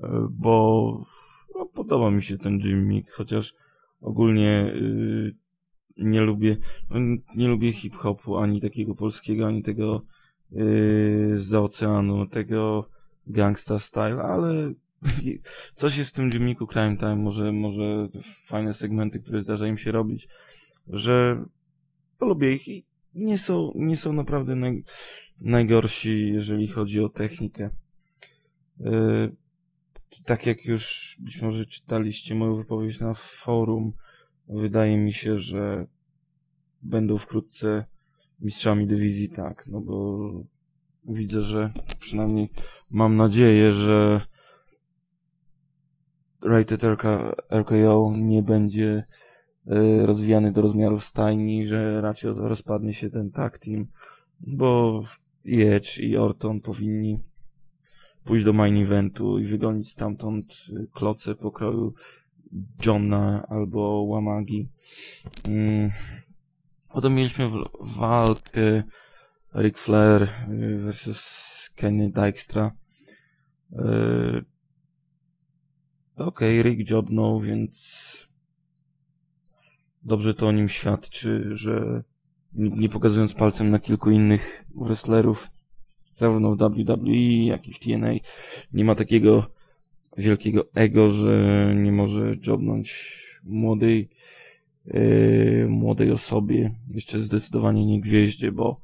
e, 0.00 0.28
bo 0.30 1.06
no, 1.54 1.66
podoba 1.66 2.10
mi 2.10 2.22
się 2.22 2.38
ten 2.38 2.58
gimmick, 2.58 3.10
chociaż 3.10 3.54
ogólnie 4.00 4.72
y, 4.74 5.34
nie 5.96 6.20
lubię, 6.20 6.56
no, 6.90 7.00
nie 7.36 7.48
lubię 7.48 7.72
hip-hopu, 7.72 8.36
ani 8.36 8.60
takiego 8.60 8.94
polskiego, 8.94 9.46
ani 9.46 9.62
tego 9.62 10.02
yy, 10.50 11.32
z 11.34 11.54
oceanu, 11.54 12.26
tego 12.26 12.88
gangsta 13.26 13.78
style, 13.78 14.22
ale 14.22 14.72
coś 15.74 15.96
jest 15.96 16.10
w 16.10 16.14
tym 16.14 16.30
dzienniku 16.30 16.66
Crime 16.66 16.96
Time, 16.96 17.16
może, 17.16 17.52
może 17.52 18.08
fajne 18.44 18.74
segmenty, 18.74 19.20
które 19.20 19.42
zdarza 19.42 19.66
im 19.66 19.78
się 19.78 19.92
robić, 19.92 20.28
że 20.88 21.44
lubię 22.26 22.52
ich 22.52 22.68
i 22.68 22.84
nie 23.14 23.38
są, 23.38 23.72
nie 23.74 23.96
są 23.96 24.12
naprawdę 24.12 24.54
naj, 24.54 24.84
najgorsi, 25.40 26.32
jeżeli 26.32 26.68
chodzi 26.68 27.00
o 27.00 27.08
technikę. 27.08 27.70
Yy, 28.80 29.32
tak 30.24 30.46
jak 30.46 30.64
już 30.64 31.16
być 31.20 31.42
może 31.42 31.66
czytaliście 31.66 32.34
moją 32.34 32.56
wypowiedź 32.56 33.00
na 33.00 33.14
forum, 33.14 33.92
wydaje 34.48 34.98
mi 34.98 35.12
się, 35.12 35.38
że 35.38 35.86
będą 36.82 37.18
wkrótce 37.18 37.84
mistrzami 38.40 38.86
dywizji, 38.86 39.28
tak, 39.28 39.64
no 39.66 39.80
bo 39.80 40.30
widzę, 41.04 41.42
że 41.42 41.72
przynajmniej 42.00 42.48
mam 42.90 43.16
nadzieję, 43.16 43.72
że 43.72 44.20
Rated 46.42 46.84
RK, 46.84 47.34
RKO 47.50 48.12
nie 48.16 48.42
będzie 48.42 49.04
rozwijany 50.06 50.52
do 50.52 50.62
rozmiarów 50.62 51.04
stajni, 51.04 51.66
że 51.66 52.00
raczej 52.00 52.30
rozpadnie 52.36 52.94
się 52.94 53.10
ten 53.10 53.30
tag 53.30 53.58
team, 53.58 53.86
bo 54.40 55.02
Edge 55.46 55.98
i 55.98 56.16
Orton 56.16 56.60
powinni 56.60 57.18
pójść 58.24 58.44
do 58.44 58.52
main 58.52 58.76
eventu 58.76 59.38
i 59.38 59.46
wygonić 59.46 59.92
stamtąd 59.92 60.54
y, 60.70 60.86
kloce 60.92 61.34
pokroju 61.34 61.94
Johna 62.86 63.46
albo 63.48 64.02
Łamagi. 64.02 64.68
Mm. 65.48 65.90
Potem 66.88 67.14
mieliśmy 67.14 67.50
walkę 67.80 68.82
Ric 69.54 69.78
Flair 69.78 70.22
y, 70.22 70.78
versus 70.78 71.70
Kenny 71.74 72.10
Dykstra. 72.10 72.72
Okej, 76.16 76.60
okay, 76.60 76.62
Rick 76.62 76.90
jobnął, 76.90 77.40
więc 77.40 78.29
dobrze 80.02 80.34
to 80.34 80.46
o 80.48 80.52
nim 80.52 80.68
świadczy, 80.68 81.50
że 81.52 82.02
nie 82.52 82.88
pokazując 82.88 83.34
palcem 83.34 83.70
na 83.70 83.78
kilku 83.78 84.10
innych 84.10 84.64
wrestlerów, 84.76 85.50
zarówno 86.16 86.56
w 86.56 86.58
WWE, 86.58 87.44
jak 87.44 87.68
i 87.68 87.74
w 87.74 87.78
TNA, 87.78 88.12
nie 88.72 88.84
ma 88.84 88.94
takiego 88.94 89.46
wielkiego 90.16 90.64
ego, 90.74 91.10
że 91.10 91.74
nie 91.76 91.92
może 91.92 92.36
jobnąć 92.46 93.20
młodej, 93.44 94.08
yy, 94.86 95.66
młodej 95.68 96.12
osobie, 96.12 96.74
jeszcze 96.90 97.20
zdecydowanie 97.20 97.86
nie 97.86 98.00
gwieździe, 98.00 98.52
bo 98.52 98.80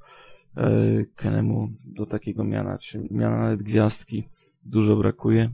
yy, 0.56 1.06
Kenemu 1.16 1.68
do 1.84 2.06
takiego 2.06 2.44
miana, 2.44 2.78
czy 2.78 3.08
miana 3.10 3.40
nawet 3.40 3.62
gwiazdki 3.62 4.28
dużo 4.64 4.96
brakuje. 4.96 5.50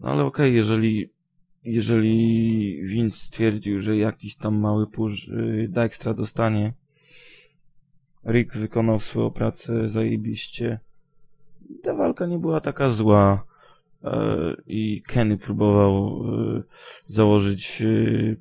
No 0.00 0.08
ale 0.08 0.24
okej, 0.24 0.46
okay, 0.46 0.56
jeżeli, 0.56 1.10
jeżeli 1.64 2.82
Vince 2.82 3.16
stwierdził, 3.16 3.80
że 3.80 3.96
jakiś 3.96 4.36
tam 4.36 4.60
mały 4.60 4.86
push 4.86 5.28
yy, 5.28 5.68
Dijkstra 5.68 6.14
dostanie, 6.14 6.72
Rick 8.26 8.56
wykonał 8.56 9.00
swoją 9.00 9.30
pracę 9.30 9.88
zajebiście. 9.88 10.78
Ta 11.82 11.94
walka 11.94 12.26
nie 12.26 12.38
była 12.38 12.60
taka 12.60 12.90
zła 12.90 13.44
yy, 14.02 14.10
i 14.66 15.02
Kenny 15.06 15.38
próbował 15.38 16.24
yy, 16.26 16.62
założyć 17.06 17.80
yy, 17.80 18.36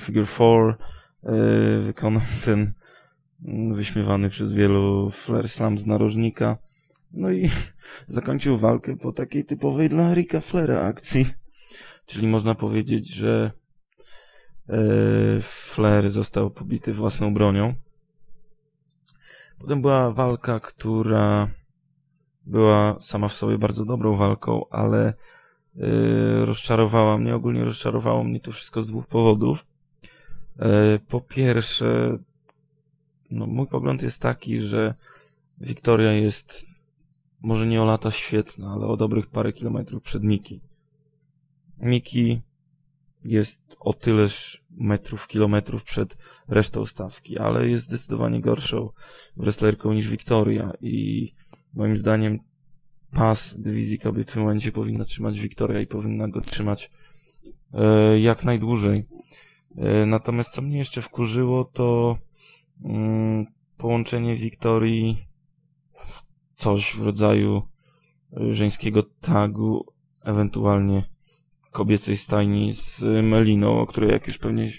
figure 0.00 0.26
four, 0.26 0.76
yy, 1.22 1.82
wykonał 1.82 2.22
ten 2.44 2.72
wyśmiewany 3.74 4.30
przez 4.30 4.52
wielu 4.52 5.10
flare 5.10 5.48
slam 5.48 5.78
z 5.78 5.86
narożnika. 5.86 6.56
No 7.12 7.30
i 7.30 7.50
zakończył 8.06 8.58
walkę 8.58 8.96
po 8.96 9.12
takiej 9.12 9.44
typowej 9.44 9.88
dla 9.88 10.14
Ricka 10.14 10.40
Flera 10.40 10.80
akcji. 10.80 11.45
Czyli 12.06 12.26
można 12.26 12.54
powiedzieć, 12.54 13.14
że 13.14 13.50
e, 14.68 14.76
Flair 15.42 16.10
został 16.10 16.50
pobity 16.50 16.94
własną 16.94 17.34
bronią. 17.34 17.74
Potem 19.58 19.80
była 19.82 20.10
walka, 20.10 20.60
która 20.60 21.48
była 22.46 22.96
sama 23.00 23.28
w 23.28 23.34
sobie 23.34 23.58
bardzo 23.58 23.84
dobrą 23.84 24.16
walką, 24.16 24.68
ale 24.70 25.06
e, 25.08 25.14
rozczarowała 26.44 27.18
mnie, 27.18 27.34
ogólnie 27.34 27.64
rozczarowało 27.64 28.24
mnie 28.24 28.40
to 28.40 28.52
wszystko 28.52 28.82
z 28.82 28.86
dwóch 28.86 29.06
powodów. 29.06 29.66
E, 30.58 30.98
po 30.98 31.20
pierwsze, 31.20 32.18
no, 33.30 33.46
mój 33.46 33.66
pogląd 33.66 34.02
jest 34.02 34.22
taki, 34.22 34.60
że 34.60 34.94
Wiktoria 35.58 36.12
jest 36.12 36.66
może 37.40 37.66
nie 37.66 37.82
o 37.82 37.84
lata 37.84 38.10
świetna, 38.10 38.72
ale 38.72 38.86
o 38.86 38.96
dobrych 38.96 39.26
parę 39.26 39.52
kilometrów 39.52 40.02
przed 40.02 40.22
Miki. 40.22 40.60
Miki 41.78 42.42
jest 43.24 43.76
o 43.80 43.92
tyleż 43.92 44.64
metrów, 44.70 45.28
kilometrów 45.28 45.84
przed 45.84 46.16
resztą 46.48 46.86
stawki, 46.86 47.38
ale 47.38 47.68
jest 47.68 47.84
zdecydowanie 47.84 48.40
gorszą 48.40 48.90
wrestlerką 49.36 49.92
niż 49.92 50.08
Wiktoria 50.08 50.72
i 50.80 51.32
moim 51.74 51.98
zdaniem 51.98 52.38
pas 53.10 53.60
dywizji 53.60 53.98
kobiet 53.98 54.30
w 54.30 54.32
tym 54.32 54.42
momencie 54.42 54.72
powinna 54.72 55.04
trzymać 55.04 55.40
Wiktoria 55.40 55.80
i 55.80 55.86
powinna 55.86 56.28
go 56.28 56.40
trzymać 56.40 56.90
e, 57.72 58.20
jak 58.20 58.44
najdłużej. 58.44 59.06
E, 59.76 60.06
natomiast 60.06 60.50
co 60.50 60.62
mnie 60.62 60.78
jeszcze 60.78 61.02
wkurzyło, 61.02 61.64
to 61.64 62.18
mm, 62.84 63.46
połączenie 63.76 64.36
Wiktorii 64.36 65.26
coś 66.54 66.94
w 66.96 67.02
rodzaju 67.02 67.62
żeńskiego 68.50 69.02
tagu, 69.20 69.86
ewentualnie 70.20 71.15
kobiecej 71.76 72.16
stajni 72.16 72.74
z 72.74 73.02
Meliną, 73.24 73.80
o 73.80 73.86
której 73.86 74.10
jak 74.10 74.26
już 74.26 74.38
pewnie 74.38 74.70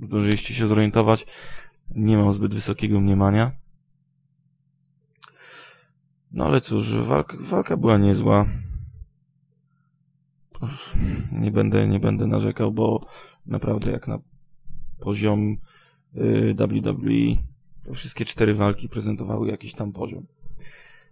zdążyliście 0.00 0.54
się 0.54 0.66
zorientować, 0.66 1.26
nie 1.90 2.16
mam 2.18 2.32
zbyt 2.32 2.54
wysokiego 2.54 3.00
mniemania. 3.00 3.52
No 6.32 6.44
ale 6.44 6.60
cóż, 6.60 6.94
walka, 6.94 7.36
walka 7.40 7.76
była 7.76 7.98
niezła. 7.98 8.46
Nie 11.32 11.50
będę, 11.50 11.88
nie 11.88 12.00
będę 12.00 12.26
narzekał, 12.26 12.72
bo 12.72 13.06
naprawdę 13.46 13.90
jak 13.92 14.08
na 14.08 14.18
poziom 15.00 15.56
y, 16.16 16.54
WWE 16.54 17.94
wszystkie 17.94 18.24
cztery 18.24 18.54
walki 18.54 18.88
prezentowały 18.88 19.48
jakiś 19.48 19.74
tam 19.74 19.92
poziom. 19.92 20.26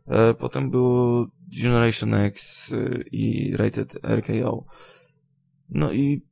E, 0.07 0.34
potem 0.34 0.70
było 0.70 1.26
Generation 1.62 2.14
X 2.14 2.70
e, 2.72 3.03
i 3.12 3.57
Rated 3.57 3.99
RKO. 4.05 4.64
No 5.71 5.93
i 5.93 6.23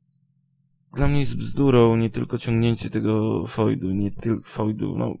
dla 0.93 1.07
mnie 1.07 1.19
jest 1.19 1.35
bzdurą 1.35 1.95
nie 1.95 2.09
tylko 2.09 2.37
ciągnięcie 2.37 2.89
tego 2.89 3.47
feudu, 3.47 3.91
nie 3.91 4.11
tylko 4.11 4.49
feudu, 4.49 4.97
no 4.97 5.15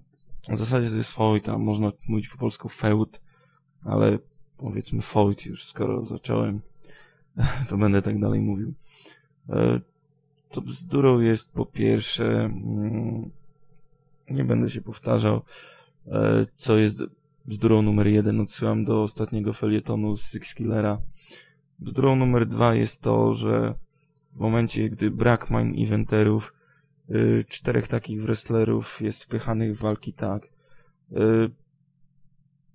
w 0.49 0.59
zasadzie 0.59 0.89
to 0.89 0.95
jest 0.95 1.11
feud, 1.11 1.49
a 1.49 1.57
można 1.57 1.91
mówić 2.07 2.27
po 2.27 2.37
polsku 2.37 2.69
feud, 2.69 3.21
ale 3.85 4.19
powiedzmy 4.57 5.01
feud 5.01 5.45
już, 5.45 5.65
skoro 5.65 6.05
zacząłem, 6.05 6.61
to 7.69 7.77
będę 7.77 8.01
tak 8.01 8.19
dalej 8.19 8.41
mówił. 8.41 8.73
E, 9.49 9.79
To 10.51 10.61
bzdurą 10.61 11.19
jest 11.19 11.51
po 11.51 11.65
pierwsze, 11.65 12.45
mm, 12.45 13.29
nie 14.29 14.43
będę 14.43 14.69
się 14.69 14.81
powtarzał, 14.81 15.41
e, 16.07 16.45
co 16.57 16.77
jest 16.77 17.03
bzdurą 17.45 17.81
numer 17.81 18.07
jeden, 18.07 18.39
odsyłam 18.39 18.85
do 18.85 19.03
ostatniego 19.03 19.53
felietonu 19.53 20.17
z 20.17 20.31
Six 20.31 20.55
Killera. 20.55 21.01
Bzdurą 21.79 22.15
numer 22.15 22.47
dwa 22.47 22.75
jest 22.75 23.01
to, 23.01 23.33
że 23.33 23.75
w 24.33 24.39
momencie, 24.39 24.89
gdy 24.89 25.11
brak 25.11 25.49
main 25.49 25.85
eventerów, 25.85 26.53
y, 27.09 27.45
czterech 27.47 27.87
takich 27.87 28.21
wrestlerów 28.21 29.01
jest 29.01 29.23
wpychanych 29.23 29.77
w 29.77 29.81
walki 29.81 30.13
tak. 30.13 30.45
Y, 31.11 31.51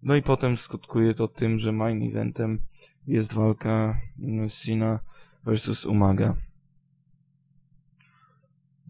no 0.02 0.16
i 0.16 0.22
potem 0.22 0.56
skutkuje 0.56 1.14
to 1.14 1.28
tym, 1.28 1.58
że 1.58 1.72
main 1.72 2.02
eventem 2.10 2.58
jest 3.06 3.32
walka 3.32 3.98
mm, 4.18 4.48
Cena 4.48 5.00
versus 5.44 5.86
Umaga. 5.86 6.36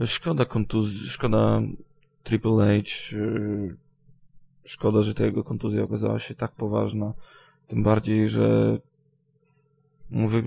Szkoda 0.06 0.44
kontuzji, 0.44 1.08
szkoda 1.08 1.60
Triple 2.22 2.82
H, 2.82 3.16
y, 3.16 3.76
szkoda, 4.64 5.02
że 5.02 5.14
ta 5.14 5.24
jego 5.24 5.44
kontuzja 5.44 5.82
okazała 5.82 6.18
się 6.18 6.34
tak 6.34 6.52
poważna. 6.52 7.12
Tym 7.68 7.82
bardziej, 7.82 8.28
że 8.28 8.78
mówię, 10.10 10.42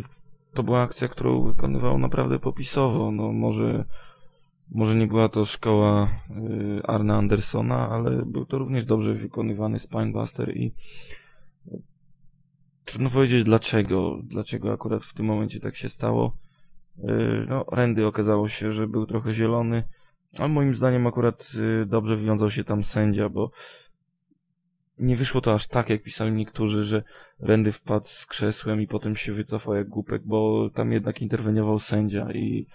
to 0.57 0.63
była 0.63 0.81
akcja, 0.81 1.07
którą 1.07 1.43
wykonywał 1.43 1.97
naprawdę 1.97 2.39
popisowo. 2.39 3.11
No 3.11 3.31
może, 3.31 3.85
może 4.71 4.95
nie 4.95 5.07
była 5.07 5.29
to 5.29 5.45
szkoła 5.45 6.09
y, 6.79 6.81
Arna 6.83 7.17
Andersona, 7.17 7.89
ale 7.89 8.25
był 8.25 8.45
to 8.45 8.57
również 8.57 8.85
dobrze 8.85 9.13
wykonywany 9.13 9.79
Spinebuster 9.79 10.57
i 10.57 10.73
trudno 12.85 13.09
powiedzieć 13.09 13.43
dlaczego, 13.43 14.19
dlaczego 14.23 14.73
akurat 14.73 15.03
w 15.03 15.13
tym 15.13 15.25
momencie 15.25 15.59
tak 15.59 15.75
się 15.75 15.89
stało. 15.89 16.37
Y, 16.99 17.45
no, 17.49 17.65
Randy 17.71 18.05
okazało 18.05 18.47
się, 18.47 18.73
że 18.73 18.87
był 18.87 19.05
trochę 19.05 19.33
zielony, 19.33 19.83
a 20.37 20.47
moim 20.47 20.75
zdaniem 20.75 21.07
akurat 21.07 21.51
y, 21.81 21.85
dobrze 21.85 22.17
wywiązał 22.17 22.51
się 22.51 22.63
tam 22.63 22.83
sędzia, 22.83 23.29
bo 23.29 23.51
nie 24.99 25.15
wyszło 25.15 25.41
to 25.41 25.53
aż 25.53 25.67
tak, 25.67 25.89
jak 25.89 26.03
pisali 26.03 26.31
niektórzy, 26.31 26.83
że 26.83 27.03
Randy 27.39 27.71
wpadł 27.71 28.07
z 28.07 28.25
krzesłem 28.25 28.81
i 28.81 28.87
potem 28.87 29.15
się 29.15 29.33
wycofał 29.33 29.75
jak 29.75 29.89
głupek, 29.89 30.21
bo 30.25 30.69
tam 30.73 30.91
jednak 30.91 31.21
interweniował 31.21 31.79
sędzia 31.79 32.31
i 32.31 32.67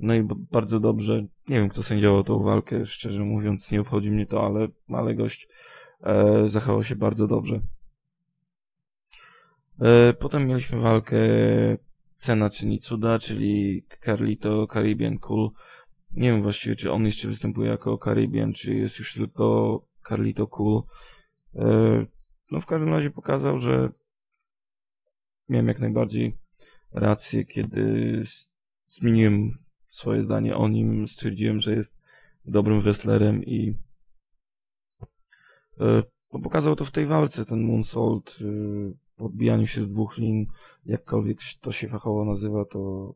no 0.00 0.14
i 0.14 0.28
bardzo 0.50 0.80
dobrze, 0.80 1.26
nie 1.48 1.56
wiem 1.56 1.68
kto 1.68 1.82
sędziował 1.82 2.24
tą 2.24 2.42
walkę, 2.42 2.86
szczerze 2.86 3.24
mówiąc 3.24 3.70
nie 3.70 3.80
obchodzi 3.80 4.10
mnie 4.10 4.26
to, 4.26 4.46
ale, 4.46 4.68
ale 4.88 5.14
gość 5.14 5.48
e, 6.02 6.48
zachował 6.48 6.84
się 6.84 6.96
bardzo 6.96 7.26
dobrze. 7.26 7.60
E, 9.80 10.12
potem 10.12 10.46
mieliśmy 10.46 10.80
walkę 10.80 11.16
Cena 12.16 12.50
czyni 12.50 12.78
cuda, 12.78 13.18
czyli 13.18 13.84
Carlito 14.04 14.66
Caribbean 14.66 15.18
Cool. 15.18 15.50
Nie 16.12 16.32
wiem 16.32 16.42
właściwie, 16.42 16.76
czy 16.76 16.92
on 16.92 17.06
jeszcze 17.06 17.28
występuje 17.28 17.70
jako 17.70 17.98
Caribbean, 18.04 18.52
czy 18.52 18.74
jest 18.74 18.98
już 18.98 19.14
tylko 19.14 19.80
Carlito 20.08 20.46
Cool. 20.46 20.82
E, 21.58 22.06
No 22.50 22.60
w 22.60 22.66
każdym 22.66 22.94
razie 22.94 23.10
pokazał, 23.10 23.58
że 23.58 23.90
miałem 25.48 25.68
jak 25.68 25.80
najbardziej 25.80 26.36
rację, 26.92 27.44
kiedy 27.44 28.22
zmieniłem 28.88 29.58
swoje 29.88 30.22
zdanie 30.22 30.56
o 30.56 30.68
nim, 30.68 31.08
stwierdziłem, 31.08 31.60
że 31.60 31.74
jest 31.74 31.98
dobrym 32.44 32.80
wrestlerem 32.80 33.44
i 33.44 33.74
e, 35.80 36.02
no 36.32 36.40
pokazał 36.40 36.76
to 36.76 36.84
w 36.84 36.90
tej 36.90 37.06
walce, 37.06 37.44
ten 37.44 37.62
moonsault, 37.62 38.38
e, 38.40 38.44
podbijaniu 39.16 39.66
się 39.66 39.82
z 39.82 39.90
dwóch 39.90 40.18
lin, 40.18 40.46
jakkolwiek 40.86 41.38
to 41.60 41.72
się 41.72 41.88
fachowo 41.88 42.24
nazywa, 42.24 42.64
to 42.64 43.14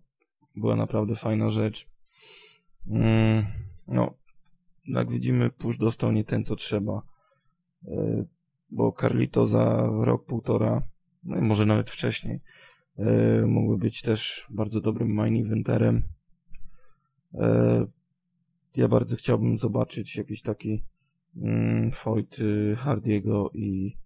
była 0.57 0.77
naprawdę 0.77 1.17
fajna 1.17 1.51
rzecz. 1.51 1.87
Mm, 2.87 3.45
No, 3.89 4.15
jak 4.85 5.11
widzimy, 5.11 5.51
Push 5.51 5.79
dostał 5.79 6.13
nie 6.13 6.25
ten, 6.25 6.45
co 6.45 6.57
trzeba. 6.57 7.03
E, 7.89 8.25
Bo 8.71 8.93
Carlito 9.01 9.47
za 9.47 9.91
rok, 10.01 10.25
półtora, 10.25 10.83
no 11.25 11.39
i 11.39 11.41
może 11.41 11.67
nawet 11.67 11.91
wcześniej, 11.91 12.41
e, 12.99 13.47
mógłby 13.47 13.79
być 13.79 14.03
też 14.03 14.47
bardzo 14.51 14.81
dobrym 14.81 15.15
main 15.15 15.47
eventerem. 15.47 16.03
E, 17.35 17.87
Ja 18.77 18.89
bardzo 18.89 19.17
chciałbym 19.17 19.59
zobaczyć 19.59 20.17
jakiś 20.17 20.43
taki 20.43 20.83
mm, 21.37 21.91
fight 21.93 22.39
y, 22.39 22.77
Hardiego 22.79 23.51
i 23.55 23.97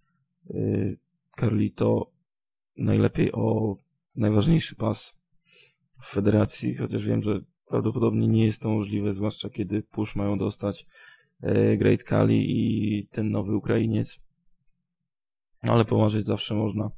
y, 0.51 0.97
Carlito 1.39 2.11
najlepiej 2.77 3.31
o 3.31 3.77
najważniejszy 4.15 4.75
pas 4.75 5.17
w 6.01 6.05
federacji, 6.05 6.75
chociaż 6.75 7.05
wiem, 7.05 7.23
że 7.23 7.41
prawdopodobnie 7.67 8.27
nie 8.27 8.45
jest 8.45 8.61
to 8.61 8.69
możliwe, 8.69 9.13
zwłaszcza 9.13 9.49
kiedy 9.49 9.83
Push 9.83 10.15
mają 10.15 10.37
dostać 10.37 10.85
Great 11.77 12.03
Kali 12.03 12.45
i 12.49 13.07
ten 13.07 13.31
nowy 13.31 13.55
Ukrainiec. 13.55 14.19
Ale 15.61 15.85
pomarzyć 15.85 16.25
zawsze 16.25 16.55
można, 16.55 16.91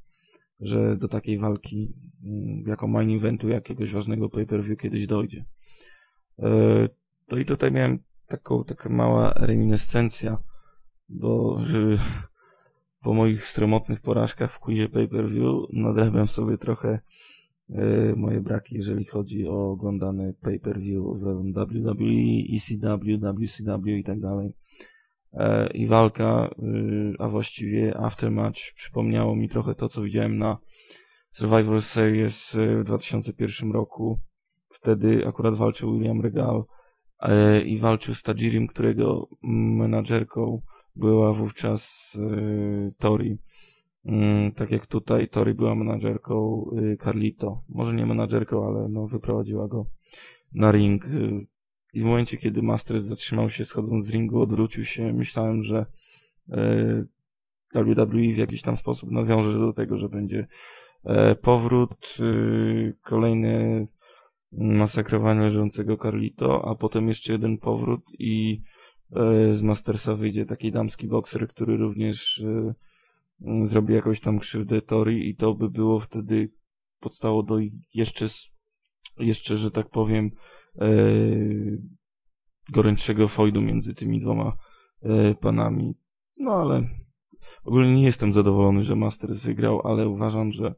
że 0.59 0.97
do 0.97 1.07
takiej 1.07 1.39
walki 1.39 1.93
mm, 2.23 2.63
jako 2.67 2.87
main 2.87 3.17
eventu 3.17 3.49
jakiegoś 3.49 3.93
ważnego 3.93 4.29
pay-per-view 4.29 4.79
kiedyś 4.79 5.07
dojdzie. 5.07 5.45
E, 6.39 6.89
To 7.27 7.37
i 7.37 7.45
tutaj 7.45 7.71
miałem 7.71 7.99
taką, 8.27 8.63
taka 8.63 8.89
mała 8.89 9.33
reminiscencja, 9.33 10.37
bo 11.09 11.57
po 13.03 13.13
moich 13.13 13.45
stromotnych 13.45 14.01
porażkach 14.01 14.53
w 14.53 14.59
quizie 14.59 14.89
pay-per-view 14.89 15.53
nadrabiam 15.73 16.27
sobie 16.27 16.57
trochę 16.57 16.89
e, 16.89 16.99
moje 18.15 18.41
braki, 18.41 18.75
jeżeli 18.75 19.05
chodzi 19.05 19.47
o 19.47 19.71
oglądane 19.71 20.33
pay-per-view 20.33 21.03
w 21.03 21.23
WWE, 21.53 22.05
ECW, 22.55 23.17
WCW 23.39 23.87
i 23.87 24.03
tak 24.03 24.19
dalej. 24.19 24.53
E, 25.33 25.69
I 25.73 25.87
walka, 25.87 26.49
y, 26.63 27.13
a 27.19 27.27
właściwie 27.27 27.97
aftermatch 27.97 28.73
przypomniało 28.75 29.35
mi 29.35 29.49
trochę 29.49 29.75
to, 29.75 29.89
co 29.89 30.01
widziałem 30.01 30.37
na 30.37 30.57
Survivor 31.31 31.81
Series 31.81 32.57
w 32.79 32.83
2001 32.83 33.71
roku. 33.71 34.19
Wtedy 34.69 35.27
akurat 35.27 35.55
walczył 35.55 35.93
William 35.93 36.21
Regal 36.21 36.63
e, 37.19 37.61
i 37.61 37.79
walczył 37.79 38.15
z 38.15 38.23
Tajirim, 38.23 38.67
którego 38.67 39.29
menadżerką 39.43 40.61
była 40.95 41.33
wówczas 41.33 42.13
Tori. 42.97 43.37
Mm, 44.05 44.51
tak 44.51 44.71
jak 44.71 44.87
tutaj 44.87 45.27
Tori 45.27 45.53
była 45.53 45.75
menadżerką 45.75 46.65
y, 46.77 46.97
Carlito. 46.97 47.63
Może 47.69 47.93
nie 47.93 48.05
menadżerką, 48.05 48.67
ale 48.67 48.89
no 48.89 49.07
wyprowadziła 49.07 49.67
go 49.67 49.85
na 50.53 50.71
ring. 50.71 51.05
y, 51.05 51.47
I 51.93 52.01
w 52.01 52.05
momencie, 52.05 52.37
kiedy 52.37 52.61
Masters 52.61 53.03
zatrzymał 53.03 53.49
się 53.49 53.65
schodząc 53.65 54.05
z 54.05 54.13
ringu, 54.13 54.41
odwrócił 54.41 54.85
się, 54.85 55.13
myślałem, 55.13 55.63
że 55.63 55.85
y, 56.49 57.07
WWE 57.75 58.33
w 58.33 58.37
jakiś 58.37 58.61
tam 58.61 58.77
sposób 58.77 59.11
nawiąże 59.11 59.59
do 59.59 59.73
tego, 59.73 59.97
że 59.97 60.09
będzie 60.09 60.47
e, 61.03 61.35
powrót, 61.35 62.17
y, 62.19 62.95
kolejne 63.01 63.85
masakrowanie 64.51 65.41
leżącego 65.41 65.97
Carlito, 65.97 66.69
a 66.69 66.75
potem 66.75 67.07
jeszcze 67.07 67.33
jeden 67.33 67.57
powrót 67.57 68.01
i 68.19 68.61
e, 69.15 69.53
z 69.53 69.61
Mastersa 69.61 70.15
wyjdzie 70.15 70.45
taki 70.45 70.71
damski 70.71 71.07
bokser, 71.07 71.47
który 71.47 71.77
również 71.77 72.43
zrobi 73.63 73.93
jakąś 73.93 74.19
tam 74.19 74.39
krzywdę 74.39 74.81
Tori 74.81 75.29
i 75.29 75.35
to 75.35 75.53
by 75.53 75.69
było 75.69 75.99
wtedy 75.99 76.51
podstało 76.99 77.43
do 77.43 77.57
jeszcze, 77.93 78.25
jeszcze 79.17 79.57
że 79.57 79.71
tak 79.71 79.89
powiem, 79.89 80.31
e, 80.81 80.89
gorętszego 82.69 83.27
fojdu 83.27 83.61
między 83.61 83.93
tymi 83.95 84.21
dwoma 84.21 84.57
e, 85.01 85.35
panami. 85.35 85.95
No 86.37 86.51
ale 86.51 86.87
ogólnie 87.63 87.95
nie 87.95 88.03
jestem 88.03 88.33
zadowolony, 88.33 88.83
że 88.83 88.95
Masters 88.95 89.45
wygrał, 89.45 89.87
ale 89.87 90.07
uważam, 90.07 90.51
że 90.51 90.75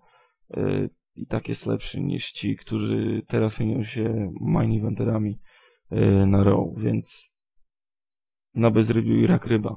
e, 0.54 0.90
i 1.16 1.28
tak 1.28 1.50
jest 1.50 1.66
lepszy 1.66 2.02
niż 2.02 2.32
ci, 2.32 2.56
którzy 2.56 3.22
teraz 3.28 3.60
mienią 3.60 3.84
się 3.84 4.34
main 4.42 4.80
eventerami 4.80 5.40
na 6.28 6.44
Raw, 6.44 6.60
więc 6.78 7.32
na 8.56 8.72
bezrybiu 8.72 9.16
i 9.16 9.28
rak 9.28 9.46
ryba. 9.46 9.76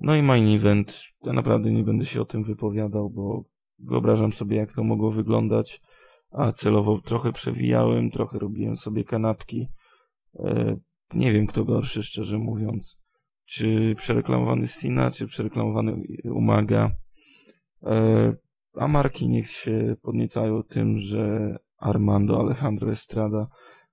No 0.00 0.16
i 0.16 0.22
main 0.22 0.56
event, 0.56 1.02
ja 1.24 1.32
naprawdę 1.32 1.72
nie 1.72 1.84
będę 1.84 2.06
się 2.06 2.20
o 2.20 2.24
tym 2.24 2.44
wypowiadał, 2.44 3.10
bo 3.10 3.44
wyobrażam 3.78 4.32
sobie 4.32 4.56
jak 4.56 4.72
to 4.72 4.84
mogło 4.84 5.10
wyglądać, 5.10 5.80
a 6.30 6.52
celowo 6.52 7.00
trochę 7.00 7.32
przewijałem, 7.32 8.10
trochę 8.10 8.38
robiłem 8.38 8.76
sobie 8.76 9.04
kanapki. 9.04 9.68
E, 10.38 10.76
nie 11.14 11.32
wiem 11.32 11.46
kto 11.46 11.64
gorszy, 11.64 12.02
szczerze 12.02 12.38
mówiąc. 12.38 12.98
Czy 13.44 13.94
przereklamowany 13.96 14.68
Sina, 14.68 15.10
czy 15.10 15.26
przereklamowany 15.26 16.02
Umaga. 16.24 16.90
E, 17.82 18.34
a 18.74 18.88
marki 18.88 19.28
niech 19.28 19.50
się 19.50 19.96
podniecają 20.02 20.62
tym, 20.62 20.98
że 20.98 21.56
Armando 21.78 22.40
Alejandro 22.40 22.92
Estrada 22.92 23.46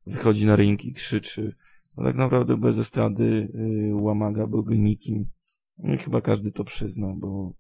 wychodzi 0.06 0.46
na 0.46 0.56
ring 0.56 0.86
i 0.86 0.94
krzyczy. 0.94 1.56
No 1.98 2.04
tak 2.04 2.16
naprawdę 2.16 2.58
bez 2.58 2.78
estrady 2.78 3.24
y, 3.24 3.96
Łamaga 3.96 4.48
byłby 4.48 4.78
nikim. 4.78 5.26
No 5.78 5.94
i 5.94 5.98
chyba 5.98 6.22
każdy 6.22 6.52
to 6.52 6.64
przyzna, 6.64 7.08
bo 7.18 7.54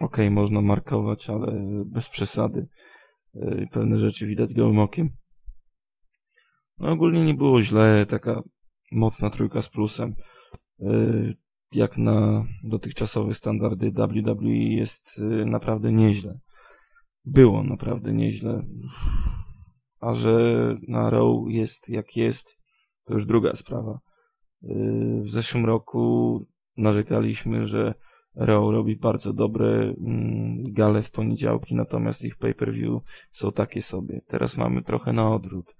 okej, 0.00 0.30
można 0.30 0.60
markować, 0.60 1.30
ale 1.30 1.52
bez 1.86 2.08
przesady. 2.08 2.68
Y, 3.36 3.66
Pewne 3.72 3.98
rzeczy 3.98 4.26
widać 4.26 4.54
gołym 4.54 4.78
okiem. 4.78 5.10
No 6.78 6.90
ogólnie 6.90 7.24
nie 7.24 7.34
było 7.34 7.62
źle, 7.62 8.06
taka 8.06 8.42
mocna 8.92 9.30
trójka 9.30 9.62
z 9.62 9.68
plusem. 9.68 10.14
Y, 10.80 11.34
Jak 11.72 11.98
na 11.98 12.44
dotychczasowe 12.64 13.34
standardy 13.34 13.90
WWE 13.90 14.54
jest 14.54 15.18
y, 15.18 15.46
naprawdę 15.46 15.92
nieźle. 15.92 16.38
Było 17.24 17.62
naprawdę 17.64 18.12
nieźle. 18.12 18.62
A 20.00 20.14
że 20.14 20.76
na 20.88 21.10
Raw 21.10 21.26
jest 21.48 21.88
jak 21.88 22.16
jest, 22.16 22.56
to 23.04 23.14
już 23.14 23.26
druga 23.26 23.54
sprawa. 23.54 23.98
Y, 24.62 25.22
W 25.24 25.30
zeszłym 25.30 25.66
roku 25.66 26.46
narzekaliśmy, 26.76 27.66
że 27.66 27.94
Raw 28.34 28.70
robi 28.70 28.96
bardzo 28.96 29.32
dobre 29.32 29.94
mm, 30.06 30.72
gale 30.72 31.02
w 31.02 31.10
poniedziałki, 31.10 31.74
natomiast 31.74 32.24
ich 32.24 32.36
pay-per-view 32.36 33.02
są 33.30 33.52
takie 33.52 33.82
sobie. 33.82 34.20
Teraz 34.26 34.56
mamy 34.56 34.82
trochę 34.82 35.12
na 35.12 35.34
odwrót. 35.34 35.76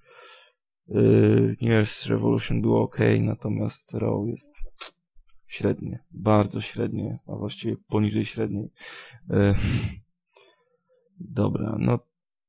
Yy, 0.89 1.57
New 1.63 1.71
Year's 1.71 2.11
Revolution 2.11 2.61
było 2.61 2.83
ok, 2.83 2.99
natomiast 3.21 3.95
Raw 3.95 4.27
jest 4.27 4.51
średnie, 5.47 6.05
bardzo 6.11 6.61
średnie, 6.61 7.19
a 7.27 7.37
właściwie 7.37 7.77
poniżej 7.89 8.25
średniej. 8.25 8.71
Yy, 9.31 9.55
Dobra, 11.41 11.77
no 11.79 11.99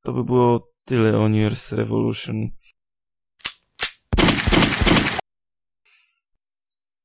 to 0.04 0.14
by 0.14 0.24
było 0.24 0.70
tyle 0.86 1.18
o 1.18 1.30
New 1.30 1.52
Year's 1.52 1.76
Revolution. 1.76 2.50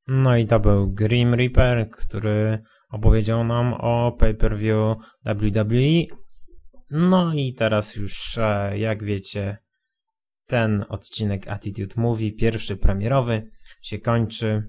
No 0.07 0.37
i 0.37 0.47
to 0.47 0.61
był 0.61 0.93
Grim 0.93 1.35
Reaper, 1.35 1.91
który 1.91 2.59
opowiedział 2.89 3.45
nam 3.45 3.75
o 3.75 4.13
pay-per-view 4.13 4.97
WWE. 5.25 6.17
No 6.91 7.35
i 7.35 7.55
teraz 7.55 7.97
już, 7.97 8.39
e, 8.39 8.79
jak 8.79 9.05
wiecie, 9.05 9.59
ten 10.47 10.85
odcinek 10.89 11.49
Attitude 11.49 11.95
Movie, 11.97 12.33
pierwszy 12.33 12.77
premierowy, 12.77 13.51
się 13.83 13.99
kończy. 13.99 14.63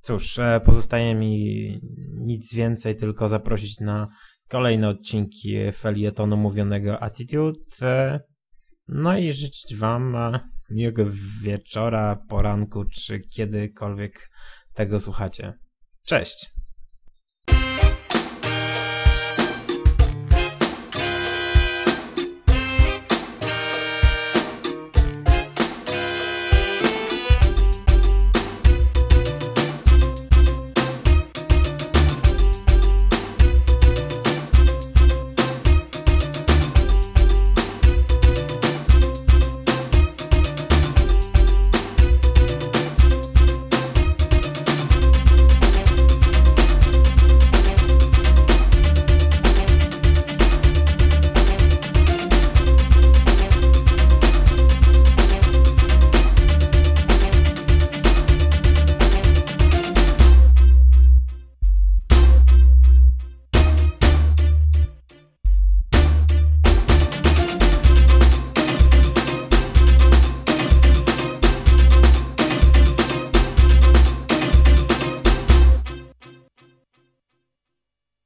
Cóż, 0.00 0.38
e, 0.38 0.60
pozostaje 0.64 1.14
mi 1.14 1.80
nic 2.14 2.54
więcej, 2.54 2.96
tylko 2.96 3.28
zaprosić 3.28 3.80
na 3.80 4.08
kolejne 4.48 4.88
odcinki 4.88 5.72
felietonu 5.72 6.36
mówionego 6.36 7.02
Attitude. 7.02 7.58
e, 7.82 8.20
No 8.88 9.18
i 9.18 9.32
życzyć 9.32 9.76
Wam 9.76 10.16
miłego 10.70 11.04
wieczora, 11.42 12.16
poranku, 12.28 12.84
czy 12.84 13.20
kiedykolwiek 13.20 14.30
tego 14.74 15.00
słuchacie. 15.00 15.52
Cześć! 16.04 16.57